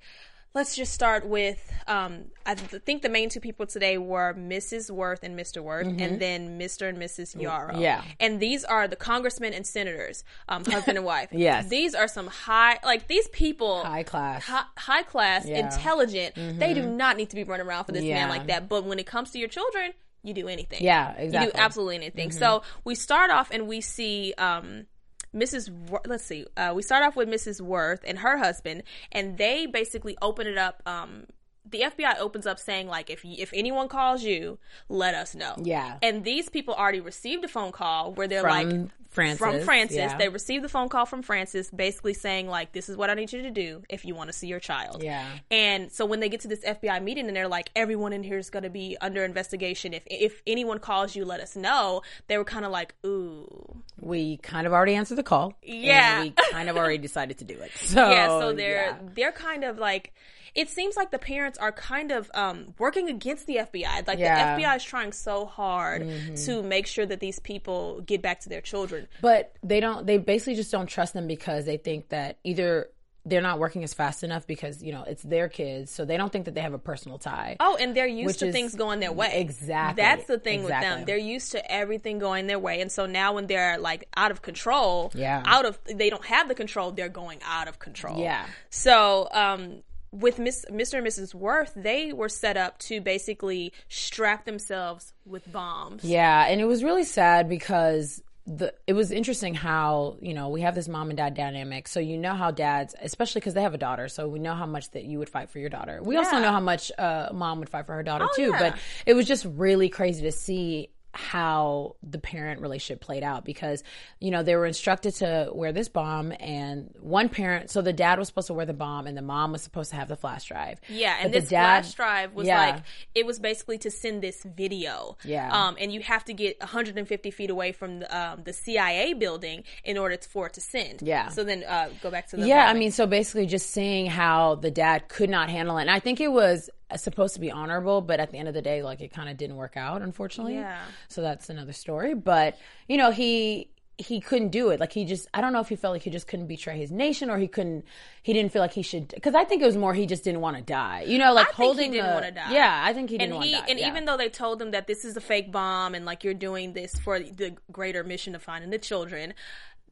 let's 0.54 0.76
just 0.76 0.92
start 0.92 1.26
with 1.26 1.58
um, 1.87 2.26
I 2.46 2.54
th- 2.54 2.82
think 2.82 3.02
the 3.02 3.08
main 3.08 3.28
two 3.28 3.40
people 3.40 3.66
today 3.66 3.99
were 3.99 4.32
Mrs. 4.34 4.90
Worth 4.90 5.23
and 5.23 5.38
Mr. 5.38 5.62
Worth, 5.62 5.87
and 5.87 6.18
then 6.20 6.58
Mr. 6.58 6.88
and 6.88 6.96
Mrs. 6.96 7.38
Yarrow. 7.40 7.73
Mm-hmm. 7.73 7.80
Yeah. 7.82 8.02
and 8.20 8.40
these 8.40 8.64
are 8.64 8.88
the 8.88 8.96
congressmen 8.96 9.52
and 9.52 9.66
senators, 9.66 10.25
um, 10.49 10.64
husband 10.64 10.96
and 10.96 11.04
wife. 11.04 11.28
Yes. 11.32 11.68
these 11.68 11.94
are 11.94 12.08
some 12.08 12.28
high, 12.28 12.78
like 12.84 13.06
these 13.08 13.28
people, 13.28 13.82
High 13.84 14.04
class. 14.04 14.44
hi- 14.44 14.64
high 14.78 15.02
class, 15.02 15.44
Yeah. 15.46 15.58
Mm-hmm. 15.58 15.75
intelligent. 15.76 16.34
They 16.58 16.73
do 16.73 16.82
not 16.87 17.16
need 17.18 17.30
to 17.30 17.37
be 17.37 17.44
running 17.44 17.66
around 17.66 17.84
for 17.84 17.92
this 17.92 18.04
Yeah. 18.04 18.14
man 18.14 18.28
like 18.30 18.46
that. 18.46 18.68
But 18.68 18.84
when 18.84 18.99
it 18.99 19.06
comes 19.06 19.32
to 19.32 19.38
your 19.38 19.49
children, 19.49 19.92
you 20.23 20.32
do 20.32 20.49
anything. 20.49 20.82
Yeah, 20.82 21.20
You 21.20 21.30
do 21.32 21.50
absolutely 21.54 21.96
anything. 21.96 22.30
So 22.32 22.62
we 22.84 22.94
start 22.94 23.30
off 23.30 23.50
and 23.50 23.66
we 23.68 23.82
see 23.82 24.32
um, 24.38 24.87
Mrs. 25.34 25.70
Let's 26.06 26.24
see. 26.24 26.46
Uh, 26.56 26.72
we 26.74 26.82
start 26.82 27.02
off 27.02 27.16
with 27.16 27.28
Mrs. 27.28 27.60
Worth 27.60 28.00
and 28.06 28.18
her 28.20 28.38
husband, 28.38 28.82
and 29.12 29.36
they 29.38 29.66
basically 29.66 30.16
open 30.22 30.46
it 30.46 30.58
up. 30.58 30.82
Um, 30.86 31.26
the 31.68 31.80
FBI 31.80 32.18
opens 32.18 32.46
up 32.46 32.58
saying 32.58 32.88
like, 32.88 33.10
if 33.10 33.24
if 33.24 33.50
anyone 33.54 33.88
calls 33.88 34.22
you, 34.22 34.58
let 34.88 35.14
us 35.14 35.34
know. 35.34 35.54
Yeah. 35.62 35.98
And 36.02 36.24
these 36.24 36.48
people 36.48 36.74
already 36.74 37.00
received 37.00 37.44
a 37.44 37.48
phone 37.48 37.72
call 37.72 38.12
where 38.12 38.28
they're 38.28 38.42
From 38.42 38.50
like. 38.50 38.90
Francis, 39.14 39.38
From 39.38 39.61
Francis, 39.61 39.97
yeah. 39.97 40.18
they 40.18 40.28
received 40.28 40.64
the 40.64 40.68
phone 40.68 40.88
call 40.88 41.06
from 41.06 41.23
Francis, 41.23 41.71
basically 41.71 42.14
saying 42.14 42.49
like, 42.49 42.73
"This 42.73 42.88
is 42.88 42.97
what 42.97 43.11
I 43.11 43.14
need 43.14 43.33
you 43.33 43.42
to 43.42 43.50
do 43.50 43.83
if 43.88 44.04
you 44.04 44.14
want 44.14 44.28
to 44.28 44.33
see 44.33 44.49
your 44.49 44.59
child." 44.61 45.02
Yeah. 45.04 45.25
And 45.52 45.90
so 45.92 46.04
when 46.04 46.18
they 46.21 46.28
get 46.28 46.40
to 46.40 46.49
this 46.49 46.64
FBI 46.64 47.02
meeting 47.02 47.28
and 47.28 47.37
they're 47.37 47.49
like, 47.49 47.71
everyone 47.76 48.12
in 48.12 48.23
here 48.25 48.38
is 48.38 48.50
going 48.50 48.64
to 48.64 48.71
be 48.71 48.97
under 49.00 49.25
investigation. 49.25 49.94
If 49.94 50.02
if 50.06 50.42
anyone 50.47 50.80
calls 50.80 51.14
you, 51.14 51.25
let 51.25 51.40
us 51.40 51.54
know. 51.54 52.02
They 52.26 52.37
were 52.38 52.44
kind 52.44 52.64
of 52.64 52.73
like, 52.73 52.94
ooh, 53.06 53.83
we 54.00 54.38
kind 54.38 54.66
of 54.66 54.73
already 54.73 54.94
answered 54.94 55.16
the 55.16 55.23
call. 55.23 55.54
and 55.66 55.75
Yeah. 55.83 56.23
we 56.23 56.35
kind 56.50 56.68
of 56.68 56.76
already 56.76 56.99
decided 57.09 57.38
to 57.38 57.44
do 57.44 57.54
it. 57.54 57.71
So 57.76 58.11
yeah. 58.11 58.26
So 58.40 58.52
they're 58.52 58.87
yeah. 58.87 58.99
they're 59.14 59.33
kind 59.33 59.64
of 59.64 59.78
like. 59.78 60.12
It 60.54 60.68
seems 60.68 60.96
like 60.96 61.11
the 61.11 61.18
parents 61.18 61.58
are 61.58 61.73
kind 61.73 62.12
of 62.12 62.30
um, 62.34 62.75
working 62.78 63.08
against 63.08 63.46
the 63.46 63.56
FBI. 63.56 64.06
Like 64.06 64.18
Yeah. 64.18 64.54
Mm-hmm. 64.56 64.62
the 64.62 64.66
FBI 64.68 64.76
is 64.76 64.84
trying 64.84 65.12
so 65.12 65.46
hard 65.46 66.08
to 66.44 66.62
make 66.62 66.87
sure 66.87 67.04
that 67.06 67.20
these 67.20 67.38
people 67.40 68.00
get 68.02 68.23
back 68.23 68.40
to 68.40 68.49
their 68.49 68.61
children. 68.61 69.08
But 69.20 69.52
they 69.62 69.80
don't. 69.80 70.06
They 70.06 70.18
basically 70.18 70.54
just 70.54 70.70
don't 70.70 70.87
trust 70.87 71.12
them 71.14 71.26
because 71.26 71.64
they 71.64 71.76
think 71.76 72.11
that 72.11 72.38
either 72.44 72.88
they're 73.26 73.40
not 73.40 73.58
working 73.58 73.82
as 73.82 73.94
fast 73.94 74.23
enough 74.23 74.46
because 74.46 74.82
you 74.82 74.92
know 74.92 75.02
it's 75.04 75.23
their 75.23 75.49
kids, 75.49 75.90
so 75.90 76.04
they 76.04 76.18
don't 76.18 76.30
think 76.30 76.44
that 76.44 76.54
they 76.54 76.61
have 76.61 76.75
a 76.75 76.78
personal 76.78 77.16
tie. 77.18 77.56
Oh, 77.58 77.75
and 77.80 77.96
they're 77.96 78.06
used 78.06 78.38
to 78.40 78.49
is- 78.49 78.52
things 78.52 78.75
going 78.75 79.00
their 79.00 79.12
way. 79.12 79.40
Exactly. 79.40 80.02
That's 80.02 80.26
the 80.26 80.38
thing 80.38 80.61
with 80.62 80.68
them. 80.68 81.04
They're 81.06 81.16
used 81.16 81.52
to 81.52 81.73
everything 81.73 82.18
going 82.18 82.46
their 82.49 82.58
way. 82.58 82.80
And 82.82 82.92
so 82.92 83.06
now 83.06 83.32
when 83.32 83.46
they're 83.46 83.78
like 83.78 84.06
out 84.14 84.30
of 84.30 84.42
control, 84.42 85.11
Yeah. 85.14 85.42
out 85.46 85.64
of 85.64 85.78
they 85.87 86.11
don't 86.11 86.25
have 86.26 86.49
the 86.49 86.54
control, 86.54 86.92
they're 86.92 87.08
going 87.08 87.38
out 87.46 87.66
of 87.66 87.78
control. 87.78 88.18
Yeah. 88.20 88.44
So, 88.68 89.26
um 89.32 89.82
with 90.14 90.38
Miss, 90.38 90.64
Mr. 90.71 90.99
and 90.99 91.06
Mrs. 91.06 91.35
Worth, 91.35 91.73
they 91.75 92.12
were 92.12 92.28
set 92.28 92.56
up 92.56 92.78
to 92.80 93.00
basically 93.00 93.73
strap 93.88 94.44
themselves 94.44 95.12
with 95.26 95.50
bombs. 95.50 96.04
Yeah, 96.04 96.47
and 96.47 96.61
it 96.61 96.66
was 96.66 96.85
really 96.85 97.04
sad 97.04 97.49
because 97.49 98.23
the 98.47 98.75
it 98.87 98.92
was 98.92 99.11
interesting 99.11 99.54
how 99.54 100.18
you 100.21 100.35
know 100.35 100.50
we 100.50 100.61
have 100.61 100.75
this 100.75 100.87
mom 100.87 101.09
and 101.09 101.16
dad 101.16 101.35
dynamic. 101.35 101.88
So 101.88 101.99
you 101.99 102.18
know 102.18 102.35
how 102.35 102.50
dads, 102.50 102.94
especially 103.02 103.40
because 103.40 103.54
they 103.54 103.62
have 103.62 103.75
a 103.75 103.78
daughter, 103.78 104.06
so 104.09 104.28
we 104.28 104.38
know 104.38 104.54
how 104.54 104.66
much 104.66 104.90
that 104.92 105.04
you 105.04 105.18
would 105.18 105.30
fight 105.30 105.50
for 105.50 105.59
your 105.59 105.71
daughter. 105.71 106.00
We 106.02 106.16
also 106.16 106.38
know 106.38 106.50
how 106.52 106.61
much 106.61 106.92
uh, 106.99 107.30
mom 107.33 107.59
would 107.61 107.71
fight 107.71 107.87
for 107.87 107.94
her 107.94 108.02
daughter 108.02 108.26
Oh, 108.30 108.37
too. 108.37 108.50
yeah. 108.50 108.59
But 108.59 108.78
it 109.06 109.14
was 109.14 109.26
just 109.26 109.47
really 109.47 109.88
crazy 109.88 110.23
to 110.23 110.33
see 110.33 110.90
how 111.14 111.97
the 112.02 112.18
parent 112.18 112.61
relationship 112.61 113.00
played 113.00 113.23
out 113.23 113.44
because 113.44 113.83
you 114.21 114.30
know 114.30 114.42
they 114.42 114.56
were 114.56 114.66
instructed 114.66 115.14
to 115.14 115.49
wear 115.52 115.73
this 115.73 115.88
bomb 115.88 116.33
and 116.40 116.90
one 117.00 117.28
parent 117.28 117.71
so 117.71 117.80
the 117.83 117.92
dad 117.92 118.18
was 118.18 118.28
supposed 118.28 118.49
to 118.49 118.54
wear 118.54 118.66
the 118.66 118.73
bomb 118.75 119.06
and 119.06 119.16
the 119.16 119.23
mom 119.23 119.52
was 119.52 119.62
supposed 119.62 119.90
to 119.90 119.97
have 119.97 120.09
the 120.09 120.16
flash 120.16 120.44
drive 120.47 120.80
Yeah, 120.88 121.14
and 121.21 121.25
But 121.30 121.33
the 121.33 121.40
this 121.40 121.50
dad- 121.50 121.85
flash 121.85 121.94
drive 121.94 122.35
was 122.35 122.47
Yeah. 122.47 122.59
like 122.59 122.83
it 123.14 123.25
was 123.26 123.38
basically 123.38 123.78
to 123.78 123.90
send 123.90 124.23
this 124.23 124.42
video. 124.42 125.16
Yeah. 125.25 125.50
Um, 125.50 125.76
and 125.78 125.92
you 125.92 126.00
have 126.00 126.25
to 126.26 126.35
get 126.35 126.59
150 126.61 127.30
feet 127.30 127.50
away 127.50 127.73
from 127.73 128.00
the 128.00 128.16
um, 128.18 128.42
the 128.44 128.52
CIA 128.52 129.12
building 129.14 129.64
in 129.85 129.99
order 129.99 130.18
for 130.28 130.47
it 130.49 130.54
to 130.54 130.61
send. 130.61 131.02
Yeah. 131.02 131.28
So 131.28 131.44
then 131.44 131.64
uh, 131.64 131.88
go 132.02 132.11
back 132.11 132.28
to 132.28 132.37
the 132.37 132.47
Yeah, 132.47 132.66
I 132.68 132.75
mean, 132.75 132.90
so 132.90 133.06
basically 133.06 133.47
just 133.47 133.71
seeing 133.71 134.06
how 134.06 134.56
the 134.56 134.71
dad 134.71 135.09
could 135.09 135.30
not 135.30 135.49
handle 135.49 135.78
it. 135.78 135.83
And 135.83 135.90
I 135.90 136.00
think 136.00 136.21
it 136.21 136.33
was 136.33 136.71
supposed 136.96 137.34
to 137.34 137.40
be 137.40 137.50
honorable, 137.50 138.00
but 138.00 138.20
at 138.20 138.30
the 138.30 138.38
end 138.38 138.48
of 138.48 138.54
the 138.54 138.62
day, 138.62 138.82
like 138.82 139.00
it 139.00 139.12
kind 139.12 139.28
of 139.28 139.36
didn't 139.36 139.56
work 139.56 139.76
out, 139.76 140.02
unfortunately. 140.02 140.54
Yeah. 140.54 140.82
So 141.08 141.22
that's 141.22 141.50
another 141.50 141.72
story. 141.72 142.14
But, 142.14 142.58
you 142.88 142.96
know, 142.96 143.10
he 143.10 143.68
he 143.96 144.20
couldn't 144.20 144.48
do 144.48 144.70
it. 144.70 144.80
Like 144.80 144.92
he 144.92 145.04
just 145.04 145.28
I 145.32 145.40
don't 145.40 145.52
know 145.52 145.60
if 145.60 145.68
he 145.68 145.76
felt 145.76 145.94
like 145.94 146.02
he 146.02 146.10
just 146.10 146.26
couldn't 146.26 146.46
betray 146.46 146.76
his 146.76 146.90
nation 146.90 147.30
or 147.30 147.38
he 147.38 147.46
couldn't 147.46 147.84
he 148.22 148.32
didn't 148.32 148.52
feel 148.52 148.60
like 148.60 148.72
he 148.72 148.82
should 148.82 149.08
because 149.08 149.34
I 149.34 149.44
think 149.44 149.62
it 149.62 149.66
was 149.66 149.76
more 149.76 149.94
he 149.94 150.06
just 150.06 150.24
didn't 150.24 150.40
want 150.40 150.56
to 150.56 150.62
die. 150.62 151.04
You 151.06 151.18
know, 151.18 151.32
like 151.32 151.46
I 151.46 151.50
think 151.50 151.56
he 151.56 151.62
holding 151.62 151.92
didn't 151.92 152.14
wanna 152.14 152.32
die. 152.32 152.52
Yeah, 152.52 152.82
I 152.84 152.92
think 152.92 153.10
he 153.10 153.18
didn't 153.18 153.36
want 153.36 153.46
he 153.46 153.54
to 153.54 153.60
die. 153.60 153.66
and 153.68 153.78
yeah. 153.78 153.88
even 153.88 154.04
though 154.04 154.16
they 154.16 154.28
told 154.28 154.60
him 154.60 154.72
that 154.72 154.86
this 154.88 155.04
is 155.04 155.16
a 155.16 155.20
fake 155.20 155.52
bomb 155.52 155.94
and 155.94 156.04
like 156.04 156.24
you're 156.24 156.34
doing 156.34 156.72
this 156.72 156.98
for 156.98 157.20
the 157.20 157.56
greater 157.70 158.02
mission 158.02 158.34
of 158.34 158.42
finding 158.42 158.70
the 158.70 158.78
children 158.78 159.32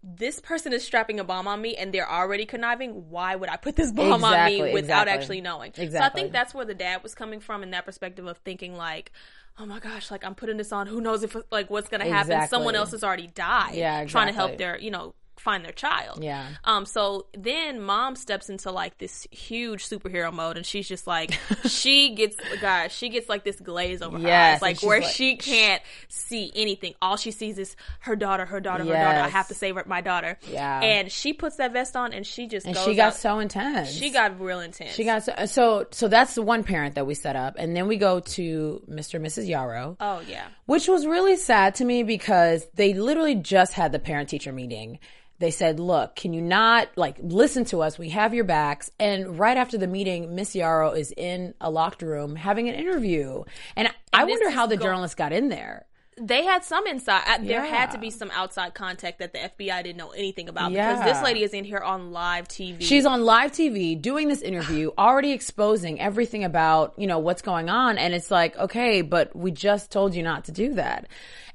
this 0.02 0.40
person 0.40 0.72
is 0.72 0.84
strapping 0.84 1.20
a 1.20 1.24
bomb 1.24 1.46
on 1.46 1.60
me 1.62 1.76
and 1.76 1.94
they're 1.94 2.10
already 2.10 2.44
conniving 2.44 3.08
why 3.08 3.36
would 3.36 3.48
i 3.48 3.56
put 3.56 3.76
this 3.76 3.92
bomb 3.92 4.24
on 4.24 4.46
me 4.46 4.60
without 4.72 5.06
exactly. 5.06 5.12
actually 5.12 5.40
knowing? 5.40 5.72
So 5.74 5.98
i 5.98 6.08
think 6.08 6.32
that's 6.32 6.52
where 6.54 6.64
the 6.64 6.74
dad 6.74 7.02
was 7.02 7.14
coming 7.14 7.40
from 7.40 7.62
in 7.62 7.70
that 7.70 7.84
perspective 7.84 8.26
of 8.26 8.38
thinking 8.38 8.76
like 8.76 9.12
oh 9.58 9.66
my 9.66 9.78
gosh 9.78 10.10
like 10.10 10.24
i'm 10.24 10.34
putting 10.34 10.56
this 10.56 10.72
on. 10.72 10.86
Who 10.86 11.00
knows 11.00 11.22
if 11.22 11.36
like 11.50 11.70
what's 11.70 11.88
gonna 11.88 12.04
happen? 12.04 12.32
Exactly. 12.32 12.48
someone 12.48 12.74
else 12.74 12.90
has 12.92 13.04
already 13.04 13.28
died 13.28 13.74
Yeah, 13.74 14.04
trying 14.04 14.28
to 14.28 14.32
help 14.32 14.58
their 14.58 14.78
you 14.78 14.90
know 14.90 15.14
find 15.36 15.64
their 15.64 15.72
child 15.72 16.22
Yeah. 16.22 16.46
um 16.64 16.86
so 16.86 17.26
then 17.36 17.80
mom 17.80 18.14
steps 18.16 18.48
into 18.48 18.70
like 18.70 18.98
this 18.98 19.26
huge 19.30 19.84
superhero 19.88 20.32
mode 20.32 20.56
and 20.56 20.64
she's 20.64 20.86
just 20.86 21.06
like 21.06 21.32
she 21.66 22.14
gets 22.14 22.36
guys 22.60 22.92
she 22.92 23.08
gets 23.08 23.28
like 23.28 23.42
this 23.42 23.58
glaze 23.58 24.02
over 24.02 24.18
her 24.18 24.28
eyes 24.28 24.62
like 24.62 24.80
where 24.82 25.00
like- 25.00 25.10
she 25.10 25.36
can't 25.36 25.82
see 26.08 26.52
anything 26.54 26.94
all 27.02 27.16
she 27.16 27.30
sees 27.30 27.58
is 27.58 27.74
her 28.00 28.14
daughter 28.14 28.44
her 28.46 28.60
daughter 28.60 28.84
her 28.84 28.92
daughter 28.92 29.18
i 29.20 29.28
have 29.28 29.48
to 29.48 29.54
save 29.54 29.74
her, 29.74 29.82
my 29.86 30.00
daughter 30.00 30.38
Yeah. 30.48 30.80
and 30.80 31.10
she 31.10 31.32
puts 31.32 31.56
that 31.56 31.72
vest 31.72 31.96
on 31.96 32.12
and 32.12 32.26
she 32.26 32.46
just 32.46 32.66
and 32.66 32.74
goes 32.74 32.84
she 32.84 32.94
got 32.94 33.08
out. 33.08 33.14
so 33.14 33.38
intense. 33.40 33.90
she 33.90 34.10
got 34.10 34.40
real 34.40 34.60
intense 34.60 34.92
She 34.94 35.04
got 35.04 35.24
so, 35.24 35.32
so 35.46 35.86
so 35.90 36.08
that's 36.08 36.34
the 36.34 36.42
one 36.42 36.62
parent 36.62 36.94
that 36.94 37.06
we 37.06 37.14
set 37.14 37.34
up, 37.36 37.54
and 37.58 37.74
then 37.76 37.88
we 37.88 37.96
go 37.96 38.20
to 38.20 38.82
Mr. 38.88 39.14
and 39.14 39.26
Mrs. 39.26 39.48
Yarrow. 39.48 39.96
oh 39.98 40.20
yeah 40.28 40.46
which 40.66 40.86
was 40.88 41.06
really 41.06 41.36
sad 41.36 41.74
to 41.76 41.84
me 41.84 42.02
because 42.02 42.66
they 42.74 42.94
literally 42.94 43.34
just 43.34 43.72
had 43.72 43.90
the 43.92 43.98
parent 43.98 44.28
teacher 44.28 44.52
meeting. 44.52 44.98
They 45.38 45.50
said, 45.50 45.80
"Look, 45.80 46.14
can 46.14 46.32
you 46.32 46.40
not 46.42 46.88
like 46.96 47.16
listen 47.20 47.64
to 47.66 47.82
us? 47.82 47.98
We 47.98 48.10
have 48.10 48.32
your 48.34 48.44
backs." 48.44 48.90
And 49.00 49.38
right 49.38 49.56
after 49.56 49.76
the 49.78 49.88
meeting, 49.88 50.34
Miss 50.34 50.54
Yarrow 50.54 50.92
is 50.92 51.12
in 51.16 51.54
a 51.60 51.70
locked 51.70 52.02
room 52.02 52.36
having 52.36 52.68
an 52.68 52.74
interview, 52.76 53.42
and, 53.76 53.88
I 54.12 54.24
wonder 54.24 54.50
how 54.50 54.66
the 54.66 54.76
go- 54.76 54.84
journalist 54.84 55.16
got 55.16 55.32
in 55.32 55.48
there. 55.48 55.86
they 56.20 56.44
had 56.44 56.62
some 56.62 56.86
inside. 56.86 57.22
uh, 57.26 57.38
There 57.42 57.64
had 57.64 57.90
to 57.92 57.98
be 57.98 58.10
some 58.10 58.30
outside 58.34 58.74
contact 58.74 59.18
that 59.20 59.32
the 59.32 59.38
FBI 59.38 59.82
didn't 59.82 59.96
know 59.96 60.10
anything 60.10 60.48
about 60.50 60.70
Yeah. 60.70 60.92
because 60.92 61.14
this 61.14 61.24
lady 61.24 61.42
is 61.42 61.54
in 61.54 61.64
here 61.64 61.78
on 61.80 62.12
live 62.12 62.46
TV. 62.48 62.82
She's 62.82 63.06
on 63.06 63.24
live 63.24 63.50
TV 63.50 63.96
doing 64.00 64.28
this 64.28 64.42
interview, 64.42 64.90
already 64.98 65.32
exposing 65.32 65.98
everything 66.00 66.44
about, 66.44 66.92
you 66.98 67.06
know, 67.06 67.18
what's 67.18 67.40
going 67.40 67.70
on. 67.70 67.96
And 67.96 68.12
it's 68.12 68.30
like, 68.30 68.56
okay, 68.58 69.00
but 69.00 69.34
we 69.34 69.50
just 69.52 69.90
told 69.90 70.14
you 70.14 70.22
not 70.22 70.44
to 70.44 70.52
do 70.52 70.74
that. 70.74 71.06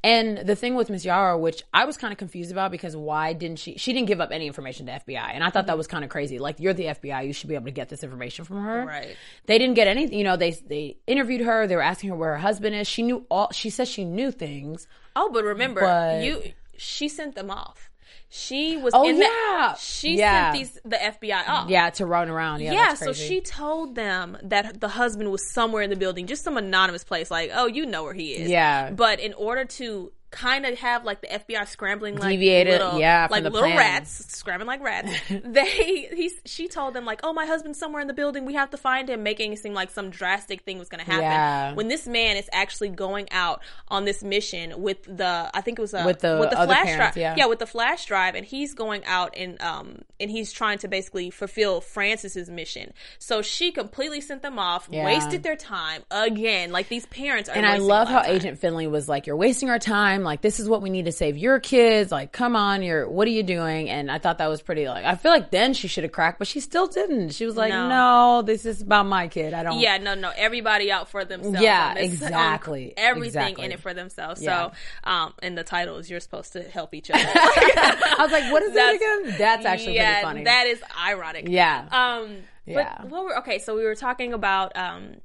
And 0.08 0.38
the 0.38 0.56
thing 0.56 0.76
with 0.76 0.89
Miss 0.89 1.04
Yarrow, 1.04 1.38
which 1.38 1.63
I 1.74 1.84
was 1.84 1.98
kind 1.98 2.13
of 2.13 2.17
confused 2.17 2.50
about 2.50 2.72
because 2.72 2.96
why 2.96 3.34
didn't 3.34 3.60
she, 3.60 3.78
she 3.78 3.91
didn't 3.91 4.08
give 4.08 4.22
up 4.22 4.32
any 4.32 4.48
information 4.48 4.86
to 4.86 4.93
FBI. 4.93 5.32
And 5.34 5.43
I 5.43 5.50
thought 5.50 5.65
that 5.65 5.74
mm-hmm. 5.74 5.80
was 5.80 5.88
kind 5.88 6.06
of 6.06 6.10
crazy. 6.10 6.39
Like, 6.39 6.62
you're 6.62 6.74
the 6.74 6.86
FBI, 6.86 7.28
you 7.28 7.34
should 7.34 7.50
be 7.50 7.56
able 7.56 7.65
to 7.65 7.72
get 7.72 7.89
this 7.89 8.06
information 8.06 8.46
from 8.46 8.63
her. 8.63 8.86
Right. 8.86 9.17
They 9.48 9.58
didn't 9.58 9.74
get 9.76 9.88
anything, 9.88 10.17
you 10.17 10.24
know, 10.24 10.38
they, 10.38 10.52
they 10.52 10.96
interviewed 11.08 11.41
her, 11.41 11.67
they 11.67 11.76
were 11.76 11.82
asking 11.82 12.12
her 12.12 12.15
where 12.15 12.32
her 12.32 12.38
husband 12.38 12.74
is. 12.74 12.88
She 12.88 13.04
knew 13.04 13.26
all, 13.30 13.52
she 13.52 13.70
said 13.70 13.89
she 13.89 14.06
knew 14.06 14.32
things. 14.32 14.88
oh, 15.13 15.30
but 15.34 15.43
remember, 15.43 15.82
But- 15.82 16.24
you 16.24 16.54
she 16.78 17.10
sent 17.10 17.36
them 17.36 17.52
off. 17.52 17.87
She 18.30 18.76
was 18.76 18.94
Oh, 18.94 19.08
in 19.08 19.16
yeah. 19.18 19.22
that. 19.24 19.78
She 19.80 20.18
Yeah. 20.18 20.52
sent 20.52 20.58
these 20.58 20.80
the 20.84 20.98
FBI 21.02 21.48
off. 21.48 21.70
Yeah, 21.70 21.90
to 21.92 22.06
run 22.06 22.30
around. 22.30 22.62
Yeah, 22.62 22.74
Yeah, 22.74 22.94
so 22.96 23.13
she 23.13 23.40
told 23.40 23.96
them 23.96 24.38
that 24.44 24.82
the 24.82 24.90
husband 24.90 25.32
was 25.32 25.50
somewhere 25.54 25.82
in 25.82 25.90
the 25.90 25.96
building, 25.96 26.28
just 26.28 26.44
some 26.44 26.58
anonymous 26.58 27.04
place, 27.06 27.32
like, 27.32 27.52
oh, 27.54 27.68
you 27.68 27.86
know 27.86 28.04
where 28.04 28.13
he 28.13 28.34
is. 28.34 28.50
Yeah. 28.50 28.92
But 28.92 29.20
in 29.22 29.34
order 29.34 29.63
to 29.63 30.12
kind 30.30 30.66
of 30.66 30.78
have 30.80 31.06
like 31.06 31.22
the 31.22 31.28
FBI 31.28 31.66
scrambling 31.68 32.16
like 32.18 32.32
Deviated, 32.32 32.82
little, 32.82 33.00
yeah, 33.00 33.28
like 33.32 33.44
the 33.44 33.50
little 33.50 33.70
plan. 33.70 33.78
rats 33.78 34.36
scrambling 34.36 34.68
like 34.68 34.82
rats. 34.82 35.12
they 35.30 35.66
he 36.13 36.32
she 36.46 36.68
told 36.68 36.94
them 36.94 37.06
like, 37.06 37.22
oh, 37.24 37.32
my 37.34 37.46
husband's 37.46 37.80
somewhere 37.80 38.02
in 38.02 38.08
the 38.08 38.13
building. 38.13 38.46
We 38.46 38.54
have 38.56 38.70
to 38.72 38.78
find 38.78 39.10
him, 39.10 39.24
making 39.24 39.54
it 39.54 39.60
seem 39.60 39.74
like 39.74 39.90
some 39.90 40.10
drastic 40.10 40.63
thing 40.63 40.80
was 40.80 40.90
going 40.90 41.04
to 41.04 41.10
happen. 41.10 41.24
Yeah. 41.24 41.74
When 41.74 41.88
this 41.88 42.08
man 42.08 42.36
is 42.38 42.50
actually 42.52 42.90
going 42.90 43.28
out 43.32 43.62
on 43.88 44.04
this 44.06 44.24
mission 44.24 44.82
with 44.82 45.04
the, 45.04 45.50
I 45.54 45.62
think 45.62 45.80
it 45.80 45.82
was 45.82 45.94
a, 45.94 46.04
With 46.06 46.20
the 46.20 46.34
other 46.38 46.66
flash 46.74 46.86
parents, 46.86 47.16
drive, 47.16 47.18
yeah. 47.18 47.36
yeah, 47.38 47.46
with 47.46 47.60
the 47.60 47.66
flash 47.68 48.06
drive, 48.06 48.36
and 48.36 48.46
he's 48.46 48.74
going 48.74 49.06
out 49.06 49.34
and 49.38 49.62
um 49.62 50.00
and 50.20 50.30
he's 50.32 50.52
trying 50.52 50.80
to 50.80 50.88
basically 50.88 51.30
fulfill 51.30 51.80
Francis's 51.80 52.50
mission. 52.50 52.92
So 53.20 53.42
she 53.42 53.72
completely 53.72 54.20
sent 54.22 54.42
them 54.42 54.60
off, 54.60 54.90
Yeah. 54.92 55.06
wasted 55.06 55.44
their 55.44 55.56
time 55.56 56.04
again. 56.12 56.72
Like 56.72 56.90
these 56.90 57.06
parents 57.06 57.50
are, 57.50 57.56
And 57.56 57.66
I 57.66 57.78
love 57.78 58.08
how 58.08 58.22
time. 58.24 58.32
Agent 58.32 58.60
Finley 58.60 58.88
was 58.88 59.08
like, 59.08 59.28
"You're 59.28 59.36
wasting 59.36 59.70
our 59.70 59.80
time. 59.80 60.16
Time. 60.17 60.23
Like, 60.23 60.41
this 60.41 60.60
is 60.60 60.67
what 60.67 60.82
we 60.82 60.89
need 60.89 61.06
to 61.06 61.12
save 61.12 61.38
your 61.38 61.60
kids. 61.60 62.12
Like, 62.12 62.32
come 62.32 62.56
on, 62.56 62.82
you're, 62.84 63.08
what 63.10 63.27
are 63.27 63.32
you 63.32 63.43
doing? 63.43 63.89
And 63.89 64.12
I 64.12 64.19
thought 64.19 64.39
that 64.39 64.47
was 64.47 64.62
pretty, 64.62 64.88
like, 64.88 65.06
I 65.06 65.15
feel 65.15 65.32
like 65.32 65.51
then 65.51 65.73
she 65.73 65.88
should 65.88 66.03
have 66.03 66.12
cracked, 66.12 66.39
but 66.39 66.47
she 66.47 66.60
still 66.60 66.88
didn't. 66.88 67.30
She 67.32 67.45
was 67.45 67.56
like, 67.56 67.71
No. 67.71 67.88
no, 67.89 68.41
this 68.41 68.65
is 68.65 68.82
about 68.82 69.06
my 69.06 69.27
kid. 69.27 69.53
I 69.53 69.63
don't. 69.63 69.80
Yeah, 69.80 69.97
no, 69.97 70.15
no. 70.15 70.32
Everybody 70.36 70.91
out 70.91 71.10
for 71.10 71.25
themselves. 71.25 71.62
Yeah, 71.62 71.93
exactly, 71.97 72.93
everything 72.97 73.27
exactly. 73.27 73.65
in 73.65 73.71
it 73.71 73.80
for 73.80 73.93
themselves. 73.93 74.41
Yeah. 74.41 74.71
So, 74.71 75.10
um, 75.10 75.34
and 75.41 75.58
the 75.58 75.63
title 75.63 75.97
is 75.97 76.10
you're 76.10 76.19
supposed 76.19 76.53
to 76.53 76.63
help 76.63 76.93
each 76.93 77.10
other. 77.12 77.23
I 77.25 78.15
was 78.19 78.32
like, 78.32 78.51
what 78.51 78.63
is 78.63 78.73
that 78.73 78.93
That's- 78.99 79.23
again? 79.25 79.38
That's 79.38 79.65
actually 79.65 79.95
yeah, 79.95 80.13
pretty 80.13 80.25
funny. 80.25 80.43
that 80.45 80.67
is 80.67 80.82
ironic. 81.08 81.45
yeah. 81.47 81.88
Um, 81.91 82.38
Yeah. 82.65 82.97
but 83.01 83.10
what 83.10 83.23
were 83.23 83.38
okay? 83.39 83.60
So 83.60 83.75
we 83.75 83.84
were 83.84 83.95
talking 83.95 84.34
about 84.34 84.75
um, 84.77 85.15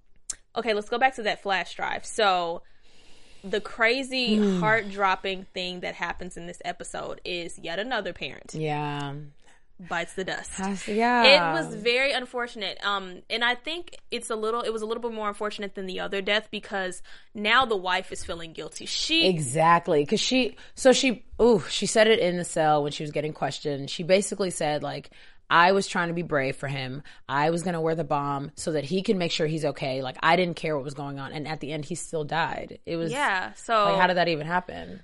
okay, 0.57 0.75
let's 0.75 0.89
go 0.89 0.99
back 0.99 1.17
to 1.17 1.23
that 1.25 1.43
flash 1.43 1.75
drive. 1.75 2.05
So 2.05 2.63
the 3.45 3.61
crazy 3.61 4.37
Hmm. 4.43 4.61
heart 4.61 4.91
dropping 4.91 5.45
thing 5.55 5.81
that 5.81 5.95
happens 5.95 6.37
in 6.37 6.47
this 6.47 6.61
episode 6.65 7.21
is 7.25 7.59
yet 7.59 7.79
another 7.79 8.13
parent 8.13 8.55
yeah. 8.55 9.15
bites 9.79 10.15
the 10.15 10.25
dust. 10.25 10.53
Has- 10.53 10.87
yeah. 10.89 11.25
It 11.25 11.55
was 11.55 11.75
very 11.75 12.13
unfortunate. 12.13 12.79
Um, 12.85 13.23
and 13.29 13.45
I 13.45 13.55
think 13.55 13.97
it's 14.11 14.31
a 14.31 14.37
little, 14.37 14.63
it 14.63 14.73
was 14.73 14.83
a 14.83 14.87
little 14.87 15.03
bit 15.03 15.13
more 15.13 15.29
unfortunate 15.29 15.75
than 15.75 15.87
the 15.87 16.01
other 16.01 16.23
death 16.23 16.49
because 16.51 17.03
now 17.35 17.65
the 17.65 17.77
wife 17.77 18.13
is 18.13 18.25
feeling 18.25 18.53
guilty. 18.53 18.87
She, 18.87 19.29
Exactly. 19.29 20.07
Cause 20.07 20.21
she, 20.21 20.57
so 20.75 20.93
she, 20.93 21.25
ooh, 21.41 21.63
she 21.69 21.87
said 21.87 22.07
it 22.07 22.19
in 22.21 22.37
the 22.37 22.45
cell 22.45 22.83
when 22.83 22.93
she 22.93 23.03
was 23.03 23.11
getting 23.11 23.33
questioned. 23.33 23.91
She 23.91 24.03
basically 24.03 24.51
said, 24.51 24.83
like, 24.83 25.11
I 25.53 25.73
was 25.73 25.87
trying 25.87 26.09
to 26.09 26.15
be 26.15 26.23
brave 26.23 26.57
for 26.57 26.67
him. 26.67 27.03
I 27.29 27.51
was 27.51 27.63
going 27.63 27.75
to 27.75 27.81
wear 27.81 27.95
the 27.95 28.05
bomb 28.05 28.53
so 28.57 28.73
that 28.73 28.85
he 28.85 29.03
can 29.03 29.19
make 29.19 29.31
sure 29.31 29.47
he's 29.47 29.67
okay. 29.67 30.01
Like, 30.01 30.17
I 30.23 30.37
didn't 30.37 30.57
care 30.57 30.75
what 30.75 30.83
was 30.83 30.95
going 30.95 31.19
on. 31.19 31.33
And 31.33 31.47
at 31.47 31.61
the 31.61 31.73
end, 31.73 31.85
he 31.85 31.95
still 31.95 32.25
died. 32.25 32.79
It 32.87 32.97
was, 32.97 33.13
yeah. 33.13 33.53
So 33.53 33.75
like, 33.75 34.01
how 34.01 34.07
did 34.07 34.17
that 34.17 34.29
even 34.29 34.47
happen? 34.47 35.01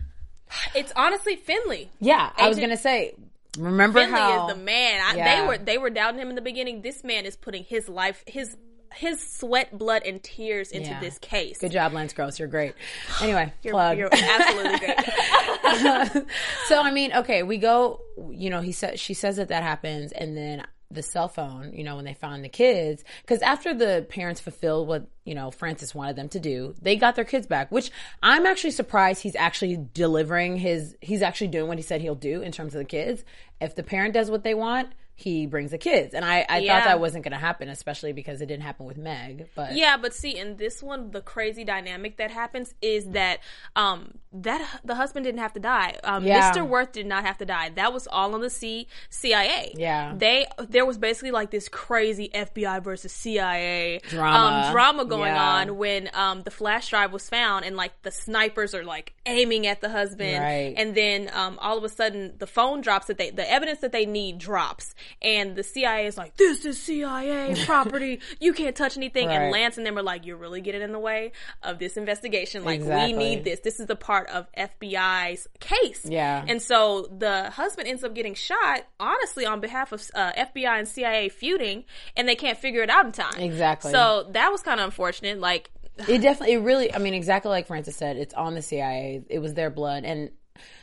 it's 0.74 0.90
honestly 0.96 1.36
Finley. 1.36 1.90
Yeah. 2.00 2.30
I 2.34 2.48
was 2.48 2.56
going 2.56 2.70
to 2.70 2.78
say, 2.78 3.14
remember 3.58 4.00
Finley 4.00 4.18
how. 4.18 4.48
is 4.48 4.54
the 4.54 4.62
man. 4.62 5.02
I, 5.04 5.16
Yeah. 5.16 5.36
They 5.42 5.46
were 5.46 5.58
they 5.58 5.76
were 5.76 5.90
doubting 5.90 6.18
him 6.18 6.30
in 6.30 6.34
the 6.34 6.40
beginning. 6.40 6.80
This 6.80 7.04
man 7.04 7.26
is 7.26 7.36
putting 7.36 7.64
his 7.64 7.86
life, 7.86 8.24
his 8.26 8.56
his 8.94 9.20
sweat, 9.20 9.76
blood, 9.76 10.02
and 10.04 10.22
tears 10.22 10.70
into 10.70 10.90
Yeah. 10.90 11.00
this 11.00 11.18
case. 11.18 11.58
Good 11.58 11.72
job, 11.72 11.92
Lance 11.92 12.12
Gross. 12.12 12.38
You're 12.38 12.48
great. 12.48 12.74
Anyway, 13.22 13.52
You're, 13.62 13.72
plug. 13.74 13.98
you're 13.98 14.10
absolutely 14.12 14.78
great. 14.78 14.96
so 16.66 16.80
I 16.82 16.90
mean, 16.92 17.12
okay, 17.12 17.42
we 17.42 17.58
go. 17.58 18.00
You 18.30 18.50
know, 18.50 18.60
he 18.60 18.72
said 18.72 18.98
she 18.98 19.14
says 19.14 19.36
that 19.36 19.48
that 19.48 19.62
happens, 19.62 20.12
and 20.12 20.36
then 20.36 20.64
the 20.90 21.02
cell 21.02 21.28
phone. 21.28 21.72
You 21.74 21.84
know, 21.84 21.96
when 21.96 22.04
they 22.04 22.14
found 22.14 22.44
the 22.44 22.48
kids, 22.48 23.04
because 23.22 23.42
after 23.42 23.74
the 23.74 24.06
parents 24.08 24.40
fulfilled 24.40 24.88
what 24.88 25.06
you 25.24 25.34
know 25.34 25.50
Francis 25.50 25.94
wanted 25.94 26.16
them 26.16 26.28
to 26.30 26.40
do, 26.40 26.74
they 26.80 26.96
got 26.96 27.14
their 27.16 27.24
kids 27.24 27.46
back. 27.46 27.70
Which 27.70 27.90
I'm 28.22 28.46
actually 28.46 28.70
surprised 28.72 29.22
he's 29.22 29.36
actually 29.36 29.78
delivering 29.94 30.56
his. 30.56 30.96
He's 31.00 31.22
actually 31.22 31.48
doing 31.48 31.68
what 31.68 31.78
he 31.78 31.82
said 31.82 32.00
he'll 32.00 32.14
do 32.14 32.42
in 32.42 32.52
terms 32.52 32.74
of 32.74 32.78
the 32.78 32.84
kids. 32.86 33.24
If 33.60 33.74
the 33.74 33.82
parent 33.82 34.14
does 34.14 34.30
what 34.30 34.44
they 34.44 34.54
want. 34.54 34.90
He 35.20 35.46
brings 35.46 35.72
the 35.72 35.78
kids, 35.78 36.14
and 36.14 36.24
I, 36.24 36.46
I 36.48 36.58
Yeah. 36.58 36.78
thought 36.78 36.84
that 36.86 37.00
wasn't 37.00 37.24
going 37.24 37.32
to 37.32 37.38
happen, 37.38 37.68
especially 37.68 38.12
because 38.12 38.40
it 38.40 38.46
didn't 38.46 38.62
happen 38.62 38.86
with 38.86 38.96
Meg. 38.96 39.48
But 39.56 39.74
Yeah, 39.74 39.96
but 39.96 40.14
see, 40.14 40.38
in 40.38 40.56
this 40.58 40.80
one, 40.80 41.10
the 41.10 41.20
crazy 41.20 41.64
dynamic 41.64 42.18
that 42.18 42.30
happens 42.30 42.72
is 42.80 43.04
that 43.08 43.40
um 43.74 44.12
that 44.32 44.80
the 44.84 44.94
husband 44.94 45.24
didn't 45.24 45.40
have 45.40 45.54
to 45.54 45.60
die. 45.60 45.96
Um, 46.04 46.24
Yeah. 46.24 46.52
Mr. 46.52 46.64
Worth 46.64 46.92
did 46.92 47.06
not 47.06 47.24
have 47.24 47.38
to 47.38 47.44
die. 47.46 47.70
That 47.70 47.92
was 47.92 48.06
all 48.06 48.32
on 48.34 48.42
the 48.42 48.50
C 48.50 48.86
CIA. 49.10 49.72
Yeah. 49.76 50.14
they 50.16 50.46
there 50.68 50.86
was 50.86 50.98
basically 50.98 51.32
like 51.32 51.50
this 51.50 51.68
crazy 51.68 52.30
FBI 52.32 52.80
versus 52.80 53.10
CIA 53.12 54.00
Drama. 54.08 54.66
um, 54.66 54.72
drama 54.72 55.04
going 55.04 55.34
Yeah. 55.34 55.50
on 55.56 55.76
when 55.78 56.10
um 56.14 56.42
the 56.42 56.52
flash 56.52 56.90
drive 56.90 57.12
was 57.12 57.28
found 57.28 57.64
and 57.64 57.76
like 57.76 58.00
the 58.02 58.12
snipers 58.12 58.72
are 58.72 58.84
like 58.84 59.14
aiming 59.26 59.66
at 59.66 59.80
the 59.80 59.88
husband, 59.88 60.38
Right. 60.42 60.74
and 60.76 60.94
then 60.94 61.28
um 61.34 61.58
all 61.60 61.76
of 61.76 61.82
a 61.82 61.88
sudden 61.88 62.34
the 62.38 62.46
phone 62.46 62.82
drops 62.82 63.06
that 63.06 63.18
they 63.18 63.30
the 63.30 63.50
evidence 63.50 63.80
that 63.80 63.90
they 63.92 64.06
need 64.06 64.38
drops, 64.38 64.94
and 65.22 65.56
the 65.56 65.62
CIA 65.62 66.06
is 66.06 66.16
like, 66.16 66.36
this 66.36 66.64
is 66.64 66.80
CIA 66.80 67.54
property. 67.66 68.20
you 68.40 68.52
can't 68.52 68.74
touch 68.76 68.96
anything, 68.96 69.28
and 69.28 69.44
Right. 69.44 69.52
Lance 69.52 69.76
and 69.78 69.86
them 69.86 69.98
are 69.98 70.02
like, 70.02 70.26
you're 70.26 70.36
really 70.36 70.60
getting 70.60 70.82
in 70.82 70.92
the 70.92 70.98
way 70.98 71.32
of 71.62 71.78
this 71.78 71.96
investigation. 71.96 72.64
Like, 72.64 72.80
Exactly. 72.80 73.12
we 73.14 73.18
need 73.18 73.44
this. 73.44 73.60
This 73.60 73.80
is 73.80 73.86
the 73.86 73.96
part 73.96 74.28
of 74.28 74.46
FBI's 74.56 75.46
case. 75.60 76.04
Yeah. 76.04 76.44
And 76.46 76.60
so 76.60 77.08
the 77.16 77.50
husband 77.50 77.88
ends 77.88 78.04
up 78.04 78.14
getting 78.14 78.34
shot, 78.34 78.84
honestly, 79.00 79.46
on 79.46 79.60
behalf 79.60 79.92
of 79.92 80.02
uh, 80.14 80.32
FBI 80.32 80.78
and 80.78 80.88
CIA 80.88 81.28
feuding, 81.28 81.84
and 82.16 82.28
they 82.28 82.34
can't 82.34 82.58
figure 82.58 82.82
it 82.82 82.90
out 82.90 83.06
in 83.06 83.12
time. 83.12 83.38
Exactly. 83.38 83.92
So 83.92 84.26
that 84.32 84.50
was 84.52 84.62
kind 84.62 84.80
of 84.80 84.84
unfortunate. 84.86 85.38
Like, 85.38 85.70
it 86.08 86.18
definitely 86.22 86.54
it 86.54 86.58
really 86.58 86.94
i 86.94 86.98
mean 86.98 87.12
exactly 87.12 87.48
like 87.50 87.66
francis 87.66 87.96
said 87.96 88.16
it's 88.16 88.32
on 88.34 88.54
the 88.54 88.62
cia 88.62 89.20
it 89.28 89.40
was 89.40 89.54
their 89.54 89.68
blood 89.68 90.04
and 90.04 90.30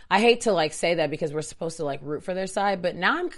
i 0.09 0.19
hate 0.19 0.41
to 0.41 0.51
like 0.51 0.73
say 0.73 0.95
that 0.95 1.09
because 1.09 1.33
we're 1.33 1.41
supposed 1.41 1.77
to 1.77 1.85
like 1.85 1.99
root 2.03 2.23
for 2.23 2.33
their 2.33 2.47
side 2.47 2.81
but 2.81 2.95
now 2.95 3.17
i'm 3.19 3.29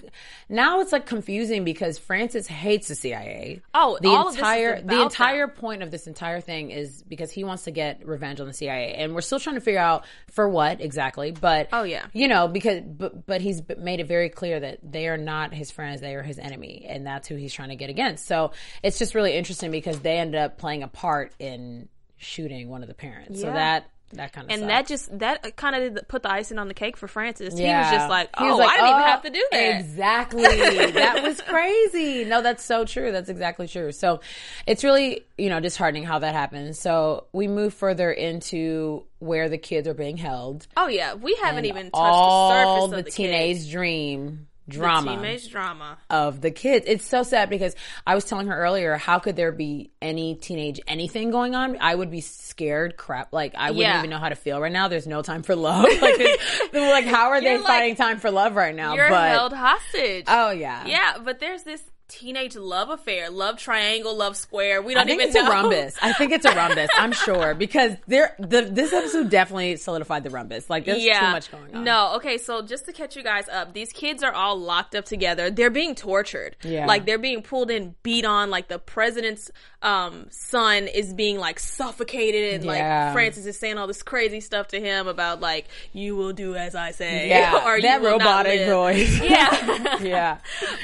now 0.49 0.81
it's 0.81 0.91
like 0.91 1.05
confusing 1.05 1.63
because 1.63 1.97
francis 1.97 2.47
hates 2.47 2.87
the 2.87 2.95
cia 2.95 3.61
Oh, 3.73 3.97
the 4.01 4.09
all 4.09 4.27
of 4.29 4.33
this 4.33 4.33
is 4.35 4.39
entire 4.39 4.81
the 4.81 5.01
entire 5.01 5.47
them. 5.47 5.55
point 5.55 5.83
of 5.83 5.91
this 5.91 6.07
entire 6.07 6.41
thing 6.41 6.71
is 6.71 7.03
because 7.03 7.31
he 7.31 7.43
wants 7.43 7.63
to 7.65 7.71
get 7.71 8.05
revenge 8.07 8.39
on 8.39 8.47
the 8.47 8.53
cia 8.53 8.93
and 8.95 9.13
we're 9.13 9.21
still 9.21 9.39
trying 9.39 9.55
to 9.55 9.61
figure 9.61 9.79
out 9.79 10.05
for 10.31 10.47
what 10.49 10.81
exactly 10.81 11.31
but 11.31 11.69
Oh, 11.71 11.83
yeah. 11.83 12.05
you 12.13 12.27
know 12.27 12.47
because 12.47 12.81
but 12.85 13.25
but 13.25 13.41
he's 13.41 13.61
made 13.77 13.99
it 13.99 14.07
very 14.07 14.29
clear 14.29 14.59
that 14.59 14.79
they 14.83 15.07
are 15.07 15.17
not 15.17 15.53
his 15.53 15.71
friends 15.71 16.01
they 16.01 16.15
are 16.15 16.23
his 16.23 16.39
enemy 16.39 16.85
and 16.87 17.05
that's 17.05 17.27
who 17.27 17.35
he's 17.35 17.53
trying 17.53 17.69
to 17.69 17.75
get 17.75 17.89
against. 17.89 18.25
So 18.25 18.51
it's 18.83 18.97
just 18.99 19.15
really 19.15 19.33
interesting 19.33 19.71
because 19.71 19.99
they 19.99 20.17
end 20.17 20.35
up 20.35 20.57
playing 20.57 20.83
a 20.83 20.87
part 20.87 21.33
in 21.39 21.87
shooting 22.17 22.69
one 22.69 22.81
of 22.81 22.87
the 22.87 22.93
parents. 22.93 23.39
So 23.41 23.47
that 23.47 23.89
that 24.13 24.31
kind 24.31 24.49
of 24.49 24.57
and 24.57 24.69
that 24.69 24.87
just 24.87 25.19
that 25.19 25.55
kind 25.57 25.75
of 25.97 26.07
put 26.07 26.23
the 26.23 26.31
icing 26.31 26.57
on 26.57 26.69
the 26.69 26.73
cake 26.73 26.95
for 26.95 27.07
Francis. 27.07 27.57
He 27.57 27.65
was 27.65 27.91
just 27.91 28.09
like, 28.09 28.29
"Oh, 28.37 28.55
like, 28.57 28.69
I 28.69 28.77
didn't 28.77 28.89
even 28.89 29.01
"Oh, 29.01 29.05
have 29.05 29.21
to 29.23 29.29
do 29.29 29.47
that." 29.51 29.79
Exactly. 29.81 30.43
that 30.91 31.23
was 31.23 31.41
crazy. 31.41 32.23
No, 32.23 32.41
that's 32.41 32.63
so 32.63 32.85
true. 32.85 33.11
That's 33.11 33.29
exactly 33.29 33.67
true. 33.67 33.91
So 33.91 34.21
it's 34.65 34.83
really, 34.83 35.25
you 35.37 35.49
know, 35.49 35.59
disheartening 35.59 36.03
how 36.03 36.19
that 36.19 36.33
happens. 36.33 36.79
So 36.79 37.25
we 37.33 37.47
move 37.47 37.73
further 37.73 38.09
into 38.11 39.03
where 39.19 39.49
the 39.49 39.57
kids 39.57 39.87
are 39.87 39.93
being 39.93 40.17
held. 40.17 40.67
Oh 40.77 40.87
yeah, 40.87 41.15
we 41.15 41.35
haven't 41.35 41.65
even 41.65 41.85
touched 41.85 41.95
all 41.95 42.49
the 42.49 42.55
surface 42.55 42.91
the, 42.91 42.97
of 42.99 43.05
the 43.05 43.11
teenage 43.11 43.57
kids. 43.57 43.71
dream 43.71 44.47
The 44.67 44.73
drama 44.73 45.15
teenage 45.15 45.49
drama. 45.49 45.97
of 46.09 46.41
the 46.41 46.51
kids. 46.51 46.85
It's 46.87 47.05
so 47.05 47.23
sad 47.23 47.49
because 47.49 47.75
I 48.05 48.15
was 48.15 48.25
telling 48.25 48.47
her 48.47 48.57
earlier, 48.57 48.97
how 48.97 49.19
could 49.19 49.35
there 49.35 49.51
be 49.51 49.91
any 50.01 50.35
teenage 50.35 50.79
anything 50.87 51.31
going 51.31 51.55
on? 51.55 51.77
I 51.79 51.95
would 51.95 52.11
be 52.11 52.21
scared 52.21 52.97
crap. 52.97 53.31
Like 53.31 53.55
I 53.55 53.71
wouldn't 53.71 53.79
Yeah. 53.87 53.97
even 53.99 54.09
know 54.09 54.17
how 54.17 54.29
to 54.29 54.35
feel 54.35 54.59
right 54.59 54.71
now. 54.71 54.87
There's 54.89 55.07
no 55.07 55.21
time 55.21 55.43
for 55.43 55.55
love. 55.55 55.85
Like, 56.01 56.19
like 56.73 57.05
how 57.05 57.29
are 57.29 57.39
they 57.41 57.51
You're 57.51 57.59
like- 57.59 57.67
finding 57.67 57.95
time 57.95 58.19
for 58.19 58.29
love 58.29 58.55
right 58.55 58.75
now? 58.75 58.93
You're 58.95 59.09
but 59.09 59.29
held 59.29 59.53
hostage. 59.53 60.25
oh 60.27 60.49
yeah, 60.51 60.85
Yeah, 60.85 61.17
but 61.23 61.39
there's 61.39 61.63
this 61.63 61.81
teenage 62.07 62.55
love 62.55 62.89
affair, 62.89 63.29
love 63.29 63.57
triangle, 63.57 64.15
love 64.15 64.37
square. 64.37 64.81
We 64.81 64.93
don't 64.93 65.05
think 65.05 65.21
even 65.21 65.27
it's 65.29 65.37
a 65.37 65.43
know. 65.43 65.51
rumbus. 65.51 65.97
I 66.01 66.13
think 66.13 66.31
it's 66.31 66.45
a 66.45 66.55
rhombus. 66.55 66.89
I'm 66.95 67.11
sure 67.25 67.53
because 67.53 67.93
there, 68.07 68.35
the 68.39 68.61
this 68.61 68.93
episode 68.93 69.29
definitely 69.29 69.75
solidified 69.75 70.23
the 70.23 70.29
rhombus. 70.29 70.69
Like 70.69 70.85
there's 70.85 71.03
yeah. 71.03 71.19
too 71.19 71.31
much 71.31 71.51
going 71.51 71.75
on. 71.75 71.83
No, 71.83 72.15
okay, 72.15 72.37
so 72.37 72.61
just 72.61 72.85
to 72.85 72.93
catch 72.93 73.15
you 73.15 73.23
guys 73.23 73.49
up, 73.49 73.73
these 73.73 73.91
kids 73.91 74.23
are 74.23 74.31
all 74.33 74.57
locked 74.57 74.95
up 74.95 75.05
together. 75.05 75.49
They're 75.51 75.69
being 75.69 75.95
tortured. 75.95 76.55
Yeah. 76.63 76.85
Like 76.85 77.05
they're 77.05 77.17
being 77.17 77.41
pulled 77.41 77.69
in, 77.71 77.95
beat 78.03 78.25
on, 78.25 78.49
like 78.49 78.67
the 78.67 78.79
president's 78.79 79.51
um 79.83 80.25
son 80.31 80.87
is 80.87 81.13
being 81.13 81.37
like 81.37 81.59
suffocated 81.59 82.55
and 82.55 82.65
Yeah. 82.65 83.05
like 83.05 83.13
Francis 83.13 83.45
is 83.45 83.59
saying 83.59 83.77
all 83.77 83.85
this 83.85 84.01
crazy 84.01 84.39
stuff 84.39 84.69
to 84.69 84.79
him 84.79 85.07
about 85.07 85.39
like 85.39 85.67
you 85.93 86.15
will 86.15 86.33
do 86.33 86.55
as 86.55 86.73
I 86.73 86.91
say. 86.91 87.29
yeah, 87.29 87.63
or 87.65 87.79
that 87.81 88.01
robotic 88.01 88.67
voice. 88.67 89.19
Yeah. 89.27 89.97
yeah. 90.01 90.37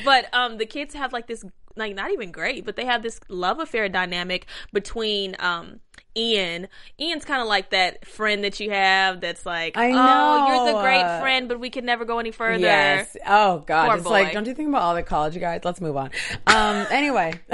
but 0.06 0.32
um 0.34 0.58
the 0.58 0.66
kids 0.66 0.94
have 0.94 1.13
like 1.14 1.28
this 1.28 1.46
like 1.76 1.96
not 1.96 2.12
even 2.12 2.32
great 2.32 2.66
but 2.66 2.76
they 2.76 2.86
have 2.86 3.02
this 3.04 3.20
love 3.30 3.60
affair 3.60 3.88
dynamic 3.88 4.46
between 4.72 5.36
um 5.40 5.80
Ian 6.16 6.68
Ian's 7.00 7.26
kind 7.26 7.42
of 7.42 7.48
like 7.48 7.72
that 7.72 8.06
friend 8.08 8.44
that 8.44 8.60
you 8.60 8.72
have 8.72 9.22
that's 9.22 9.46
like 9.46 9.78
I 9.78 9.92
oh 9.92 10.48
you're 10.48 10.74
the 10.74 10.82
great 10.82 11.22
friend 11.22 11.48
but 11.48 11.60
we 11.60 11.70
can 11.70 11.86
never 11.86 12.06
go 12.06 12.20
any 12.20 12.32
further 12.32 12.64
Yes. 12.64 13.18
Oh 13.26 13.60
God. 13.60 13.88
Poor 13.88 13.98
it's 13.98 14.06
like, 14.06 14.34
don't 14.34 14.48
you 14.48 14.54
think 14.54 14.70
about 14.70 14.82
all 14.82 14.96
the 14.96 15.04
college 15.04 15.40
guys? 15.40 15.62
Let's 15.64 15.82
move 15.82 15.98
on. 15.98 16.12
Um. 16.48 16.86
anyway, 16.92 17.34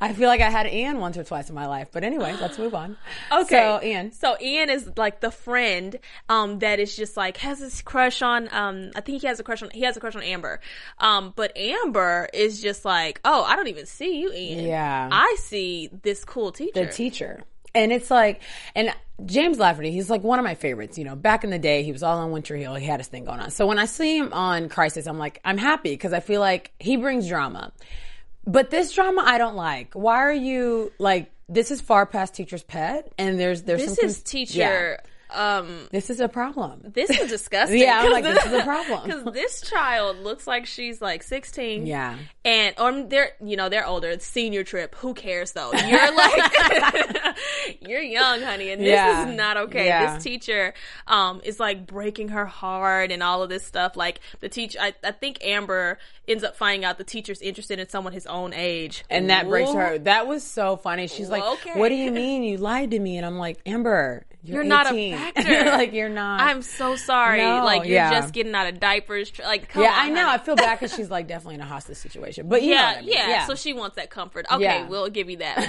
I 0.00 0.12
feel 0.12 0.28
like 0.28 0.40
I 0.40 0.50
had 0.50 0.66
Ian 0.66 0.98
once 0.98 1.16
or 1.16 1.24
twice 1.24 1.48
in 1.48 1.54
my 1.54 1.66
life, 1.66 1.88
but 1.92 2.04
anyway, 2.04 2.36
let's 2.40 2.58
move 2.58 2.74
on. 2.74 2.96
Okay. 3.32 3.56
So 3.56 3.80
Ian. 3.82 4.12
So 4.12 4.36
Ian 4.40 4.70
is 4.70 4.90
like 4.96 5.20
the 5.20 5.30
friend 5.30 5.98
um 6.28 6.58
that 6.60 6.80
is 6.80 6.96
just 6.96 7.16
like 7.16 7.36
has 7.38 7.60
this 7.60 7.80
crush 7.82 8.22
on 8.22 8.48
um 8.52 8.90
I 8.94 9.00
think 9.00 9.20
he 9.20 9.26
has 9.26 9.38
a 9.40 9.42
crush 9.42 9.62
on 9.62 9.70
he 9.70 9.82
has 9.82 9.96
a 9.96 10.00
crush 10.00 10.16
on 10.16 10.22
Amber. 10.22 10.60
Um 10.98 11.32
but 11.36 11.56
Amber 11.56 12.28
is 12.34 12.60
just 12.60 12.84
like, 12.84 13.20
"Oh, 13.24 13.44
I 13.44 13.56
don't 13.56 13.68
even 13.68 13.86
see 13.86 14.20
you, 14.20 14.32
Ian. 14.32 14.66
Yeah. 14.66 15.08
I 15.12 15.36
see 15.38 15.90
this 16.02 16.24
cool 16.24 16.52
teacher." 16.52 16.86
the 16.86 16.92
teacher. 16.92 17.44
And 17.74 17.92
it's 17.92 18.10
like, 18.10 18.42
and 18.74 18.94
James 19.26 19.58
Lafferty, 19.58 19.90
he's 19.90 20.10
like 20.10 20.22
one 20.22 20.38
of 20.38 20.44
my 20.44 20.54
favorites. 20.54 20.98
You 20.98 21.04
know, 21.04 21.16
back 21.16 21.44
in 21.44 21.50
the 21.50 21.58
day, 21.58 21.82
he 21.82 21.92
was 21.92 22.02
all 22.02 22.18
on 22.18 22.30
One 22.30 22.42
Tree 22.42 22.60
Hill. 22.60 22.74
He 22.74 22.86
had 22.86 23.00
his 23.00 23.08
thing 23.08 23.24
going 23.24 23.40
on. 23.40 23.50
So 23.50 23.66
when 23.66 23.78
I 23.78 23.84
see 23.84 24.18
him 24.18 24.32
on 24.32 24.68
Crisis, 24.68 25.06
I'm 25.06 25.18
like, 25.18 25.40
I'm 25.44 25.58
happy 25.58 25.90
because 25.90 26.12
I 26.12 26.20
feel 26.20 26.40
like 26.40 26.72
he 26.78 26.96
brings 26.96 27.28
drama. 27.28 27.72
But 28.46 28.70
this 28.70 28.92
drama, 28.92 29.22
I 29.24 29.38
don't 29.38 29.56
like. 29.56 29.94
Why 29.94 30.16
are 30.16 30.32
you 30.32 30.92
like? 30.98 31.30
This 31.48 31.70
is 31.70 31.80
far 31.80 32.06
past 32.06 32.34
teacher's 32.34 32.62
pet, 32.62 33.12
and 33.18 33.38
there's 33.38 33.62
there's 33.62 33.84
this 33.84 33.96
some 33.96 34.06
is 34.06 34.22
teacher 34.22 34.58
Yeah. 34.58 34.96
Um, 35.32 35.88
this 35.90 36.10
is 36.10 36.20
a 36.20 36.28
problem. 36.28 36.80
this 36.94 37.10
is 37.10 37.28
disgusting. 37.36 37.78
Yeah, 37.80 38.00
I'm 38.02 38.12
like, 38.12 38.24
this 38.24 38.44
is 38.46 38.52
a 38.52 38.62
problem. 38.64 39.04
Because 39.04 39.24
this 39.32 39.60
child 39.62 40.18
looks 40.18 40.46
like 40.46 40.66
she's 40.66 41.00
like 41.00 41.22
16. 41.22 41.86
Yeah. 41.86 42.16
And 42.44 42.74
or 42.78 43.02
they're 43.04 43.32
you 43.44 43.56
know 43.56 43.68
they're 43.68 43.86
older. 43.86 44.08
It's 44.08 44.26
senior 44.26 44.64
trip. 44.64 44.94
Who 44.96 45.14
cares 45.14 45.52
though? 45.52 45.72
You're 45.72 46.14
like 46.16 47.36
you're 47.80 48.00
young, 48.02 48.40
honey, 48.42 48.70
and 48.70 48.80
this 48.80 48.88
Yeah. 48.88 49.28
is 49.28 49.36
not 49.36 49.56
okay. 49.56 49.86
Yeah. 49.86 50.14
This 50.14 50.24
teacher 50.24 50.74
um 51.06 51.40
is 51.44 51.60
like 51.60 51.86
breaking 51.86 52.28
her 52.28 52.46
heart 52.46 53.10
and 53.12 53.22
all 53.22 53.42
of 53.42 53.48
this 53.48 53.64
stuff. 53.66 53.96
Like 53.96 54.20
the 54.40 54.48
teacher, 54.48 54.78
I, 54.80 54.94
I 55.04 55.12
think 55.12 55.38
Amber 55.44 55.98
ends 56.26 56.44
up 56.44 56.56
finding 56.56 56.84
out 56.84 56.98
the 56.98 57.04
teacher's 57.04 57.42
interested 57.42 57.78
in 57.78 57.88
someone 57.88 58.12
his 58.12 58.26
own 58.26 58.52
age, 58.54 59.04
And 59.10 59.30
that 59.30 59.48
breaks 59.48 59.72
her. 59.72 59.98
That 59.98 60.26
was 60.26 60.42
so 60.44 60.76
funny. 60.76 61.06
She's 61.08 61.28
like, 61.28 61.42
Okay. 61.42 61.78
"What 61.78 61.88
do 61.88 61.94
you 61.94 62.10
mean 62.10 62.42
you 62.42 62.56
lied 62.58 62.92
to 62.92 62.98
me?" 62.98 63.16
And 63.16 63.26
I'm 63.26 63.38
like, 63.38 63.58
"Amber, 63.66 64.24
you're, 64.42 64.56
You're 64.56 64.64
not 64.64 64.86
a 64.92 65.12
factor. 65.12 65.64
like 65.66 65.92
you're 65.92 66.08
not. 66.08 66.40
I'm 66.40 66.62
so 66.62 66.96
sorry. 66.96 67.38
No, 67.42 67.64
like 67.64 67.84
you're 67.84 67.94
yeah. 67.96 68.10
just 68.20 68.32
getting 68.32 68.54
out 68.54 68.66
of 68.66 68.80
diapers. 68.80 69.30
Like 69.38 69.68
come 69.68 69.82
yeah, 69.82 69.90
on, 69.90 69.98
I 69.98 70.08
know. 70.08 70.28
I 70.28 70.38
feel 70.38 70.56
bad 70.56 70.78
because 70.80 70.94
she's 70.96 71.10
like 71.10 71.26
definitely 71.28 71.56
in 71.56 71.60
a 71.60 71.66
hostage 71.66 71.98
situation. 71.98 72.48
But 72.48 72.62
you 72.62 72.70
know 72.70 72.80
Yeah, 72.80 72.94
I 72.96 73.00
mean. 73.00 73.10
yeah, 73.10 73.46
So 73.46 73.54
she 73.54 73.72
wants 73.74 73.96
that 73.96 74.08
comfort. 74.10 74.46
Okay, 74.50 74.62
Yeah. 74.62 74.88
we'll 74.88 75.10
give 75.10 75.28
you 75.28 75.38
that. 75.38 75.66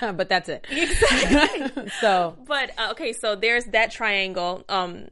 But 0.00 0.16
but 0.16 0.28
that's 0.28 0.48
it. 0.48 0.66
exactly. 0.70 1.90
So 2.00 2.36
But 2.46 2.70
uh, 2.78 2.88
okay, 2.92 3.12
so 3.12 3.36
there's 3.36 3.64
that 3.66 3.90
triangle. 3.90 4.64
Um, 4.68 5.08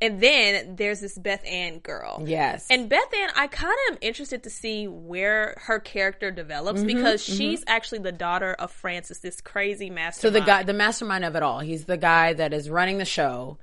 and 0.00 0.20
then 0.20 0.76
there's 0.76 1.00
this 1.00 1.16
Beth 1.18 1.44
Ann 1.44 1.78
girl. 1.80 2.22
yes, 2.24 2.66
And 2.70 2.88
Beth 2.88 3.12
Ann, 3.14 3.30
I 3.36 3.46
kind 3.46 3.74
of 3.88 3.94
am 3.94 3.98
interested 4.00 4.42
to 4.44 4.50
see 4.50 4.86
where 4.88 5.56
her 5.62 5.78
character 5.78 6.30
develops 6.30 6.80
Mm-hmm, 6.80 6.86
because 6.96 7.22
she's 7.22 7.62
actually 7.66 7.98
the 7.98 8.12
daughter 8.12 8.54
of 8.54 8.70
Francis, 8.70 9.18
this 9.18 9.40
crazy 9.40 9.90
so 10.12 10.30
the 10.30 10.40
guy, 10.40 10.62
the 10.62 10.72
mastermind 10.72 11.24
of 11.24 11.36
it 11.36 11.42
all, 11.42 11.60
he's 11.60 11.84
the 11.84 11.96
guy 11.96 12.32
that 12.32 12.52
is 12.52 12.70
running 12.70 12.98
the 12.98 13.04
show, 13.04 13.58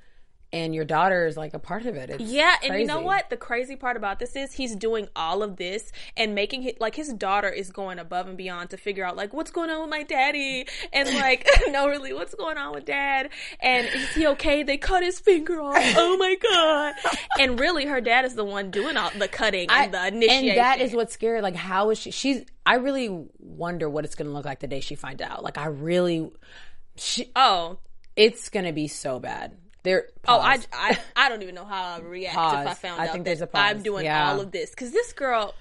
and 0.53 0.73
your 0.73 0.85
daughter 0.85 1.27
is 1.27 1.35
like 1.35 1.53
a 1.53 1.59
part 1.59 1.85
of 1.85 1.95
it. 1.95 2.09
It's 2.09 2.23
Yeah, 2.23 2.55
and 2.63 2.79
you 2.79 2.85
know 2.85 3.01
what? 3.01 3.29
The 3.29 3.37
crazy 3.37 3.75
part 3.75 3.97
about 3.97 4.19
this 4.19 4.35
is 4.35 4.53
he's 4.53 4.75
doing 4.75 5.09
all 5.15 5.43
of 5.43 5.57
this 5.57 5.91
and 6.15 6.35
making 6.35 6.63
it 6.63 6.79
like 6.79 6.95
his 6.95 7.11
daughter 7.13 7.49
is 7.49 7.71
going 7.71 7.99
above 7.99 8.27
and 8.27 8.37
beyond 8.37 8.69
to 8.69 8.77
figure 8.77 9.03
out 9.03 9.17
like 9.17 9.33
what's 9.33 9.51
going 9.51 9.69
on 9.69 9.81
with 9.81 9.89
my 9.89 10.03
daddy 10.03 10.65
and 10.93 11.13
like 11.15 11.47
no, 11.69 11.87
really, 11.87 12.13
what's 12.13 12.33
going 12.33 12.57
on 12.57 12.73
with 12.73 12.85
dad? 12.85 13.29
And 13.59 13.87
is 13.87 14.13
he 14.13 14.27
okay? 14.27 14.63
They 14.63 14.77
cut 14.77 15.03
his 15.03 15.19
finger 15.19 15.59
off. 15.59 15.75
Oh 15.97 16.17
my 16.17 16.35
god! 16.41 16.95
And 17.39 17.59
really, 17.59 17.85
her 17.85 18.01
dad 18.01 18.25
is 18.25 18.35
the 18.35 18.43
one 18.43 18.71
doing 18.71 18.97
all 18.97 19.11
the 19.15 19.27
cutting 19.27 19.69
and 19.69 19.93
the 19.93 20.07
initiation. 20.07 20.49
And 20.49 20.57
that 20.57 20.81
is 20.81 20.93
what's 20.93 21.13
scary. 21.13 21.41
Like, 21.41 21.55
how 21.55 21.89
is 21.91 21.99
she? 21.99 22.11
She's. 22.11 22.45
I 22.65 22.75
really 22.75 23.27
wonder 23.39 23.89
what 23.89 24.05
it's 24.05 24.15
going 24.15 24.27
to 24.27 24.33
look 24.33 24.45
like 24.45 24.59
the 24.59 24.67
day 24.67 24.79
she 24.79 24.95
finds 24.95 25.21
out. 25.21 25.43
Like, 25.43 25.57
I 25.57 25.67
really. 25.67 26.31
She, 26.95 27.31
oh. 27.35 27.77
it's 28.15 28.49
going 28.49 28.65
to 28.65 28.71
be 28.71 28.87
so 28.87 29.19
bad. 29.19 29.55
There. 29.83 30.07
Oh, 30.27 30.39
I. 30.39 30.59
I, 30.73 30.97
I 31.15 31.29
don't 31.29 31.41
even 31.43 31.55
know 31.55 31.65
how 31.65 31.95
I 31.95 31.99
react 31.99 32.35
if 32.35 32.67
I 32.67 32.73
found 32.73 33.01
I 33.01 33.07
out 33.07 33.23
that 33.23 33.51
pause. 33.51 33.61
I'm 33.75 33.83
doing 33.83 34.05
Yeah. 34.05 34.29
all 34.31 34.41
of 34.41 34.51
this 34.51 34.71
because 34.71 34.91
this 34.91 35.13
girl. 35.13 35.53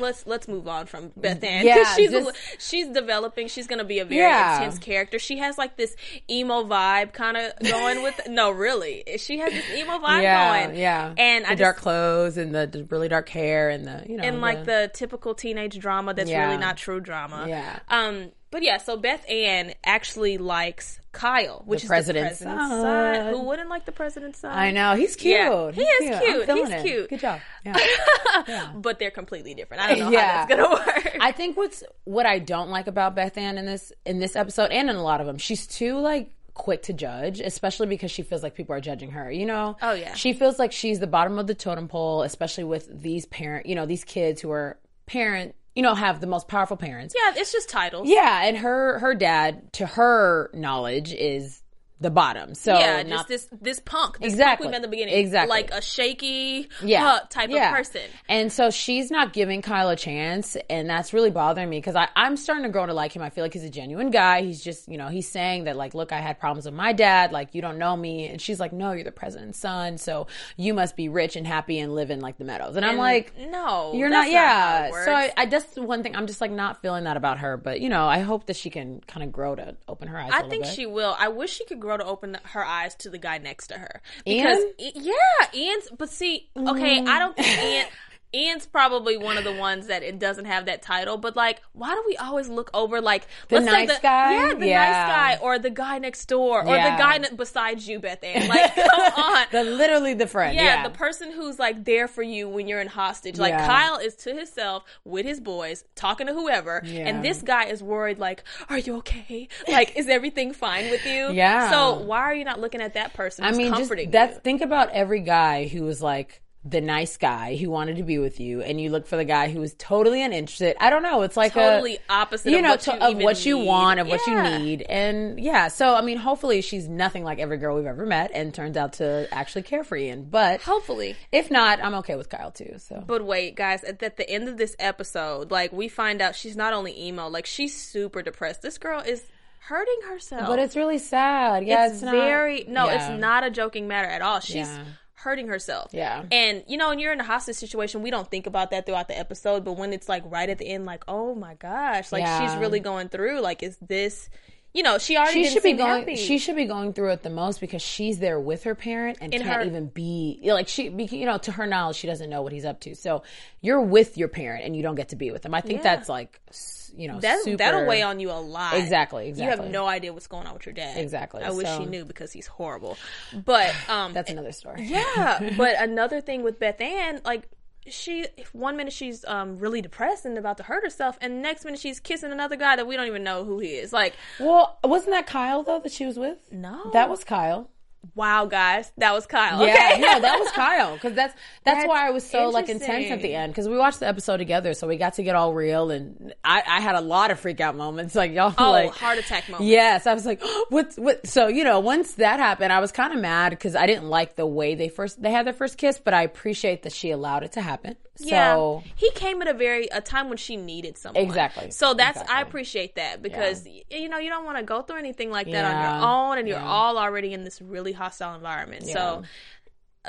Let's 0.00 0.26
let's 0.26 0.48
move 0.48 0.66
on 0.66 0.86
from 0.86 1.12
Beth 1.16 1.44
Ann. 1.44 1.64
Yeah, 1.64 1.94
she's 1.94 2.10
just- 2.10 2.32
she's 2.58 2.88
developing. 2.88 3.46
She's 3.46 3.68
gonna 3.68 3.84
be 3.84 4.00
a 4.00 4.04
very 4.04 4.20
Yeah. 4.20 4.56
intense 4.56 4.80
character. 4.80 5.20
She 5.20 5.38
has 5.38 5.58
like 5.58 5.76
this 5.76 5.94
emo 6.28 6.64
vibe 6.64 7.12
kind 7.12 7.36
of 7.36 7.52
going 7.60 8.02
with. 8.02 8.20
no, 8.28 8.50
really, 8.50 9.04
she 9.18 9.38
has 9.38 9.52
this 9.52 9.70
emo 9.70 9.98
vibe 9.98 10.22
yeah, 10.22 10.66
going. 10.66 10.76
yeah. 10.76 11.14
and 11.16 11.44
the 11.44 11.50
I 11.50 11.54
dark 11.54 11.76
just 11.76 11.82
clothes 11.84 12.36
and 12.36 12.52
the, 12.52 12.66
the 12.66 12.82
really 12.84 13.06
dark 13.08 13.28
hair 13.28 13.70
and 13.70 13.86
the 13.86 14.04
you 14.08 14.16
know 14.16 14.24
and 14.24 14.40
like 14.40 14.64
the 14.64 14.90
typical 14.92 15.34
teenage 15.34 15.78
drama 15.78 16.14
that's 16.14 16.30
really 16.32 16.56
not 16.58 16.76
true 16.76 16.98
drama. 17.00 17.46
Yeah. 17.48 17.78
Um. 17.88 18.32
But 18.50 18.64
yeah, 18.64 18.78
so 18.78 18.96
Beth 18.96 19.24
Ann 19.30 19.74
actually 19.84 20.36
likes 20.36 20.99
Kyle, 21.12 21.62
which 21.66 21.80
The 21.80 21.84
is 21.84 21.88
president's 21.88 22.38
the 22.38 22.44
president's 22.46 22.70
son. 22.82 23.14
son. 23.24 23.32
Who 23.34 23.40
wouldn't 23.42 23.68
like 23.68 23.84
the 23.84 23.92
president's 23.92 24.38
son? 24.38 24.56
I 24.56 24.70
know 24.70 24.94
he's 24.94 25.16
cute. 25.16 25.34
Yeah, 25.36 25.70
he 25.72 25.84
He's 25.84 26.10
is 26.10 26.16
I'm 26.16 26.22
cute. 26.22 26.48
He's 26.48 26.70
it. 26.70 26.82
cute. 26.82 27.10
Good 27.10 27.20
job. 27.20 27.40
Yeah. 27.64 28.72
but 28.74 28.98
they're 28.98 29.10
completely 29.10 29.54
different. 29.54 29.82
I 29.82 29.88
don't 29.94 29.98
know 30.06 30.10
Yeah. 30.10 30.20
how 30.42 30.46
that's 30.46 30.48
gonna 30.62 30.70
work. 30.70 31.16
I 31.20 31.32
think 31.32 31.56
what's 31.56 31.82
what 32.04 32.26
I 32.26 32.38
don't 32.38 32.70
like 32.70 32.86
about 32.86 33.14
Beth 33.14 33.36
Ann 33.36 33.58
in 33.58 33.66
this 33.66 33.92
in 34.06 34.18
this 34.18 34.36
episode 34.36 34.70
and 34.70 34.88
in 34.88 34.96
a 34.96 35.02
lot 35.02 35.20
of 35.20 35.26
them, 35.26 35.38
she's 35.38 35.66
too 35.66 35.98
like 35.98 36.30
quick 36.54 36.82
to 36.82 36.92
judge, 36.92 37.40
especially 37.40 37.86
because 37.86 38.10
she 38.10 38.22
feels 38.22 38.42
like 38.42 38.54
people 38.54 38.74
are 38.74 38.80
judging 38.80 39.10
her. 39.12 39.30
You 39.30 39.46
know? 39.46 39.76
Oh, 39.82 39.92
yeah. 39.92 40.14
She 40.14 40.32
feels 40.32 40.58
like 40.58 40.72
she's 40.72 41.00
the 41.00 41.06
bottom 41.06 41.38
of 41.38 41.46
the 41.46 41.54
totem 41.54 41.88
pole, 41.88 42.22
especially 42.22 42.64
with 42.64 42.88
these 43.02 43.26
parent, 43.26 43.66
you 43.66 43.74
know, 43.74 43.86
these 43.86 44.04
kids 44.04 44.40
who 44.40 44.50
are 44.50 44.78
parent, 45.06 45.54
you 45.74 45.82
know, 45.82 45.94
have 45.94 46.20
the 46.20 46.26
most 46.26 46.48
powerful 46.48 46.76
parents. 46.76 47.14
yeah, 47.16 47.32
it's 47.36 47.52
just 47.52 47.68
titles. 47.68 48.08
Yeah, 48.08 48.42
and 48.44 48.56
her 48.58 48.98
her 48.98 49.14
dad, 49.14 49.72
to 49.74 49.86
her 49.86 50.50
knowledge, 50.52 51.12
is 51.12 51.62
the 52.00 52.10
bottom. 52.10 52.54
So 52.54 52.78
Yeah, 52.78 53.02
not 53.02 53.28
just 53.28 53.50
this 53.50 53.60
this 53.60 53.80
punk, 53.80 54.18
this 54.18 54.32
Exactly. 54.32 54.64
punk 54.64 54.68
we 54.68 54.70
met 54.70 54.76
in 54.76 54.82
the 54.82 54.88
beginning, 54.88 55.14
Exactly. 55.14 55.50
like 55.50 55.70
a 55.70 55.82
shaky, 55.82 56.68
yeah. 56.82 57.06
uh, 57.06 57.20
type 57.28 57.50
Yeah. 57.50 57.70
of 57.70 57.76
person. 57.76 58.00
And 58.28 58.52
so 58.52 58.70
she's 58.70 59.10
not 59.10 59.32
giving 59.32 59.62
Kyle 59.62 59.88
a 59.90 59.96
chance, 59.96 60.56
and 60.68 60.88
that's 60.88 61.12
really 61.12 61.30
bothering 61.30 61.68
me 61.68 61.78
because 61.78 61.96
I'm 62.16 62.36
starting 62.36 62.64
to 62.64 62.70
grow 62.70 62.86
to 62.86 62.94
like 62.94 63.14
him. 63.14 63.22
I 63.22 63.30
feel 63.30 63.44
like 63.44 63.52
he's 63.52 63.64
a 63.64 63.70
genuine 63.70 64.10
guy. 64.10 64.42
He's 64.42 64.62
just, 64.64 64.88
you 64.88 64.96
know, 64.98 65.08
he's 65.08 65.28
saying 65.28 65.64
that 65.64 65.76
like, 65.76 65.94
look, 65.94 66.12
I 66.12 66.20
had 66.20 66.38
problems 66.40 66.64
with 66.64 66.74
my 66.74 66.92
dad. 66.92 67.32
Like, 67.32 67.54
you 67.54 67.62
don't 67.62 67.78
know 67.78 67.96
me, 67.96 68.26
and 68.28 68.40
she's 68.40 68.58
like, 68.60 68.72
no, 68.72 68.92
you're 68.92 69.04
the 69.04 69.12
president's 69.12 69.58
son, 69.58 69.98
so 69.98 70.26
you 70.56 70.72
must 70.74 70.96
be 70.96 71.08
rich 71.08 71.36
and 71.36 71.46
happy 71.46 71.78
and 71.78 71.94
live 71.94 72.10
in 72.10 72.20
like 72.20 72.38
the 72.38 72.44
meadows. 72.44 72.76
And 72.76 72.84
I'm 72.86 72.96
like, 72.96 73.32
no, 73.50 73.92
you're 73.94 74.10
that's 74.10 74.26
not. 74.26 74.32
Yeah. 74.32 74.90
so 75.04 75.12
I. 75.12 75.32
I 75.36 75.46
just 75.46 75.78
one 75.78 76.02
thing 76.02 76.16
I'm 76.16 76.26
just 76.26 76.40
like 76.40 76.50
not 76.50 76.80
feeling 76.82 77.04
that 77.04 77.16
about 77.16 77.38
her, 77.38 77.56
but 77.56 77.80
you 77.80 77.88
know, 77.88 78.06
I 78.06 78.20
hope 78.20 78.46
that 78.46 78.56
she 78.56 78.70
can 78.70 79.00
kind 79.06 79.22
of 79.24 79.32
grow 79.32 79.54
to 79.54 79.76
open 79.88 80.08
her 80.08 80.18
eyes. 80.18 80.30
a 80.32 80.36
I 80.36 80.48
think 80.48 80.64
bit. 80.64 80.74
she 80.74 80.86
will. 80.86 81.14
I 81.18 81.28
wish 81.28 81.52
she 81.52 81.64
could 81.64 81.80
grow 81.80 81.89
to 81.96 82.04
open 82.04 82.38
her 82.44 82.64
eyes 82.64 82.94
to 82.96 83.10
the 83.10 83.18
guy 83.18 83.38
next 83.38 83.68
to 83.68 83.74
her. 83.74 84.00
Because 84.24 84.58
I- 84.80 84.92
yeah, 84.94 85.14
Ian's. 85.54 85.88
But 85.96 86.10
see, 86.10 86.48
okay, 86.56 87.00
I 87.06 87.18
don't 87.18 87.36
think 87.36 87.48
Mm. 87.48 87.64
Ian. 87.64 87.86
Ian's 88.34 88.66
probably 88.66 89.16
one 89.16 89.36
of 89.38 89.44
the 89.44 89.52
ones 89.52 89.86
that 89.88 90.02
it 90.02 90.18
doesn't 90.18 90.44
have 90.44 90.66
that 90.66 90.82
title, 90.82 91.16
but 91.16 91.34
like, 91.36 91.60
why 91.72 91.94
do 91.94 92.02
we 92.06 92.16
always 92.16 92.48
look 92.48 92.70
over 92.74 93.00
like 93.00 93.26
The 93.48 93.56
let's 93.60 93.66
say 93.70 93.86
nice 93.86 93.98
guy? 94.00 94.32
Yeah, 94.48 94.54
the 94.54 94.66
Yeah. 94.66 94.84
nice 94.84 95.36
guy, 95.36 95.38
or 95.42 95.58
the 95.58 95.70
guy 95.70 95.98
next 95.98 96.26
door, 96.26 96.62
or 96.66 96.74
Yeah. 96.76 96.96
the 96.96 97.02
guy 97.02 97.18
ne- 97.18 97.36
besides 97.36 97.88
you, 97.88 97.98
Beth 97.98 98.22
Ann. 98.22 98.48
Like, 98.48 98.74
come 98.74 99.12
on. 99.24 99.46
the 99.50 99.64
literally 99.64 100.14
the 100.14 100.26
friend. 100.26 100.54
Yeah, 100.56 100.64
Yeah, 100.64 100.82
the 100.88 100.90
person 100.94 101.32
who's 101.32 101.58
like 101.58 101.84
there 101.84 102.06
for 102.08 102.22
you 102.22 102.48
when 102.48 102.68
you're 102.68 102.80
in 102.80 102.88
hostage. 102.88 103.38
Like. 103.38 103.54
Kyle 103.60 103.98
is 103.98 104.14
to 104.16 104.34
himself 104.34 104.84
with 105.04 105.26
his 105.26 105.40
boys, 105.40 105.84
talking 105.94 106.26
to 106.26 106.32
whoever, 106.32 106.82
and 106.84 107.24
this 107.24 107.42
guy 107.42 107.64
is 107.66 107.82
worried. 107.82 108.18
Like, 108.18 108.42
are 108.68 108.78
you 108.78 108.96
okay? 108.96 109.48
Like, 109.68 109.96
is 109.96 110.08
everything 110.08 110.52
fine 110.52 110.90
with 110.90 111.04
you? 111.06 111.30
Yeah. 111.32 111.70
So 111.70 112.00
why 112.00 112.20
are 112.20 112.34
you 112.34 112.44
not 112.44 112.60
looking 112.60 112.80
at 112.80 112.94
that 112.94 113.12
person? 113.14 113.44
I 113.44 113.52
mean, 113.52 113.74
just 113.74 113.92
that's 114.10 114.34
you? 114.36 114.40
think 114.40 114.60
about 114.62 114.90
every 114.90 115.20
guy 115.20 115.66
who 115.66 115.82
was 115.82 116.00
like 116.02 116.42
the 116.62 116.82
nice 116.82 117.16
guy 117.16 117.56
who 117.56 117.70
wanted 117.70 117.96
to 117.96 118.02
be 118.02 118.18
with 118.18 118.38
you, 118.38 118.60
and 118.60 118.78
you 118.78 118.90
look 118.90 119.06
for 119.06 119.16
the 119.16 119.24
guy 119.24 119.48
who 119.48 119.60
was 119.60 119.72
totally 119.78 120.22
uninterested. 120.22 120.76
I 120.78 120.90
don't 120.90 121.02
know. 121.02 121.22
It's 121.22 121.34
like 121.36 121.54
Totally 121.54 121.96
a, 121.96 122.00
opposite 122.12 122.50
you 122.50 122.58
of 122.58 122.62
know, 122.62 122.70
what 122.72 122.80
to- 122.80 122.90
you 122.92 122.98
of 122.98 123.16
what 123.16 123.46
you 123.46 123.58
want, 123.58 123.98
of 123.98 124.06
what 124.08 124.20
you 124.26 124.42
need, 124.42 124.82
and 124.82 125.40
yeah. 125.40 125.68
So 125.68 125.94
I 125.94 126.02
mean, 126.02 126.18
hopefully 126.18 126.60
she's 126.60 126.86
nothing 126.86 127.24
like 127.24 127.38
every 127.38 127.56
girl 127.56 127.76
we've 127.76 127.86
ever 127.86 128.04
met, 128.04 128.30
and 128.34 128.52
turns 128.52 128.76
out 128.76 128.92
to 128.94 129.26
actually 129.32 129.62
care 129.62 129.82
for 129.84 129.96
Ian. 129.96 130.24
But 130.24 130.60
Hopefully. 130.60 131.16
if 131.32 131.50
not, 131.50 131.82
I'm 131.82 131.94
okay 131.94 132.14
with 132.16 132.28
Kyle 132.28 132.50
too. 132.50 132.74
So 132.76 133.02
But 133.06 133.24
wait, 133.24 133.54
guys, 133.56 133.82
at, 133.82 134.02
at 134.02 134.18
the 134.18 134.28
end 134.28 134.46
of 134.46 134.58
this 134.58 134.76
episode, 134.78 135.50
like 135.50 135.72
we 135.72 135.88
find 135.88 136.20
out 136.20 136.36
she's 136.36 136.56
not 136.56 136.74
only 136.74 136.98
emo, 137.06 137.28
like 137.28 137.46
she's 137.46 137.74
super 137.74 138.20
depressed. 138.20 138.60
This 138.60 138.76
girl 138.76 139.00
is 139.00 139.22
hurting 139.60 140.00
herself. 140.08 140.46
but 140.46 140.58
it's 140.58 140.76
really 140.76 140.98
sad. 140.98 141.64
Yeah, 141.64 141.86
it's, 141.86 141.94
it's, 141.94 142.02
not- 142.02 142.12
very 142.14 142.64
no, 142.68 142.84
yeah. 142.86 143.12
it's 143.12 143.20
not 143.20 143.44
a 143.44 143.50
joking 143.50 143.88
matter 143.88 144.08
at 144.08 144.20
all. 144.20 144.40
She's 144.40 144.56
Yeah. 144.68 144.84
Hurting 145.22 145.48
herself. 145.48 145.90
Yeah. 145.92 146.24
And 146.32 146.62
you 146.66 146.76
know, 146.76 146.88
when 146.88 146.98
you're 146.98 147.12
in 147.12 147.20
a 147.20 147.24
hostage 147.24 147.56
situation, 147.56 148.02
we 148.02 148.10
don't 148.10 148.30
think 148.30 148.46
about 148.46 148.70
that 148.72 148.86
throughout 148.86 149.08
the 149.08 149.18
episode, 149.18 149.64
but 149.64 149.72
when 149.74 149.92
it's 149.92 150.08
like 150.08 150.22
right 150.26 150.48
at 150.48 150.58
the 150.58 150.66
end, 150.68 150.86
like, 150.86 151.04
oh 151.08 151.34
my 151.34 151.54
gosh, 151.54 152.10
like 152.12 152.26
she's 152.40 152.56
really 152.58 152.80
going 152.80 153.08
through. 153.08 153.40
Like, 153.40 153.62
is 153.62 153.76
this 153.78 154.28
you 154.72 154.84
know, 154.84 154.98
she 154.98 155.16
already 155.16 155.42
she 155.42 155.50
should 155.50 155.64
be 155.64 155.72
going. 155.72 155.98
happy. 156.02 156.14
She 156.14 156.38
should 156.38 156.54
be 156.54 156.64
going 156.66 156.92
through 156.92 157.10
it 157.10 157.24
the 157.24 157.28
most 157.30 157.60
because 157.60 157.82
she's 157.82 158.20
there 158.20 158.38
with 158.38 158.62
her 158.62 158.76
parent 158.76 159.18
and 159.20 159.34
In 159.34 159.42
can't 159.42 159.62
her- 159.62 159.66
even 159.66 159.86
be 159.88 160.38
like 160.44 160.68
she. 160.68 160.88
be- 160.90 161.06
You 161.06 161.26
know, 161.26 161.38
to 161.38 161.50
her 161.50 161.66
knowledge, 161.66 161.96
she 161.96 162.06
doesn't 162.06 162.30
know 162.30 162.42
what 162.42 162.52
he's 162.52 162.64
up 162.64 162.78
to. 162.82 162.94
So 162.94 163.24
you're 163.60 163.80
with 163.80 164.16
your 164.16 164.28
parent 164.28 164.64
and 164.64 164.76
you 164.76 164.82
don't 164.84 164.94
get 164.94 165.08
to 165.08 165.16
be 165.16 165.32
with 165.32 165.44
him. 165.44 165.54
I 165.54 165.60
think 165.60 165.78
Yeah. 165.82 165.96
that's 165.96 166.08
like, 166.08 166.38
s- 166.50 166.79
you 166.96 167.08
know, 167.08 167.20
that, 167.20 167.42
super, 167.42 167.56
that'll 167.56 167.86
weigh 167.86 168.02
on 168.02 168.20
you 168.20 168.30
a 168.30 168.40
lot. 168.40 168.74
Exactly, 168.74 169.28
exactly. 169.28 169.56
You 169.56 169.62
have 169.62 169.70
no 169.70 169.86
idea 169.86 170.12
what's 170.12 170.26
going 170.26 170.46
on 170.46 170.54
with 170.54 170.66
your 170.66 170.72
dad. 170.74 170.96
Exactly, 170.98 171.42
I 171.42 171.50
wish 171.50 171.66
so- 171.66 171.78
she 171.78 171.86
knew 171.86 172.04
because 172.04 172.32
he's 172.32 172.46
horrible. 172.46 172.96
But 173.44 173.74
um 173.88 174.12
That's 174.12 174.30
another 174.30 174.52
story. 174.52 174.84
Yeah, 174.84 175.54
but 175.56 175.76
another 175.78 176.20
thing 176.20 176.42
with 176.42 176.58
Beth 176.58 176.80
Ann, 176.80 177.20
like 177.24 177.48
she 177.86 178.26
one 178.52 178.76
minute 178.76 178.92
she's 178.92 179.24
um 179.24 179.58
really 179.58 179.80
depressed 179.80 180.24
and 180.24 180.36
about 180.36 180.56
to 180.58 180.62
hurt 180.62 180.84
herself, 180.84 181.18
and 181.20 181.42
next 181.42 181.64
minute 181.64 181.80
she's 181.80 182.00
kissing 182.00 182.32
another 182.32 182.56
guy 182.56 182.76
that 182.76 182.86
we 182.86 182.96
don't 182.96 183.06
even 183.06 183.24
know 183.24 183.44
who 183.44 183.58
he 183.58 183.70
is. 183.70 183.92
Like, 183.92 184.14
Well, 184.38 184.78
wasn't 184.84 185.12
that 185.12 185.26
Kyle 185.26 185.62
though 185.62 185.80
that 185.80 185.92
she 185.92 186.06
was 186.06 186.18
with? 186.18 186.38
No. 186.52 186.90
that 186.92 187.08
was 187.08 187.24
Kyle. 187.24 187.70
Wow, 188.14 188.46
guys, 188.46 188.90
that 188.96 189.12
was 189.12 189.26
Kyle. 189.26 189.64
Yeah, 189.66 189.74
okay. 189.92 190.00
no, 190.00 190.20
that 190.20 190.38
was 190.38 190.50
Kyle 190.52 190.94
because 190.94 191.12
that's, 191.14 191.34
that's 191.64 191.78
That's 191.80 191.88
why 191.88 192.06
I 192.06 192.10
was 192.10 192.28
so 192.28 192.48
like 192.48 192.68
intense 192.68 193.10
at 193.10 193.20
the 193.20 193.34
end 193.34 193.52
because 193.52 193.68
we 193.68 193.76
watched 193.76 194.00
the 194.00 194.08
episode 194.08 194.38
together, 194.38 194.72
so 194.74 194.86
we 194.88 194.96
got 194.96 195.14
to 195.14 195.22
get 195.22 195.36
all 195.36 195.52
real, 195.52 195.90
and 195.90 196.34
I, 196.42 196.62
I 196.66 196.80
had 196.80 196.94
a 196.94 197.00
lot 197.02 197.30
of 197.30 197.38
freak 197.38 197.60
out 197.60 197.76
moments, 197.76 198.14
like 198.22 198.32
y'all, 198.32 198.54
Oh, 198.56 198.70
like 198.70 198.92
heart 198.92 199.18
attack 199.18 199.48
moments 199.48 199.68
Yes, 199.70 200.06
I 200.06 200.14
was 200.14 200.24
like, 200.24 200.42
what? 200.70 200.94
What? 200.96 201.26
So 201.26 201.48
you 201.48 201.62
know, 201.64 201.80
once 201.80 202.12
that 202.14 202.40
happened, 202.40 202.72
I 202.72 202.80
was 202.80 202.90
kind 202.90 203.12
of 203.12 203.20
mad 203.20 203.50
because 203.50 203.76
I 203.76 203.86
didn't 203.86 204.08
like 204.08 204.34
the 204.36 204.46
way 204.46 204.74
they 204.74 204.88
first 204.88 205.20
they 205.22 205.30
had 205.30 205.46
their 205.46 205.52
first 205.52 205.76
kiss, 205.76 205.98
but 205.98 206.14
I 206.14 206.22
appreciate 206.22 206.82
that 206.84 206.92
she 206.92 207.10
allowed 207.10 207.42
it 207.44 207.52
to 207.52 207.60
happen. 207.60 207.96
Yeah, 208.22 208.54
So 208.54 208.82
he 208.96 209.10
came 209.12 209.40
at 209.40 209.48
a 209.48 209.54
very 209.54 209.86
a 209.86 210.00
time 210.02 210.28
when 210.28 210.36
she 210.36 210.56
needed 210.56 210.98
someone. 210.98 211.22
Exactly. 211.24 211.70
So 211.70 211.94
that's 211.94 212.18
I 212.30 212.42
appreciate 212.42 212.96
that 212.96 213.22
because 213.22 213.64
y 213.64 213.82
you 213.90 214.08
know 214.10 214.18
you 214.18 214.28
don't 214.28 214.44
want 214.44 214.58
to 214.58 214.62
go 214.64 214.82
through 214.82 214.98
anything 214.98 215.30
like 215.30 215.46
that 215.46 215.52
Yeah. 215.52 215.70
on 215.70 215.80
your 215.80 216.08
own, 216.08 216.38
and 216.38 216.46
you're 216.48 216.58
Yeah. 216.58 216.66
all 216.66 216.98
already 216.98 217.32
in 217.32 217.44
this 217.44 217.60
really 217.62 217.89
hostile 217.92 218.34
environment. 218.34 218.84
Yeah. 218.86 218.94
So 218.94 219.22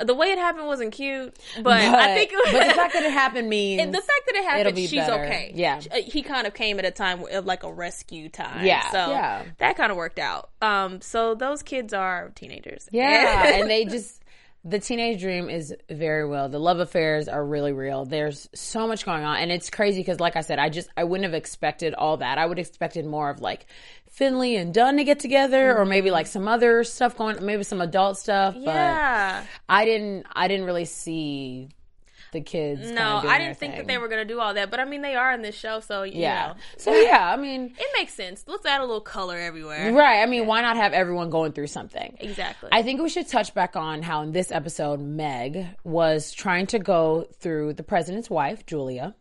the 0.02 0.14
way 0.14 0.28
it 0.28 0.38
happened 0.38 0.66
wasn't 0.66 0.92
cute, 0.92 1.36
but, 1.62 1.72
I 1.72 2.14
think 2.14 2.32
but 2.52 2.66
the 2.66 2.74
fact 2.74 2.94
that 2.94 3.02
it 3.02 3.12
happened 3.12 3.48
means 3.48 3.82
and 3.82 3.92
the 3.92 4.00
fact 4.00 4.22
that 4.26 4.36
it 4.36 4.44
happened, 4.44 4.76
be 4.76 4.86
she's 4.86 5.00
better. 5.00 5.24
okay. 5.24 5.52
Yeah. 5.54 5.80
Uh, 5.90 5.96
he 5.96 6.22
kind 6.22 6.46
of 6.46 6.54
came 6.54 6.78
at 6.78 6.84
a 6.84 6.90
time 6.90 7.24
of 7.30 7.44
like 7.44 7.62
a 7.62 7.72
rescue 7.72 8.28
time. 8.28 8.64
Yeah, 8.64 8.90
so 8.90 9.10
yeah. 9.10 9.44
that 9.58 9.76
kind 9.76 9.90
of 9.90 9.98
worked 9.98 10.18
out. 10.18 10.50
Um, 10.62 11.00
so 11.02 11.34
those 11.34 11.62
kids 11.62 11.92
are 11.92 12.30
teenagers. 12.34 12.88
Yeah, 12.90 13.46
and 13.54 13.68
they 13.68 13.84
just 13.84 14.22
the 14.64 14.78
teenage 14.78 15.20
dream 15.20 15.50
is 15.50 15.74
very 15.90 16.28
real. 16.28 16.48
The 16.48 16.60
love 16.60 16.78
affairs 16.78 17.26
are 17.28 17.44
really 17.44 17.72
real. 17.72 18.04
There's 18.04 18.48
so 18.54 18.86
much 18.86 19.04
going 19.04 19.24
on, 19.24 19.38
and 19.38 19.50
it's 19.50 19.70
crazy 19.70 20.00
because, 20.00 20.20
like 20.20 20.36
I 20.36 20.40
said, 20.40 20.58
I 20.58 20.68
just 20.68 20.88
I 20.96 21.04
wouldn't 21.04 21.24
have 21.24 21.34
expected 21.34 21.94
all 21.94 22.18
that. 22.18 22.38
I 22.38 22.46
would 22.46 22.58
have 22.58 22.66
expected 22.66 23.04
more 23.04 23.28
of 23.28 23.40
like 23.40 23.66
Finley 24.12 24.56
and 24.56 24.72
Dunn 24.74 24.98
to 24.98 25.04
get 25.04 25.18
together, 25.20 25.76
or 25.76 25.84
maybe 25.84 26.10
like 26.10 26.26
some 26.26 26.46
other 26.46 26.84
stuff 26.84 27.16
going, 27.16 27.44
maybe 27.44 27.64
some 27.64 27.80
adult 27.80 28.18
stuff. 28.18 28.54
yeah. 28.58 29.40
But 29.40 29.48
I 29.74 29.84
didn't. 29.84 30.26
I 30.32 30.48
didn't 30.48 30.66
really 30.66 30.84
see 30.84 31.70
the 32.32 32.40
kids. 32.40 32.90
No, 32.90 33.20
I 33.24 33.36
didn't 33.38 33.58
think 33.58 33.76
that 33.76 33.86
they 33.86 33.98
were 33.98 34.08
going 34.08 34.26
to 34.26 34.34
do 34.34 34.40
all 34.40 34.54
that, 34.54 34.70
but 34.70 34.80
I 34.80 34.86
mean, 34.86 35.02
they 35.02 35.16
are 35.16 35.32
in 35.34 35.42
this 35.42 35.54
show, 35.54 35.80
so 35.80 36.02
you 36.02 36.20
Yeah. 36.20 36.48
know, 36.48 36.54
So 36.78 36.94
yeah, 36.94 37.30
I 37.30 37.36
mean, 37.36 37.74
it 37.78 37.86
makes 37.98 38.14
sense. 38.14 38.44
Let's 38.46 38.64
add 38.64 38.80
a 38.80 38.84
little 38.84 39.02
color 39.02 39.36
everywhere. 39.36 39.92
right. 39.92 40.22
I 40.22 40.26
mean, 40.26 40.46
why 40.46 40.62
not 40.62 40.76
have 40.76 40.94
everyone 40.94 41.28
going 41.28 41.52
through 41.52 41.66
something? 41.66 42.16
Exactly. 42.20 42.70
I 42.72 42.82
think 42.82 43.02
we 43.02 43.10
should 43.10 43.28
touch 43.28 43.52
back 43.52 43.76
on 43.76 44.00
how 44.02 44.22
in 44.22 44.32
this 44.32 44.50
episode 44.50 44.98
Meg 45.00 45.66
was 45.84 46.32
trying 46.32 46.66
to 46.68 46.78
go 46.78 47.26
through 47.40 47.74
the 47.74 47.82
president's 47.82 48.30
wife, 48.30 48.64
Julia, 48.64 49.14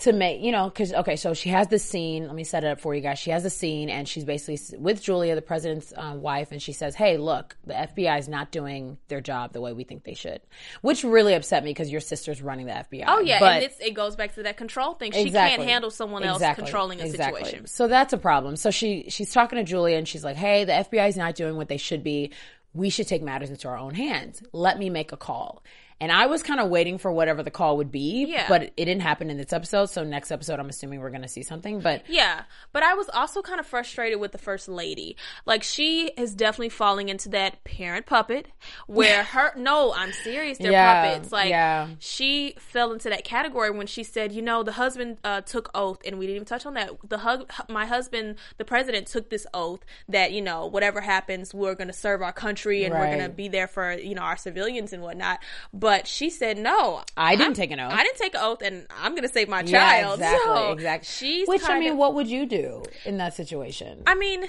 to 0.00 0.12
make, 0.12 0.40
you 0.40 0.52
know, 0.52 0.70
cause, 0.70 0.92
okay, 0.92 1.16
so 1.16 1.34
she 1.34 1.48
has 1.48 1.68
this 1.68 1.84
scene. 1.84 2.26
Let 2.26 2.34
me 2.34 2.44
set 2.44 2.64
it 2.64 2.68
up 2.68 2.80
for 2.80 2.94
you 2.94 3.00
guys. 3.00 3.18
She 3.18 3.30
has 3.30 3.44
a 3.44 3.50
scene 3.50 3.88
and 3.90 4.08
she's 4.08 4.24
basically 4.24 4.78
with 4.78 5.02
Julia, 5.02 5.34
the 5.34 5.42
president's 5.42 5.92
uh, 5.96 6.14
wife, 6.16 6.52
and 6.52 6.62
she 6.62 6.72
says, 6.72 6.94
Hey, 6.94 7.16
look, 7.16 7.56
the 7.66 7.74
FBI 7.74 8.18
is 8.18 8.28
not 8.28 8.50
doing 8.52 8.98
their 9.08 9.20
job 9.20 9.52
the 9.52 9.60
way 9.60 9.72
we 9.72 9.84
think 9.84 10.04
they 10.04 10.14
should, 10.14 10.40
which 10.82 11.02
really 11.04 11.34
upset 11.34 11.64
me 11.64 11.70
because 11.70 11.90
your 11.90 12.00
sister's 12.00 12.40
running 12.40 12.66
the 12.66 12.72
FBI. 12.72 13.04
oh 13.08 13.20
yeah, 13.20 13.40
But- 13.40 13.52
and 13.56 13.64
it's, 13.64 13.80
it 13.80 13.94
goes 13.94 14.14
back 14.16 14.34
to 14.36 14.44
that 14.44 14.56
control 14.56 14.94
thing. 14.94 15.12
She 15.12 15.22
Exactly. 15.22 15.56
can't 15.56 15.68
handle 15.68 15.90
someone 15.90 16.22
else 16.22 16.36
Exactly. 16.38 16.64
controlling 16.64 17.00
a 17.00 17.04
Exactly. 17.04 17.42
situation. 17.44 17.66
So 17.66 17.88
that's 17.88 18.12
a 18.12 18.18
problem. 18.18 18.56
So 18.56 18.70
she 18.70 19.06
she's 19.08 19.32
talking 19.32 19.56
to 19.58 19.64
Julia 19.64 19.96
and 19.96 20.06
she's 20.06 20.24
like, 20.24 20.36
"Hey, 20.36 20.64
the 20.64 20.72
FBI 20.72 21.08
is 21.08 21.16
not 21.16 21.34
doing 21.34 21.56
what 21.56 21.68
they 21.68 21.76
should 21.76 22.04
be. 22.04 22.32
We 22.74 22.90
should 22.90 23.08
take 23.08 23.22
matters 23.22 23.50
into 23.50 23.66
our 23.68 23.76
own 23.78 23.94
hands. 23.94 24.42
Let 24.52 24.78
me 24.78 24.90
make 24.90 25.12
a 25.12 25.16
call." 25.16 25.62
And 26.00 26.12
I 26.12 26.26
was 26.26 26.42
kind 26.42 26.60
of 26.60 26.68
waiting 26.68 26.98
for 26.98 27.10
whatever 27.10 27.42
the 27.42 27.50
call 27.50 27.76
would 27.78 27.90
be, 27.90 28.26
Yeah. 28.28 28.46
but 28.48 28.62
it 28.62 28.74
didn't 28.76 29.00
happen 29.00 29.30
in 29.30 29.36
this 29.36 29.52
episode. 29.52 29.86
So 29.86 30.04
next 30.04 30.30
episode, 30.30 30.60
I'm 30.60 30.68
assuming 30.68 31.00
we're 31.00 31.10
going 31.10 31.22
to 31.22 31.28
see 31.28 31.42
something. 31.42 31.80
But 31.80 32.02
Yeah, 32.08 32.42
but 32.72 32.82
I 32.84 32.94
was 32.94 33.08
also 33.08 33.42
kind 33.42 33.58
of 33.58 33.66
frustrated 33.66 34.20
with 34.20 34.32
the 34.32 34.38
first 34.38 34.68
lady. 34.68 35.16
Like 35.44 35.62
she 35.62 36.08
is 36.16 36.34
definitely 36.34 36.68
falling 36.68 37.08
into 37.08 37.28
that 37.30 37.64
parent 37.64 38.06
puppet 38.06 38.46
where 38.86 39.22
her 39.34 39.52
no, 39.56 39.92
I'm 39.92 40.12
serious, 40.12 40.58
they're 40.58 40.70
Yeah, 40.72 41.10
puppets. 41.14 41.32
Like 41.32 41.50
yeah. 41.50 41.88
she 41.98 42.54
fell 42.58 42.92
into 42.92 43.10
that 43.10 43.24
category 43.24 43.70
when 43.70 43.86
she 43.88 44.04
said, 44.04 44.30
you 44.32 44.42
know, 44.42 44.62
the 44.62 44.72
husband 44.72 45.18
uh, 45.24 45.40
took 45.40 45.68
oath, 45.74 46.00
and 46.06 46.18
we 46.18 46.26
didn't 46.26 46.36
even 46.36 46.46
touch 46.46 46.64
on 46.64 46.74
that. 46.74 46.90
The 47.08 47.18
hug, 47.18 47.50
my 47.68 47.86
husband, 47.86 48.36
the 48.58 48.64
president, 48.64 49.08
took 49.08 49.30
this 49.30 49.46
oath 49.52 49.80
that 50.08 50.30
you 50.32 50.42
know 50.42 50.66
whatever 50.66 51.00
happens, 51.00 51.52
we're 51.52 51.74
going 51.74 51.88
to 51.88 51.92
serve 51.92 52.22
our 52.22 52.32
country 52.32 52.84
and 52.84 52.94
we're 52.94 53.06
going 53.06 53.18
to 53.18 53.28
be 53.28 53.48
there 53.48 53.66
for 53.66 53.92
you 53.94 54.14
know 54.14 54.22
our 54.22 54.36
civilians 54.36 54.92
and 54.92 55.02
whatnot. 55.02 55.40
But 55.72 55.87
she 56.06 56.30
said 56.30 56.58
no. 56.58 57.02
I 57.16 57.32
didn't 57.32 57.44
I'm- 57.46 57.54
take 57.54 57.70
an 57.70 57.80
oath. 57.80 57.92
I 57.92 58.02
didn't 58.02 58.16
take 58.18 58.34
an 58.34 58.40
oath, 58.42 58.62
and 58.62 58.86
I'm 59.02 59.12
going 59.12 59.22
to 59.22 59.28
save 59.32 59.48
my 59.48 59.60
yeah, 59.62 60.02
child. 60.02 60.14
exactly, 60.20 60.44
So 60.54 60.72
exactly. 60.72 61.08
She's 61.10 61.48
Which 61.48 61.62
I 61.64 61.66
kinda- 61.68 61.80
mean, 61.90 61.96
what 61.96 62.14
would 62.14 62.28
you 62.28 62.46
do 62.46 62.82
in 63.04 63.18
that 63.18 63.34
situation? 63.34 64.02
I 64.06 64.14
mean, 64.14 64.46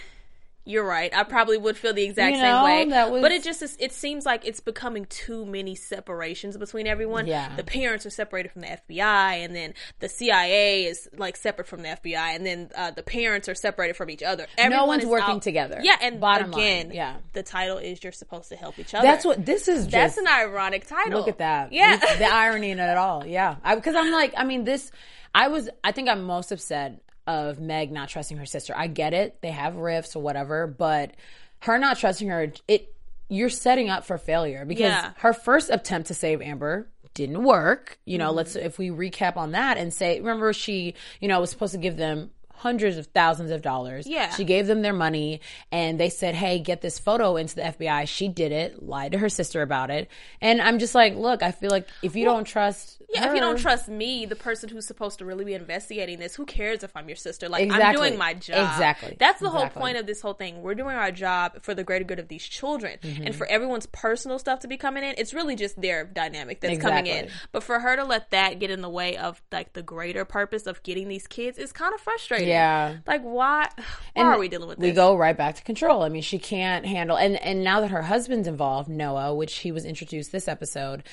you're 0.66 0.86
right. 0.86 1.12
I 1.16 1.24
probably 1.24 1.58
would 1.58 1.78
feel 1.78 1.94
the 1.94 2.04
exact 2.04 2.32
You 2.36 2.42
same 2.42 2.52
know, 2.52 2.64
way. 2.64 2.86
that 2.86 3.10
was- 3.12 3.22
But 3.24 3.32
it 3.32 3.44
just 3.44 3.62
is, 3.64 3.76
it 3.80 3.92
seems 3.92 4.24
like 4.26 4.46
it's 4.46 4.60
becoming 4.60 5.06
too 5.06 5.46
many 5.46 5.74
separations 5.74 6.58
between 6.58 6.86
everyone. 6.86 7.26
Yeah. 7.26 7.56
The 7.56 7.64
parents 7.64 8.06
are 8.06 8.12
separated 8.12 8.52
from 8.52 8.62
the 8.62 8.68
FBI, 8.68 9.44
and 9.44 9.56
then 9.56 9.74
the 10.00 10.08
CIA 10.10 10.86
is 10.86 11.10
like 11.18 11.38
separate 11.38 11.68
from 11.68 11.82
the 11.82 11.90
FBI, 11.90 12.36
and 12.36 12.46
then 12.46 12.70
uh, 12.76 12.92
the 12.92 13.02
parents 13.02 13.50
are 13.50 13.56
separated 13.56 13.96
from 13.96 14.10
each 14.12 14.22
other. 14.22 14.46
Everyone 14.60 14.88
one's 14.88 15.04
is 15.04 15.10
working 15.10 15.36
out- 15.38 15.42
together. 15.42 15.80
Yeah, 15.82 15.96
and 16.02 16.20
Bottom 16.20 16.52
line, 16.52 16.62
again, 16.62 16.92
yeah. 16.94 17.16
the 17.34 17.42
title 17.42 17.78
is 17.80 18.04
you're 18.04 18.12
supposed 18.12 18.50
to 18.50 18.56
help 18.56 18.78
each 18.78 18.94
other. 18.94 19.08
That's 19.08 19.26
what 19.26 19.44
this 19.44 19.68
is. 19.68 19.88
That's 19.88 20.18
an 20.18 20.28
ironic 20.28 20.86
title. 20.88 21.20
Look 21.20 21.30
at 21.30 21.40
that. 21.40 21.74
Yeah. 21.74 21.96
The, 21.98 22.16
the 22.20 22.32
irony 22.32 22.70
in 22.72 22.80
it 22.80 22.98
all. 22.98 23.26
Yeah. 23.26 23.56
Because 23.76 23.96
I'm 23.96 24.12
like, 24.12 24.34
I 24.38 24.44
mean, 24.44 24.66
this, 24.66 24.92
I 25.34 25.48
was, 25.48 25.68
I 25.84 25.94
think 25.94 26.10
I'm 26.10 26.24
most 26.24 26.52
upset 26.52 27.02
of 27.30 27.60
Meg 27.60 27.92
not 27.92 28.10
trusting 28.10 28.38
her 28.38 28.46
sister. 28.46 28.74
I 28.76 28.88
get 28.88 29.14
it. 29.14 29.40
They 29.42 29.52
have 29.52 29.76
rifts 29.76 30.16
or 30.16 30.22
whatever, 30.24 30.66
but 30.68 31.12
her 31.60 31.78
not 31.78 31.98
trusting 32.00 32.28
her, 32.30 32.52
it, 32.68 32.94
you're 33.30 33.50
setting 33.50 33.90
up 33.90 34.06
for 34.06 34.18
failure 34.18 34.66
because 34.66 34.92
Yeah. 34.92 35.12
her 35.18 35.34
first 35.34 35.70
attempt 35.70 36.08
to 36.08 36.14
save 36.16 36.42
Amber 36.42 36.90
didn't 37.14 37.44
work. 37.44 38.00
You 38.06 38.18
Mm-hmm. 38.18 38.26
know, 38.28 38.32
let's, 38.32 38.56
if 38.56 38.78
we 38.80 38.90
recap 38.90 39.38
on 39.38 39.52
that 39.52 39.78
and 39.78 39.94
say, 39.94 40.20
remember 40.20 40.52
she, 40.54 40.96
you 41.20 41.28
know, 41.28 41.40
was 41.40 41.50
supposed 41.52 41.74
to 41.74 41.80
give 41.80 41.96
them 41.98 42.32
hundreds 42.60 42.98
of 42.98 43.08
thousands 43.08 43.52
of 43.52 43.62
dollars. 43.62 44.06
Yeah. 44.06 44.30
She 44.36 44.44
gave 44.44 44.68
them 44.68 44.82
their 44.82 44.94
money 44.94 45.40
and 45.72 46.00
they 46.00 46.10
said, 46.10 46.36
Hey, 46.36 46.60
get 46.60 46.82
this 46.82 47.00
photo 47.00 47.38
into 47.38 47.56
the 47.56 47.62
FBI. 47.62 48.08
She 48.08 48.28
did 48.28 48.52
it, 48.52 48.84
lied 48.84 49.14
to 49.14 49.18
her 49.18 49.30
sister 49.30 49.62
about 49.62 49.90
it. 49.90 50.10
And 50.42 50.62
I'm 50.62 50.78
just 50.80 50.94
like, 50.94 51.16
look, 51.16 51.42
I 51.42 51.52
feel 51.52 51.70
like 51.72 51.88
if 52.04 52.16
you 52.18 52.26
don't 52.26 52.44
trust 52.44 53.02
Yeah, 53.14 53.30
if 53.30 53.34
you 53.34 53.40
don't 53.40 53.58
trust 53.58 53.88
me, 53.88 54.26
the 54.26 54.36
person 54.36 54.68
who's 54.70 54.86
supposed 54.86 55.20
to 55.20 55.26
really 55.26 55.46
be 55.46 55.54
investigating 55.54 56.20
this, 56.20 56.36
who 56.36 56.46
cares 56.46 56.84
if 56.84 56.96
I'm 56.98 57.08
your 57.08 57.16
sister? 57.16 57.48
Like 57.48 57.72
I'm 57.72 57.96
doing 57.96 58.18
my 58.18 58.34
job. 58.34 58.70
Exactly. 58.74 59.16
That's 59.18 59.40
the 59.40 59.50
whole 59.50 59.70
point 59.70 59.98
of 59.98 60.06
this 60.06 60.22
whole 60.22 60.34
thing. 60.34 60.62
We're 60.62 60.76
doing 60.76 60.96
our 60.98 61.12
job 61.12 61.62
for 61.64 61.74
the 61.74 61.84
greater 61.86 62.04
good 62.06 62.20
of 62.20 62.28
these 62.28 62.44
children, 62.44 62.98
Mm-hmm. 63.02 63.24
and 63.28 63.36
for 63.36 63.48
everyone's 63.48 63.86
personal 63.86 64.38
stuff 64.40 64.60
to 64.60 64.68
be 64.68 64.76
coming 64.78 65.04
in. 65.04 65.16
It's 65.18 65.34
really 65.34 65.56
just 65.56 65.80
their 65.82 66.04
dynamic 66.04 66.60
that's 66.60 66.80
coming 66.82 67.08
in. 67.08 67.30
But 67.54 67.64
for 67.64 67.80
her 67.80 67.96
to 67.96 68.04
let 68.04 68.32
that 68.32 68.60
get 68.60 68.70
in 68.70 68.82
the 68.82 68.90
way 68.90 69.16
of 69.18 69.42
like 69.52 69.74
the 69.74 69.82
greater 69.84 70.26
purpose 70.26 70.68
of 70.68 70.84
getting 70.84 71.08
these 71.08 71.26
kids 71.28 71.58
is 71.58 71.72
kind 71.72 71.94
of 71.94 72.02
frustrating. 72.02 72.49
Yeah. 72.50 72.98
Like 73.08 73.22
why? 73.22 73.70
Why 74.14 74.24
are 74.24 74.40
we 74.40 74.48
dealing 74.50 74.68
with 74.68 74.78
this? 74.80 74.84
we 74.90 74.92
go 74.92 75.16
right 75.16 75.38
back 75.38 75.56
to 75.56 75.64
control. 75.64 76.04
I 76.04 76.10
mean, 76.10 76.22
she 76.22 76.40
can't 76.40 76.86
handle 76.86 77.18
and 77.18 77.36
and 77.42 77.64
now 77.64 77.82
that 77.82 77.92
her 77.92 78.02
husband's 78.02 78.48
involved, 78.48 78.90
Noah, 78.90 79.34
which 79.36 79.58
he 79.60 79.72
was 79.72 79.86
introduced 79.86 80.32
this 80.32 80.48
episode, 80.48 81.04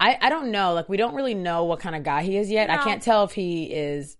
I 0.00 0.18
I 0.20 0.28
don't 0.28 0.50
know. 0.50 0.74
Like 0.74 0.88
we 0.88 0.96
don't 0.96 1.14
really 1.14 1.34
know 1.34 1.64
what 1.64 1.80
kind 1.80 1.94
of 1.96 2.02
guy 2.02 2.22
he 2.22 2.36
is 2.36 2.50
yet. 2.50 2.68
I 2.70 2.78
can't 2.78 3.02
tell 3.02 3.24
if 3.24 3.32
he 3.32 3.64
is 3.72 4.16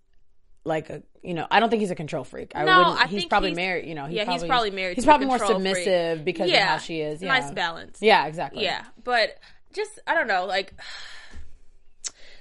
like 0.63 0.89
a 0.89 1.03
you 1.21 1.33
know 1.35 1.45
I 1.51 1.59
don't 1.59 1.69
think 1.69 1.81
he's 1.81 1.91
a 1.91 1.95
control 1.95 2.23
freak. 2.23 2.51
I 2.55 2.63
No, 2.63 2.77
wouldn't. 2.79 2.99
I 3.01 3.05
he's 3.07 3.25
probably 3.25 3.49
he's- 3.49 3.57
married. 3.57 3.87
You 3.87 3.95
know, 3.95 4.07
yeah, 4.07 4.31
he's 4.31 4.43
probably 4.43 4.71
married 4.71 4.95
He's 4.95 5.03
to 5.03 5.09
a 5.09 5.11
probably 5.11 5.27
more 5.27 5.37
control 5.37 5.59
freak. 5.59 5.75
submissive 5.75 6.25
because 6.25 6.49
of 6.49 6.57
how 6.57 6.77
she 6.77 7.01
is. 7.01 7.21
Yeah. 7.21 7.27
Nice 7.37 7.51
balance. 7.51 7.99
Yeah, 8.01 8.25
exactly. 8.25 8.63
Yeah, 8.63 8.83
but 9.03 9.37
just 9.73 9.99
I 10.07 10.15
don't 10.15 10.27
know, 10.27 10.45
like 10.45 10.73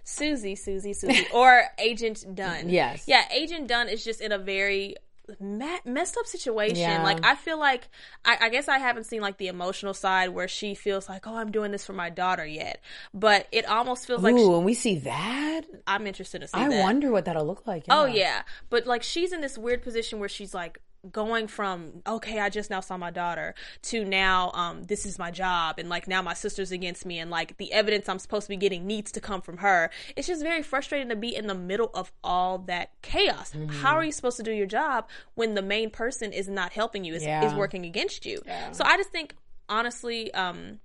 Susie, 0.05 0.55
Susie, 0.55 0.93
Susie, 0.95 1.27
or 1.33 1.65
Agent 1.79 2.25
Dunn. 2.35 2.69
Yes. 2.69 3.05
yeah, 3.07 3.25
Agent 3.33 3.67
Dunn 3.69 3.89
is 3.89 4.05
just 4.05 4.21
in 4.21 4.33
a 4.33 4.39
very 4.39 4.97
me- 5.41 5.81
messed 5.87 6.17
up 6.19 6.27
situation. 6.27 6.77
Yeah. 6.77 7.03
Like 7.03 7.25
I 7.25 7.35
feel 7.35 7.59
like 7.59 7.89
I, 8.25 8.37
I 8.43 8.49
guess 8.51 8.69
I 8.69 8.79
haven't 8.79 9.05
seen 9.05 9.23
like 9.23 9.39
the 9.39 9.49
emotional 9.49 9.95
side 9.95 10.29
where 10.31 10.47
she 10.49 10.75
feels 10.75 11.09
like, 11.09 11.27
oh, 11.27 11.35
I'm 11.37 11.51
doing 11.51 11.73
this 11.73 11.87
for 11.87 11.95
my 11.95 12.11
daughter 12.11 12.45
yet, 12.47 12.83
but 13.15 13.49
it 13.51 13.65
almost 13.67 14.07
feels 14.07 14.23
like 14.23 14.35
Ooh, 14.35 14.59
she- 14.61 14.65
we 14.65 14.75
see 14.75 14.99
that, 14.99 15.63
I'm 15.87 16.07
interested 16.07 16.41
to 16.43 16.49
see. 16.49 16.59
I 16.59 16.69
that. 16.69 16.83
wonder 16.83 17.11
what 17.11 17.25
that'll 17.25 17.47
look 17.47 17.67
like. 17.67 17.85
Oh 17.89 18.05
yeah, 18.05 18.43
but 18.69 18.87
like 18.87 19.03
she's 19.03 19.33
in 19.33 19.41
this 19.41 19.57
weird 19.57 19.83
position 19.83 20.21
where 20.21 20.29
she's 20.29 20.53
like 20.53 20.79
going 21.13 21.47
from 21.49 22.03
okay, 22.07 22.39
I 22.41 22.49
just 22.49 22.71
now 22.71 22.81
saw 22.81 22.97
my 22.97 23.11
daughter 23.11 23.55
to 23.83 24.05
now 24.05 24.51
um 24.55 24.85
this 24.85 25.05
is 25.07 25.19
my 25.19 25.31
job 25.31 25.79
and 25.79 25.89
like 25.89 26.09
now 26.09 26.23
my 26.23 26.35
sister's 26.35 26.73
against 26.73 27.05
me 27.07 27.19
and 27.19 27.31
like 27.31 27.57
the 27.57 27.73
evidence 27.73 28.09
I'm 28.09 28.19
supposed 28.19 28.47
to 28.47 28.51
be 28.51 28.57
getting 28.57 28.87
needs 28.87 29.13
to 29.13 29.21
come 29.21 29.41
from 29.41 29.59
her. 29.59 29.91
It's 30.17 30.27
just 30.27 30.43
very 30.43 30.63
frustrating 30.63 31.09
to 31.11 31.17
be 31.17 31.35
in 31.35 31.47
the 31.47 31.55
middle 31.55 31.91
of 31.95 32.13
all 32.23 32.59
that 32.67 32.91
chaos. 33.03 33.53
Mm-hmm. 33.53 33.69
How 33.83 33.97
are 33.97 34.05
you 34.05 34.13
supposed 34.13 34.37
to 34.39 34.43
do 34.43 34.53
your 34.53 34.67
job 34.67 35.09
when 35.35 35.55
the 35.55 35.63
main 35.63 35.91
person 35.91 36.33
is 36.33 36.49
not 36.49 36.73
helping 36.73 37.05
you 37.05 37.15
is 37.15 37.23
Yeah. 37.23 37.45
is 37.45 37.55
working 37.55 37.85
against 37.87 38.27
you? 38.27 38.43
So 38.73 38.85
I 38.85 38.97
just 38.97 39.11
think 39.11 39.35
honestly 39.69 40.33
um 40.35 40.81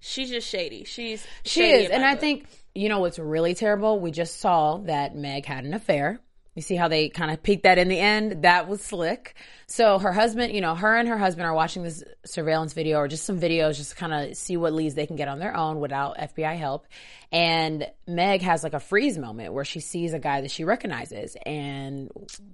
she's 0.00 0.28
just 0.30 0.48
shady. 0.48 0.84
She's 0.84 1.26
She 1.44 1.60
shady 1.60 1.84
is, 1.84 1.90
and 1.90 2.02
my 2.02 2.10
I 2.10 2.16
think 2.16 2.46
you 2.74 2.88
know 2.88 2.98
what's 3.00 3.18
really 3.18 3.54
terrible. 3.54 4.00
We 4.00 4.10
just 4.10 4.40
saw 4.40 4.78
that 4.78 5.14
Meg 5.14 5.46
had 5.46 5.64
an 5.64 5.74
affair, 5.74 6.18
You 6.56 6.62
see 6.62 6.76
how 6.76 6.88
they 6.88 7.08
kind 7.08 7.30
of 7.30 7.42
peeked 7.42 7.62
that 7.64 7.78
in 7.78 7.88
the 7.88 7.98
end? 7.98 8.42
That 8.42 8.68
was 8.68 8.80
slick. 8.82 9.34
So 9.66 9.98
her 9.98 10.12
husband, 10.12 10.52
you 10.52 10.60
know, 10.60 10.74
her 10.74 10.96
and 10.96 11.08
her 11.08 11.18
husband 11.18 11.46
are 11.46 11.54
watching 11.54 11.82
this 11.82 12.04
surveillance 12.24 12.72
video 12.72 12.98
or 12.98 13.08
just 13.08 13.24
some 13.24 13.40
videos 13.40 13.76
just 13.76 13.90
to 13.90 13.96
kind 13.96 14.12
of 14.12 14.36
see 14.36 14.56
what 14.56 14.72
leads 14.72 14.94
they 14.94 15.06
can 15.06 15.16
get 15.16 15.28
on 15.28 15.38
their 15.38 15.56
own 15.56 15.80
without 15.80 16.18
FBI 16.18 16.56
help. 16.56 16.86
And 17.32 17.88
Meg 18.06 18.42
has 18.42 18.62
like 18.62 18.74
a 18.74 18.80
freeze 18.80 19.18
moment 19.18 19.52
where 19.54 19.64
she 19.64 19.80
sees 19.80 20.12
a 20.14 20.20
guy 20.20 20.42
that 20.42 20.52
she 20.52 20.62
recognizes 20.62 21.36
and 21.44 22.10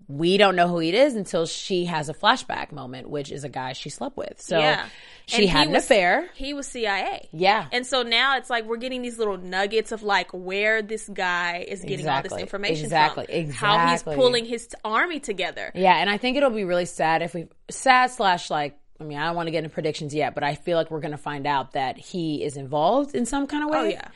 we 0.09 0.39
don't 0.39 0.57
know 0.57 0.68
who 0.68 0.78
he 0.78 0.97
is 0.97 1.14
until 1.16 1.45
she 1.45 1.84
has 1.84 2.09
a 2.09 2.14
flashback 2.14 2.72
moment, 2.72 3.11
which 3.11 3.30
is 3.30 3.45
a 3.45 3.51
guy 3.51 3.74
she 3.74 3.91
slept 3.91 4.16
with. 4.16 4.41
So 4.41 4.59
Yeah. 4.59 4.87
she 5.26 5.43
And 5.43 5.51
had 5.51 5.66
an 5.66 5.74
was- 5.74 5.84
affair. 5.84 6.30
He 6.34 6.55
was 6.55 6.66
CIA. 6.66 7.28
Yeah. 7.32 7.66
And 7.72 7.87
so 7.87 8.03
now 8.03 8.39
it's 8.39 8.49
like 8.49 8.64
we're 8.64 8.78
getting 8.78 9.03
these 9.03 9.18
little 9.18 9.37
nuggets 9.37 9.93
of 9.93 10.03
like 10.03 10.30
where 10.32 10.80
this 10.80 11.07
guy 11.12 11.66
is 11.68 11.82
getting 11.82 12.09
all 12.09 12.22
this 12.22 12.32
information 12.39 12.84
Exactly. 12.87 13.26
from. 13.26 13.51
How 13.53 13.89
he's 13.91 14.03
pulling 14.03 14.47
his 14.47 14.68
army 14.82 15.20
together. 15.20 15.72
Yeah, 15.74 15.97
and 15.97 16.09
I 16.09 16.16
think 16.16 16.39
it'll 16.39 16.49
be 16.51 16.64
really 16.64 16.87
sad 16.87 17.09
if 17.18 17.34
we 17.34 17.46
sad 17.70 18.11
slash 18.11 18.50
like 18.50 18.78
I 19.00 19.04
mean 19.04 19.18
I 19.18 19.26
don't 19.26 19.36
want 19.36 19.46
to 19.46 19.50
get 19.50 19.64
into 19.64 19.70
predictions 19.70 20.14
yet, 20.14 20.34
but 20.34 20.44
I 20.44 20.54
feel 20.54 20.76
like 20.76 20.90
we're 20.90 21.00
gonna 21.00 21.16
find 21.16 21.46
out 21.46 21.72
that 21.72 21.98
he 21.98 22.42
is 22.42 22.56
involved 22.56 23.14
in 23.14 23.26
some 23.26 23.46
kind 23.46 23.64
of 23.64 23.70
oh, 23.70 23.72
way. 23.72 23.78
Oh, 23.78 23.84
yeah. 23.88 24.08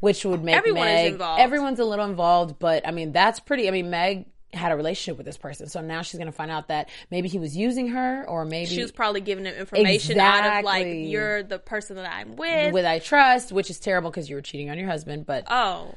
which 0.00 0.24
would 0.24 0.42
make 0.42 0.56
Everyone 0.56 0.88
is 0.88 1.12
involved. 1.12 1.40
everyone's 1.40 1.80
a 1.80 1.84
little 1.84 2.04
involved, 2.04 2.58
but 2.58 2.86
I 2.86 2.90
mean 2.90 3.12
that's 3.12 3.40
pretty. 3.40 3.68
I 3.68 3.70
mean 3.70 3.90
Meg 3.90 4.26
had 4.52 4.70
a 4.70 4.76
relationship 4.76 5.16
with 5.16 5.24
this 5.24 5.38
person, 5.38 5.68
so 5.68 5.80
now 5.80 6.02
she's 6.02 6.18
gonna 6.18 6.32
find 6.32 6.50
out 6.50 6.68
that 6.68 6.90
maybe 7.10 7.28
he 7.28 7.38
was 7.38 7.56
using 7.56 7.88
her, 7.88 8.24
or 8.28 8.44
maybe 8.44 8.66
She 8.66 8.82
was 8.82 8.92
probably 8.92 9.22
giving 9.22 9.46
him 9.46 9.54
information 9.54 10.18
out 10.20 10.58
of 10.58 10.64
like 10.64 10.86
you're 10.86 11.42
the 11.42 11.58
person 11.58 11.96
that 11.96 12.12
I'm 12.12 12.36
with. 12.36 12.72
with 12.72 12.84
I 12.84 12.98
trust, 12.98 13.52
which 13.52 13.70
is 13.70 13.80
terrible 13.80 14.10
because 14.10 14.28
you 14.28 14.36
were 14.36 14.42
cheating 14.42 14.70
on 14.70 14.78
your 14.78 14.88
husband. 14.88 15.24
But 15.24 15.44
oh, 15.50 15.94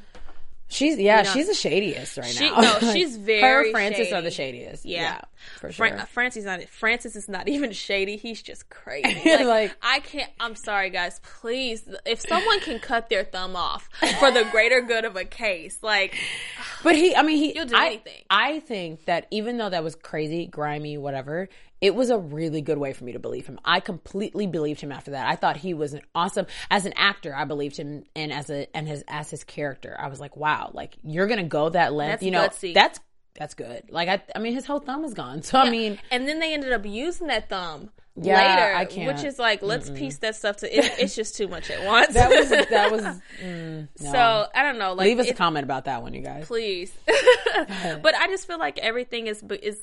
she's 0.67 0.97
yeah, 0.97 1.21
know, 1.21 1.29
she's 1.31 1.47
the 1.47 1.53
shadiest 1.69 2.17
right 2.17 2.25
she- 2.31 2.49
now. 2.49 2.59
no, 2.59 2.73
Like, 2.81 2.95
she's 2.95 3.15
her 3.17 3.23
very 3.23 3.71
Francis 3.71 4.11
are 4.11 4.21
the 4.21 4.29
shadiest. 4.29 4.81
Yeah. 4.83 5.21
for 5.59 5.71
sure. 5.71 5.87
Fran- 5.89 6.05
Francis 6.07 6.45
not 6.45 6.63
Francis 6.69 7.15
is 7.15 7.29
not 7.29 7.47
even 7.55 7.71
shady. 7.71 8.17
He's 8.17 8.41
just 8.41 8.69
crazy. 8.69 9.21
Like, 9.25 9.45
Like- 9.45 9.75
I 9.81 9.99
can't. 9.99 10.31
I'm 10.39 10.55
sorry, 10.55 10.89
guys. 10.89 11.19
Please, 11.39 11.87
if 12.05 12.21
someone 12.21 12.59
can 12.61 12.79
cut 12.79 13.09
their 13.09 13.23
thumb 13.23 13.55
off 13.55 13.89
for 14.19 14.31
the 14.31 14.45
greater 14.51 14.81
good 14.81 15.05
of 15.05 15.15
a 15.15 15.25
case, 15.25 15.79
like 15.81 16.15
But 16.83 16.95
he, 16.95 17.15
I 17.15 17.21
mean, 17.23 17.37
he. 17.37 17.51
He'll 17.53 17.65
do 17.65 17.75
I, 17.75 17.85
anything. 17.87 18.23
I 18.29 18.59
think 18.59 19.05
that 19.05 19.27
even 19.31 19.57
though 19.57 19.69
that 19.69 19.83
was 19.83 19.95
crazy, 19.95 20.45
grimy, 20.45 20.97
whatever, 20.97 21.47
it 21.81 21.93
was 21.93 22.09
a 22.09 22.17
really 22.17 22.61
good 22.61 22.77
way 22.77 22.93
for 22.93 23.03
me 23.03 23.11
to 23.13 23.19
believe 23.19 23.45
him. 23.47 23.59
I 23.65 23.79
completely 23.79 24.47
believed 24.47 24.81
him 24.81 24.91
after 24.91 25.11
that. 25.11 25.27
I 25.27 25.35
thought 25.35 25.57
he 25.57 25.73
was 25.73 25.93
an 25.93 26.01
awesome 26.15 26.47
as 26.71 26.85
an 26.85 26.93
actor. 26.95 27.35
I 27.35 27.45
believed 27.45 27.77
him, 27.77 28.03
and 28.15 28.31
as 28.31 28.49
a 28.49 28.67
and 28.75 28.87
his 28.87 29.03
as 29.07 29.29
his 29.29 29.43
character, 29.43 29.95
I 29.99 30.07
was 30.07 30.19
like, 30.19 30.35
wow, 30.37 30.71
like 30.73 30.95
you're 31.03 31.27
gonna 31.27 31.43
go 31.43 31.69
that 31.69 31.93
length. 31.93 32.11
That's 32.13 32.23
you 32.23 32.31
know, 32.31 32.47
gutsy. 32.47 32.73
that's 32.73 32.99
that's 33.37 33.53
good. 33.53 33.83
Like 33.89 34.07
I, 34.07 34.21
I 34.35 34.39
mean, 34.39 34.53
his 34.53 34.65
whole 34.65 34.79
thumb 34.79 35.03
is 35.03 35.13
gone. 35.13 35.41
So 35.43 35.59
I 35.59 35.69
mean, 35.69 35.99
and 36.11 36.27
then 36.27 36.39
they 36.39 36.53
ended 36.53 36.71
up 36.71 36.85
using 36.85 37.27
that 37.27 37.49
thumb 37.49 37.91
Yeah, 38.15 38.37
later, 38.37 38.75
I 38.77 38.85
can't. 38.85 39.13
which 39.13 39.25
is 39.25 39.37
like 39.37 39.61
let's 39.61 39.89
piece 39.89 40.19
that 40.19 40.35
stuff 40.37 40.57
to. 40.57 40.73
It, 40.73 40.85
it's 40.99 41.15
just 41.15 41.35
too 41.35 41.49
much 41.49 41.69
at 41.69 41.85
once. 41.85 42.13
that 42.13 42.29
was 42.29 42.49
that 42.49 42.91
was. 42.91 43.01
mm, 43.43 43.87
no. 43.99 44.11
so 44.11 44.47
I 44.55 44.63
don't 44.63 44.77
know. 44.79 44.93
Like, 44.93 45.05
leave 45.07 45.19
us 45.19 45.29
a 45.29 45.33
comment 45.33 45.65
about 45.65 45.85
that 45.85 46.01
one, 46.01 46.13
you 46.13 46.21
guys. 46.21 46.47
please. 46.47 46.93
but 47.05 48.15
I 48.15 48.27
just 48.27 48.47
feel 48.47 48.57
like 48.59 48.79
everything 48.79 49.27
is 49.27 49.43
is. 49.61 49.77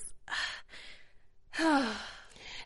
I 1.58 1.96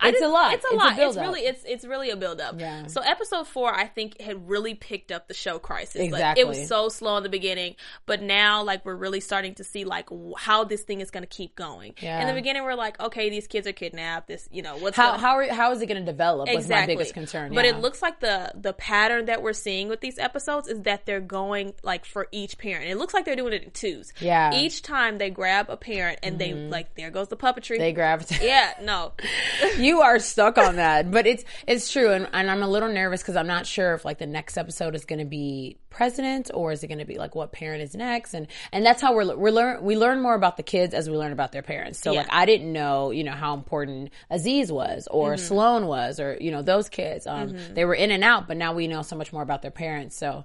It's 0.02 0.22
a 0.22 0.28
lot. 0.28 0.52
It's 0.54 0.64
a 0.64 0.68
It's 0.68 0.74
a 0.74 0.76
lot. 0.76 0.98
it's 0.98 1.16
really 1.16 1.40
it's 1.40 1.64
it's 1.64 1.84
really 1.84 2.10
a 2.10 2.16
build 2.16 2.40
up. 2.40 2.58
Yeah. 2.60 2.86
So 2.86 3.00
episode 3.00 3.46
four, 3.46 3.74
I 3.74 3.86
think, 3.86 4.20
had 4.20 4.48
really 4.48 4.74
picked 4.74 5.10
up 5.12 5.28
the 5.28 5.34
show 5.34 5.58
Crisis. 5.58 5.96
Like, 5.96 6.06
Exactly. 6.10 6.42
it 6.42 6.46
was 6.48 6.66
so 6.68 6.88
slow 6.88 7.16
in 7.18 7.22
the 7.22 7.28
beginning, 7.28 7.76
but 8.06 8.22
now 8.22 8.62
like 8.62 8.84
we're 8.84 8.94
really 8.96 9.20
starting 9.20 9.54
to 9.54 9.64
see 9.64 9.84
like 9.84 10.06
w- 10.10 10.34
how 10.38 10.64
this 10.64 10.82
thing 10.82 11.00
is 11.00 11.10
going 11.10 11.22
to 11.22 11.28
keep 11.28 11.54
going. 11.56 11.94
Yeah. 12.00 12.20
In 12.20 12.26
the 12.28 12.34
beginning, 12.34 12.64
we're 12.64 12.74
like, 12.74 12.98
okay, 13.00 13.30
these 13.30 13.46
kids 13.46 13.66
are 13.66 13.72
kidnapped. 13.72 14.28
This, 14.28 14.48
you 14.52 14.62
know, 14.62 14.76
what's 14.78 14.96
How 14.96 15.10
going- 15.12 15.20
how 15.20 15.36
are, 15.38 15.48
how 15.52 15.72
is 15.72 15.80
it 15.82 15.86
going 15.86 16.00
to 16.04 16.06
develop? 16.10 16.48
Was 16.48 16.54
my 16.54 16.60
exactly 16.60 16.94
biggest 16.96 17.14
concern. 17.14 17.54
But 17.54 17.64
yeah. 17.64 17.72
it 17.76 17.80
looks 17.80 18.02
like 18.02 18.20
the 18.20 18.52
the 18.54 18.72
pattern 18.72 19.26
that 19.26 19.42
we're 19.42 19.52
seeing 19.52 19.88
with 19.88 20.00
these 20.00 20.18
episodes 20.18 20.68
is 20.68 20.82
that 20.82 21.06
they're 21.06 21.20
going 21.20 21.74
like 21.82 22.04
for 22.04 22.28
each 22.32 22.58
parent. 22.58 22.88
It 22.90 22.96
looks 22.96 23.14
like 23.14 23.24
they're 23.24 23.36
doing 23.36 23.52
it 23.52 23.62
in 23.64 23.70
twos. 23.70 24.12
Yeah. 24.20 24.50
Mm-hmm. 24.50 24.60
Each 24.60 24.82
time 24.82 25.18
they 25.18 25.30
grab 25.30 25.70
a 25.70 25.76
parent 25.76 26.20
and 26.22 26.38
they 26.38 26.52
like 26.54 26.94
there 26.94 27.10
goes 27.10 27.28
the 27.28 27.36
puppetry. 27.36 27.78
they 27.78 27.92
gravitate. 27.92 28.42
yeah, 28.42 28.74
no. 28.82 29.12
you 29.86 30.00
are 30.00 30.18
stuck 30.18 30.58
on 30.58 30.76
that. 30.76 31.10
But 31.10 31.26
it's 31.26 31.44
it's 31.66 31.90
true. 31.92 32.10
And, 32.12 32.28
and 32.32 32.50
i'm 32.50 32.62
a 32.62 32.68
little 32.68 32.88
nervous 32.92 33.22
because 33.22 33.36
i'm 33.36 33.46
not 33.46 33.66
sure 33.66 33.94
if 33.94 34.04
like 34.04 34.18
the 34.18 34.26
next 34.26 34.56
episode 34.58 34.94
is 34.94 35.04
going 35.04 35.18
to 35.20 35.24
be 35.24 35.78
president 35.90 36.50
or 36.52 36.72
is 36.72 36.84
it 36.84 36.88
going 36.88 36.98
to 36.98 37.06
be 37.06 37.16
like 37.16 37.34
what 37.34 37.52
parent 37.52 37.82
is 37.82 37.94
next. 37.94 38.34
And 38.34 38.46
and 38.72 38.84
that's 38.84 39.00
how 39.00 39.14
we're 39.14 39.34
we're 39.36 39.50
learn 39.50 39.82
we 39.82 39.96
learn 39.96 40.20
more 40.20 40.34
about 40.34 40.56
the 40.58 40.62
kids 40.62 40.92
as 40.94 41.08
we 41.08 41.16
learn 41.16 41.32
about 41.32 41.52
their 41.52 41.62
parents. 41.62 41.98
So 42.00 42.12
Yeah. 42.12 42.20
like 42.20 42.28
i 42.32 42.44
didn't 42.46 42.72
know 42.72 43.10
you 43.12 43.24
know 43.24 43.32
how 43.32 43.54
important 43.54 44.10
aziz 44.30 44.70
was 44.70 45.08
or 45.10 45.34
Mm-hmm. 45.34 45.46
sloan 45.46 45.86
was 45.86 46.20
or 46.20 46.36
you 46.40 46.50
know 46.50 46.62
those 46.62 46.88
kids. 46.88 47.26
Um 47.26 47.56
they 47.74 47.84
were 47.84 47.94
in 47.94 48.10
and 48.10 48.22
out 48.24 48.46
but 48.48 48.56
now 48.56 48.74
we 48.74 48.86
know 48.88 49.02
so 49.02 49.16
much 49.16 49.32
more 49.32 49.42
about 49.42 49.62
their 49.62 49.70
parents. 49.70 50.16
So 50.16 50.44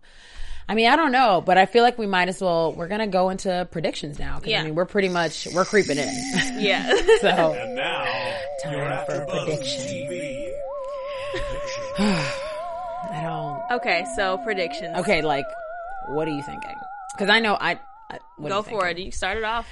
I 0.70 0.76
mean, 0.76 0.90
I 0.90 0.96
don't 0.96 1.12
know, 1.12 1.42
but 1.46 1.58
I 1.58 1.66
feel 1.66 1.84
like 1.84 1.98
we 1.98 2.08
might 2.08 2.30
as 2.30 2.40
well. 2.42 2.72
We're 2.74 2.88
gonna 2.88 3.08
go 3.08 3.30
into 3.30 3.68
predictions 3.72 4.18
now. 4.20 4.40
'cause, 4.40 4.48
Yeah. 4.48 4.62
I 4.62 4.66
mean, 4.66 4.76
we're 4.76 4.86
pretty 4.86 5.10
much 5.10 5.48
we're 5.54 5.66
creeping 5.66 5.98
in. 5.98 6.10
Yeah. 6.60 6.88
so 7.22 7.54
And 7.54 7.76
now, 7.76 8.06
Time 8.64 8.74
your 8.74 8.86
for 9.06 9.26
AfterBuzz 9.26 9.46
prediction. 9.46 10.54
I 12.00 13.22
don't. 13.24 13.78
okay, 13.80 14.06
so 14.16 14.38
predictions. 14.40 14.98
Okay, 15.00 15.22
like, 15.22 15.46
what 16.10 16.28
are 16.28 16.32
you 16.32 16.44
thinking? 16.44 16.76
Because 17.14 17.30
I 17.30 17.40
know 17.40 17.56
I. 17.60 17.80
I 18.10 18.20
what 18.38 18.50
Go 18.50 18.56
are 18.56 18.58
you 18.60 18.64
for 18.64 18.88
it. 18.90 18.98
You 18.98 19.12
started 19.12 19.44
off. 19.44 19.68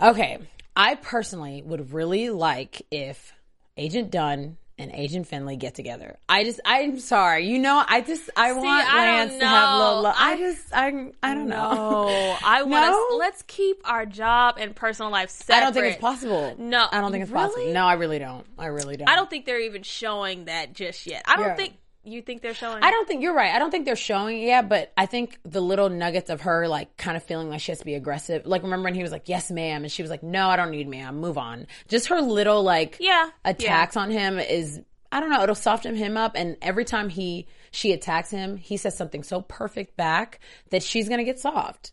Okay, 0.00 0.38
I 0.74 0.94
personally 0.96 1.62
would 1.64 1.92
really 1.92 2.30
like 2.30 2.82
if 2.90 3.32
Agent 3.76 4.10
Dunn 4.10 4.56
and 4.78 4.92
Agent 4.92 5.26
Finley 5.26 5.56
get 5.56 5.74
together. 5.74 6.18
I 6.28 6.44
just, 6.44 6.60
I'm 6.64 6.98
sorry, 6.98 7.46
you 7.48 7.58
know, 7.58 7.82
I 7.86 8.02
just, 8.02 8.28
I 8.36 8.52
want 8.52 8.66
I 8.86 9.18
Lance 9.20 9.38
to 9.38 9.46
have 9.46 9.78
little. 9.78 9.94
know. 9.94 10.00
lo- 10.02 10.12
I, 10.14 10.32
I- 10.32 10.36
just, 10.38 10.62
I, 10.72 10.86
I 11.22 11.34
don't 11.34 11.48
know. 11.48 11.70
Oh, 11.72 12.38
I 12.44 12.62
want 12.62 12.84
to. 12.84 12.90
No? 12.90 13.16
Let's 13.18 13.42
keep 13.46 13.80
our 13.88 14.04
job 14.04 14.56
and 14.58 14.74
personal 14.76 15.10
life 15.10 15.30
separate. 15.30 15.56
I 15.56 15.60
don't 15.64 15.72
think 15.72 15.86
it's 15.86 16.00
possible. 16.00 16.54
No, 16.58 16.86
I 16.92 17.00
don't 17.00 17.10
think 17.10 17.22
it's 17.22 17.30
really? 17.32 17.46
possible. 17.48 17.72
No, 17.72 17.86
I 17.86 17.94
really 17.94 18.18
don't. 18.18 18.44
I 18.58 18.66
really 18.66 18.96
don't. 18.96 19.08
I 19.08 19.16
don't 19.16 19.30
think 19.30 19.46
they're 19.46 19.60
even 19.60 19.82
showing 19.82 20.44
that 20.46 20.72
just 20.74 21.06
yet. 21.06 21.22
I 21.26 21.36
don't 21.36 21.46
Yeah. 21.46 21.54
think 21.56 21.74
you 22.06 22.22
think 22.22 22.42
they're 22.42 22.54
showing. 22.54 22.82
I 22.82 22.90
don't 22.90 23.06
think 23.06 23.22
you're 23.22 23.34
right. 23.34 23.52
I 23.54 23.58
don't 23.58 23.70
think 23.70 23.84
they're 23.84 23.96
showing 23.96 24.42
it 24.42 24.46
yet, 24.46 24.68
but 24.68 24.92
I 24.96 25.06
think 25.06 25.38
the 25.44 25.60
little 25.60 25.88
nuggets 25.88 26.30
of 26.30 26.42
her 26.42 26.68
like 26.68 26.96
kind 26.96 27.16
of 27.16 27.22
feeling 27.22 27.50
like 27.50 27.60
she 27.60 27.72
has 27.72 27.80
to 27.80 27.84
be 27.84 27.94
aggressive. 27.94 28.46
Like 28.46 28.62
remember 28.62 28.84
when 28.84 28.94
he 28.94 29.02
was 29.02 29.12
like, 29.12 29.28
"Yes, 29.28 29.50
ma'am," 29.50 29.82
and 29.82 29.90
she 29.90 30.02
was 30.02 30.10
like, 30.10 30.22
"No, 30.22 30.48
I 30.48 30.56
don't 30.56 30.70
need 30.70 30.88
ma'am. 30.88 31.18
Move 31.18 31.38
on." 31.38 31.66
Just 31.88 32.08
her 32.08 32.20
little 32.20 32.62
like 32.62 32.96
Yeah, 33.00 33.30
attacks 33.44 33.96
on 33.96 34.10
him 34.10 34.38
is 34.38 34.80
I 35.10 35.20
don't 35.20 35.30
know. 35.30 35.42
It'll 35.42 35.54
soften 35.54 35.96
him 35.96 36.16
up, 36.16 36.32
and 36.34 36.56
every 36.62 36.84
time 36.84 37.08
he 37.08 37.46
she 37.70 37.92
attacks 37.92 38.30
him, 38.30 38.56
he 38.56 38.76
says 38.76 38.96
something 38.96 39.22
so 39.22 39.40
perfect 39.42 39.96
back 39.96 40.40
that 40.70 40.82
she's 40.82 41.08
gonna 41.08 41.24
get 41.24 41.38
soft. 41.38 41.92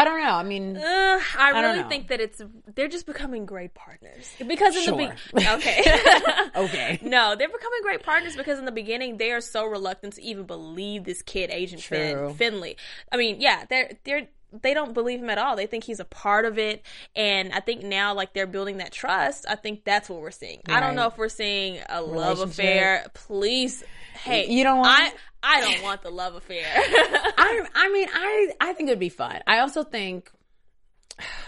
I 0.00 0.04
don't 0.04 0.20
know. 0.22 0.34
I 0.34 0.42
mean, 0.44 0.76
Uh, 0.76 1.20
I 1.36 1.52
don't 1.52 1.62
really 1.64 1.82
know. 1.82 1.88
think 1.88 2.08
that 2.08 2.20
it's 2.20 2.40
they're 2.74 2.88
just 2.88 3.06
becoming 3.06 3.46
great 3.46 3.74
partners 3.74 4.30
because 4.46 4.76
in 4.76 4.82
Sure. 4.82 4.96
the 4.96 5.14
be- 5.34 5.46
okay 5.56 5.82
okay. 6.56 6.98
no 7.02 7.34
they're 7.36 7.48
becoming 7.48 7.82
great 7.82 8.02
partners 8.02 8.36
because 8.36 8.58
in 8.58 8.64
the 8.64 8.72
beginning 8.72 9.16
they 9.16 9.32
are 9.32 9.40
so 9.40 9.64
reluctant 9.66 10.14
to 10.14 10.22
even 10.22 10.44
believe 10.44 11.04
this 11.04 11.22
kid 11.22 11.50
Agent 11.50 11.82
Fin- 11.82 12.16
True. 12.16 12.34
Finley. 12.34 12.76
I 13.10 13.16
mean 13.16 13.40
yeah 13.40 13.64
they're 13.68 13.90
they're 14.04 14.28
they 14.52 14.74
don't 14.74 14.94
believe 14.94 15.20
him 15.20 15.30
at 15.30 15.38
all. 15.38 15.56
They 15.56 15.66
think 15.66 15.84
he's 15.84 16.00
a 16.00 16.04
part 16.04 16.44
of 16.44 16.58
it, 16.58 16.84
and 17.14 17.52
I 17.52 17.60
think 17.60 17.82
now, 17.82 18.14
like 18.14 18.32
they're 18.32 18.46
building 18.46 18.78
that 18.78 18.92
trust. 18.92 19.44
I 19.48 19.56
think 19.56 19.84
that's 19.84 20.08
what 20.08 20.20
we're 20.20 20.30
seeing. 20.30 20.60
I 20.68 20.80
don't 20.80 20.94
know 20.94 21.06
if 21.06 21.18
we're 21.18 21.28
seeing 21.28 21.80
a 21.88 22.00
love 22.00 22.40
affair. 22.40 23.06
Please, 23.14 23.84
hey, 24.14 24.48
You 24.48 24.64
don't 24.64 24.78
want 24.78 24.90
I? 24.90 25.12
I 25.42 25.60
don't 25.60 25.82
want 25.82 26.02
the 26.02 26.10
love 26.10 26.34
affair. 26.34 26.64
I, 26.74 27.64
I 27.74 27.88
mean, 27.90 28.08
I, 28.12 28.50
I 28.60 28.72
think 28.72 28.88
it 28.88 28.92
would 28.92 28.98
be 28.98 29.08
fun. 29.08 29.40
I 29.46 29.60
also 29.60 29.84
think, 29.84 30.30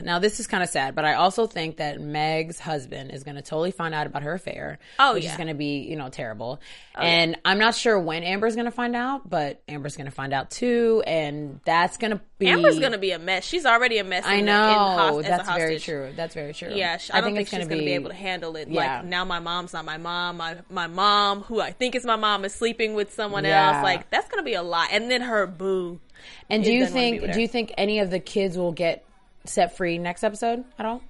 now 0.03 0.19
this 0.19 0.41
is 0.41 0.47
kind 0.47 0.63
of 0.63 0.69
sad, 0.69 0.95
but 0.95 1.05
I 1.05 1.15
also 1.15 1.47
think 1.47 1.79
that 1.79 2.01
Meg's 2.01 2.59
husband 2.59 3.13
is 3.13 3.25
going 3.25 3.37
to 3.37 3.43
totally 3.43 3.71
find 3.71 3.95
out 3.95 4.07
about 4.07 4.23
her 4.23 4.35
affair. 4.35 4.79
Oh, 4.99 5.15
which 5.15 5.25
yeah. 5.25 5.31
is 5.31 5.37
going 5.37 5.49
to 5.49 5.55
be, 5.55 5.81
you 5.81 5.97
know, 5.97 6.09
terrible. 6.09 6.61
Oh, 6.97 7.01
and 7.01 7.37
I'm 7.45 7.59
not 7.59 7.75
sure 7.75 7.99
when 7.99 8.23
Amber's 8.23 8.55
going 8.55 8.67
to 8.67 8.71
find 8.71 8.97
out, 8.97 9.29
but 9.29 9.63
Amber's 9.69 9.97
going 9.97 10.07
to 10.07 10.11
find 10.13 10.33
out 10.33 10.51
too, 10.51 11.03
and 11.07 11.61
that's 11.65 11.97
going 11.97 12.13
to 12.13 12.21
be. 12.39 12.49
Amber's 12.49 12.79
gonna 12.79 12.99
be 12.99 13.13
a 13.13 13.19
mess. 13.19 13.45
She's 13.45 13.67
already 13.67 13.99
a 13.99 14.05
mess. 14.05 14.25
I 14.27 14.41
know 14.41 14.69
in 14.69 14.73
the 14.73 15.03
hos- 15.03 15.19
as 15.21 15.27
a 15.27 15.29
that's 15.29 15.49
very 15.49 15.79
true. 15.79 16.13
That's 16.17 16.35
very 16.35 16.53
true. 16.55 16.73
Yeah, 16.75 16.97
sh- 16.97 17.11
I, 17.13 17.21
don't 17.21 17.35
think, 17.35 17.41
it's 17.41 17.51
she's 17.51 17.67
going 17.69 17.79
to 17.79 17.85
be 17.85 17.93
able 17.93 18.11
to 18.11 18.17
handle 18.17 18.57
it. 18.57 18.69
Yeah. 18.69 18.99
Like 18.99 19.05
now, 19.07 19.25
my 19.25 19.41
mom's 19.41 19.73
not 19.73 19.85
my 19.85 19.99
mom. 19.99 20.39
My 20.39 20.57
my 20.71 20.87
mom, 20.87 21.43
who 21.43 21.61
I 21.61 21.73
think 21.73 21.95
is 21.95 22.05
my 22.05 22.17
mom, 22.17 22.45
is 22.45 22.55
sleeping 22.55 22.95
with 22.95 23.13
someone 23.13 23.45
Yeah. 23.45 23.75
else. 23.77 23.85
Like 23.85 24.11
that's 24.11 24.29
going 24.29 24.41
to 24.41 24.45
be 24.45 24.55
a 24.55 24.63
lot. 24.63 24.89
And 24.93 25.11
then 25.11 25.21
her 25.21 25.47
boo. 25.47 26.01
And 26.49 26.65
do 26.65 26.73
you 26.73 26.87
be 26.87 26.91
think? 26.91 27.33
Do 27.33 27.41
you 27.41 27.49
think 27.49 27.73
any 27.77 28.01
of 28.01 28.11
the 28.11 28.21
kids 28.21 28.57
will 28.57 28.73
get 28.73 29.05
set 29.45 29.77
free 29.77 29.99
next 29.99 30.23
episode 30.25 30.65
at 30.79 30.87
all? 30.87 31.03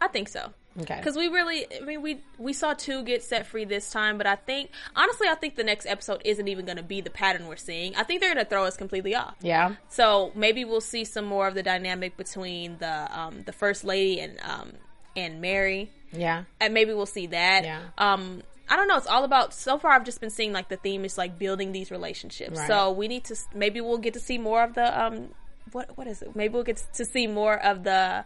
I 0.00 0.08
think 0.08 0.28
so. 0.28 0.52
Okay. 0.80 0.96
Because 0.96 1.16
we 1.16 1.28
really, 1.28 1.66
I 1.76 1.84
mean, 1.84 2.00
we 2.00 2.20
we 2.38 2.54
saw 2.54 2.72
two 2.72 3.04
get 3.04 3.22
set 3.22 3.46
free 3.46 3.66
this 3.66 3.90
time, 3.90 4.16
but 4.16 4.26
I 4.26 4.36
think 4.36 4.70
honestly, 4.96 5.28
I 5.28 5.34
think 5.34 5.54
the 5.56 5.64
next 5.64 5.84
episode 5.84 6.22
isn't 6.24 6.48
even 6.48 6.64
going 6.64 6.78
to 6.78 6.82
be 6.82 7.02
the 7.02 7.10
pattern 7.10 7.46
we're 7.46 7.56
seeing. 7.56 7.94
I 7.94 8.04
think 8.04 8.20
they're 8.22 8.32
going 8.32 8.42
to 8.42 8.48
throw 8.48 8.64
us 8.64 8.76
completely 8.78 9.14
off. 9.14 9.34
Yeah. 9.42 9.74
So 9.90 10.32
maybe 10.34 10.64
we'll 10.64 10.80
see 10.80 11.04
some 11.04 11.26
more 11.26 11.46
of 11.46 11.54
the 11.54 11.62
dynamic 11.62 12.16
between 12.16 12.78
the 12.78 13.18
um, 13.18 13.42
the 13.44 13.52
first 13.52 13.84
lady 13.84 14.20
and 14.20 14.38
um, 14.42 14.72
and 15.14 15.42
Mary, 15.42 15.90
Yeah. 16.10 16.44
and 16.58 16.72
maybe 16.72 16.94
we'll 16.94 17.04
see 17.04 17.26
that. 17.26 17.64
Yeah. 17.64 17.80
Um, 17.98 18.42
I 18.66 18.76
don't 18.76 18.88
know. 18.88 18.96
It's 18.96 19.06
all 19.06 19.24
about. 19.24 19.52
So 19.52 19.76
far, 19.78 19.90
I've 19.92 20.04
just 20.06 20.22
been 20.22 20.30
seeing 20.30 20.54
like 20.54 20.70
the 20.70 20.78
theme 20.78 21.04
is 21.04 21.18
like 21.18 21.38
building 21.38 21.72
these 21.72 21.90
relationships. 21.90 22.58
Right. 22.58 22.66
So 22.66 22.92
we 22.92 23.08
need 23.08 23.24
to 23.24 23.36
maybe 23.54 23.82
we'll 23.82 23.98
get 23.98 24.14
to 24.14 24.20
see 24.20 24.38
more 24.38 24.62
of 24.64 24.72
the 24.74 25.04
um, 25.04 25.28
what 25.72 25.96
what 25.96 26.06
is 26.06 26.22
it? 26.22 26.34
Maybe 26.34 26.54
we'll 26.54 26.64
get 26.64 26.82
to 26.94 27.04
see 27.04 27.26
more 27.26 27.58
of 27.58 27.84
the. 27.84 28.24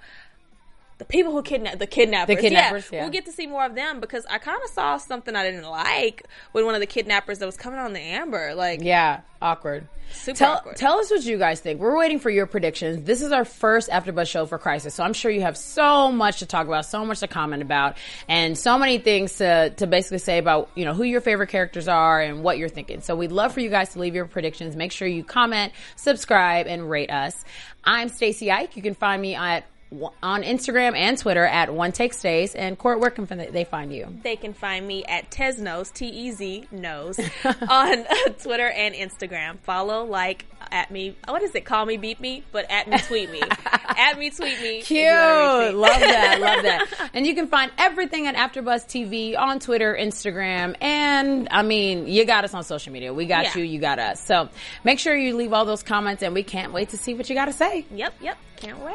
The 0.99 1.05
people 1.05 1.32
who 1.32 1.42
kidnap 1.42 1.78
the 1.78 1.86
kidnappers, 1.86 2.36
The 2.36 2.40
kidnappers, 2.40 2.88
yeah. 2.90 3.03
we'll 3.03 3.11
get 3.11 3.26
to 3.26 3.32
see 3.32 3.47
more 3.47 3.66
of 3.66 3.74
them 3.74 4.01
because 4.01 4.24
I 4.30 4.38
kind 4.38 4.59
of 4.64 4.70
saw 4.70 4.97
something 4.97 5.36
I 5.36 5.44
didn't 5.44 5.68
like 5.68 6.22
with 6.55 6.64
one 6.64 6.74
of 6.74 6.80
the 6.80 6.86
kidnappers 6.86 7.38
that 7.40 7.47
was 7.47 7.57
coming 7.59 7.78
on 7.78 7.92
the 7.92 8.01
Amber, 8.01 8.55
like 8.55 8.80
Yeah. 8.82 9.20
Awkward. 9.42 9.86
super 10.11 10.38
Tell, 10.38 10.53
awkward. 10.55 10.76
tell 10.76 10.99
us 10.99 11.11
what 11.11 11.22
you 11.22 11.36
guys 11.36 11.61
think. 11.61 11.78
We're 11.80 11.99
waiting 11.99 12.18
for 12.18 12.30
your 12.30 12.47
predictions. 12.47 13.05
This 13.05 13.20
is 13.20 13.30
our 13.30 13.44
first 13.44 13.90
AfterBuzz 13.90 14.26
show 14.26 14.47
for 14.47 14.57
Crisis, 14.57 14.94
so 14.94 15.05
I'm 15.05 15.12
sure 15.12 15.30
you 15.30 15.42
have 15.42 15.59
so 15.59 16.11
much 16.11 16.38
to 16.38 16.47
talk 16.47 16.66
about, 16.66 16.86
so 16.86 17.05
much 17.05 17.20
to 17.20 17.28
comment 17.28 17.61
about, 17.61 17.99
and 18.26 18.57
so 18.57 18.78
many 18.78 18.97
things 18.97 19.36
to 19.36 19.68
to 19.76 19.86
basically 19.86 20.16
say 20.18 20.38
about 20.38 20.70
you 20.74 20.86
know 20.86 20.94
who 20.94 21.03
your 21.05 21.20
favorite 21.20 21.51
characters 21.51 21.88
are 21.88 22.18
and 22.22 22.42
what 22.42 22.57
you're 22.57 22.70
thinking. 22.70 23.03
So 23.03 23.14
we'd 23.14 23.32
love 23.32 23.53
for 23.53 23.61
you 23.61 23.68
guys 23.68 23.90
to 23.90 23.99
leave 23.99 24.14
your 24.14 24.24
predictions. 24.24 24.74
Make 24.76 24.92
sure 24.92 25.07
you 25.07 25.22
comment, 25.22 25.74
subscribe, 25.97 26.66
and 26.66 26.88
rate 26.88 27.11
us. 27.11 27.44
I'm 27.84 28.09
Stacey 28.09 28.51
Ike. 28.51 28.76
You 28.76 28.82
can 28.82 28.94
find 28.94 29.20
me 29.20 29.34
at 29.34 29.66
on 30.22 30.42
Instagram 30.42 30.97
and 30.97 31.18
Twitter 31.18 31.44
at 31.44 31.72
One 31.72 31.92
Take 31.92 32.12
Stays. 32.14 32.55
And 32.55 32.78
Court, 32.78 33.01
where 33.01 33.11
can 33.11 33.26
they 33.26 33.64
find 33.64 33.92
you? 33.92 34.07
They 34.22 34.36
can 34.36 34.53
find 34.55 34.86
me 34.86 35.05
at 35.05 35.30
Teznos, 35.30 35.92
T 35.92 36.07
E 36.07 36.30
Z 36.32 36.66
Nose, 36.70 37.18
on 37.44 37.55
uh, 38.01 38.05
Twitter 38.42 38.68
and 38.68 38.94
Instagram. 38.94 39.59
Follow, 39.61 40.05
like, 40.05 40.47
at 40.70 40.90
me. 40.90 41.16
What 41.28 41.42
is 41.42 41.55
it? 41.55 41.64
Call 41.64 41.86
me, 41.86 41.97
beat 41.97 42.20
me, 42.20 42.42
but 42.53 42.70
at 42.70 42.88
me, 42.88 42.99
tweet 42.99 43.30
me. 43.30 43.40
at 43.72 44.18
me, 44.18 44.30
tweet 44.30 44.61
me. 44.61 44.82
Cute. 44.82 44.99
me. 45.05 45.07
Love 45.72 46.01
that. 46.01 46.38
Love 46.40 46.62
that. 46.62 47.11
And 47.14 47.26
you 47.26 47.34
can 47.34 47.47
find 47.49 47.70
everything 47.78 48.26
at 48.26 48.34
AfterBuzz 48.34 48.86
TV 48.86 49.38
on 49.38 49.61
Twitter, 49.61 49.97
Instagram, 49.99 50.76
and 50.80 51.49
I 51.51 51.62
mean, 51.62 52.07
you 52.09 52.24
got 52.24 52.44
us 52.44 52.55
on 52.55 52.64
social 52.64 52.92
media. 52.92 53.12
We 53.12 53.26
got 53.26 53.44
Yeah. 53.44 53.59
you. 53.59 53.64
You 53.64 53.80
got 53.80 53.99
us. 53.99 54.24
So 54.24 54.49
make 54.84 54.99
sure 54.99 55.16
you 55.16 55.36
leave 55.36 55.53
all 55.53 55.64
those 55.64 55.82
comments, 55.82 56.22
and 56.22 56.34
we 56.34 56.42
can't 56.42 56.72
wait 56.72 56.90
to 56.90 56.97
see 56.99 57.14
what 57.14 57.28
you 57.28 57.34
got 57.34 57.47
to 57.47 57.53
say. 57.53 57.86
Yep, 57.92 58.14
yep. 58.20 58.38
Can't 58.57 58.78
wait. 58.80 58.94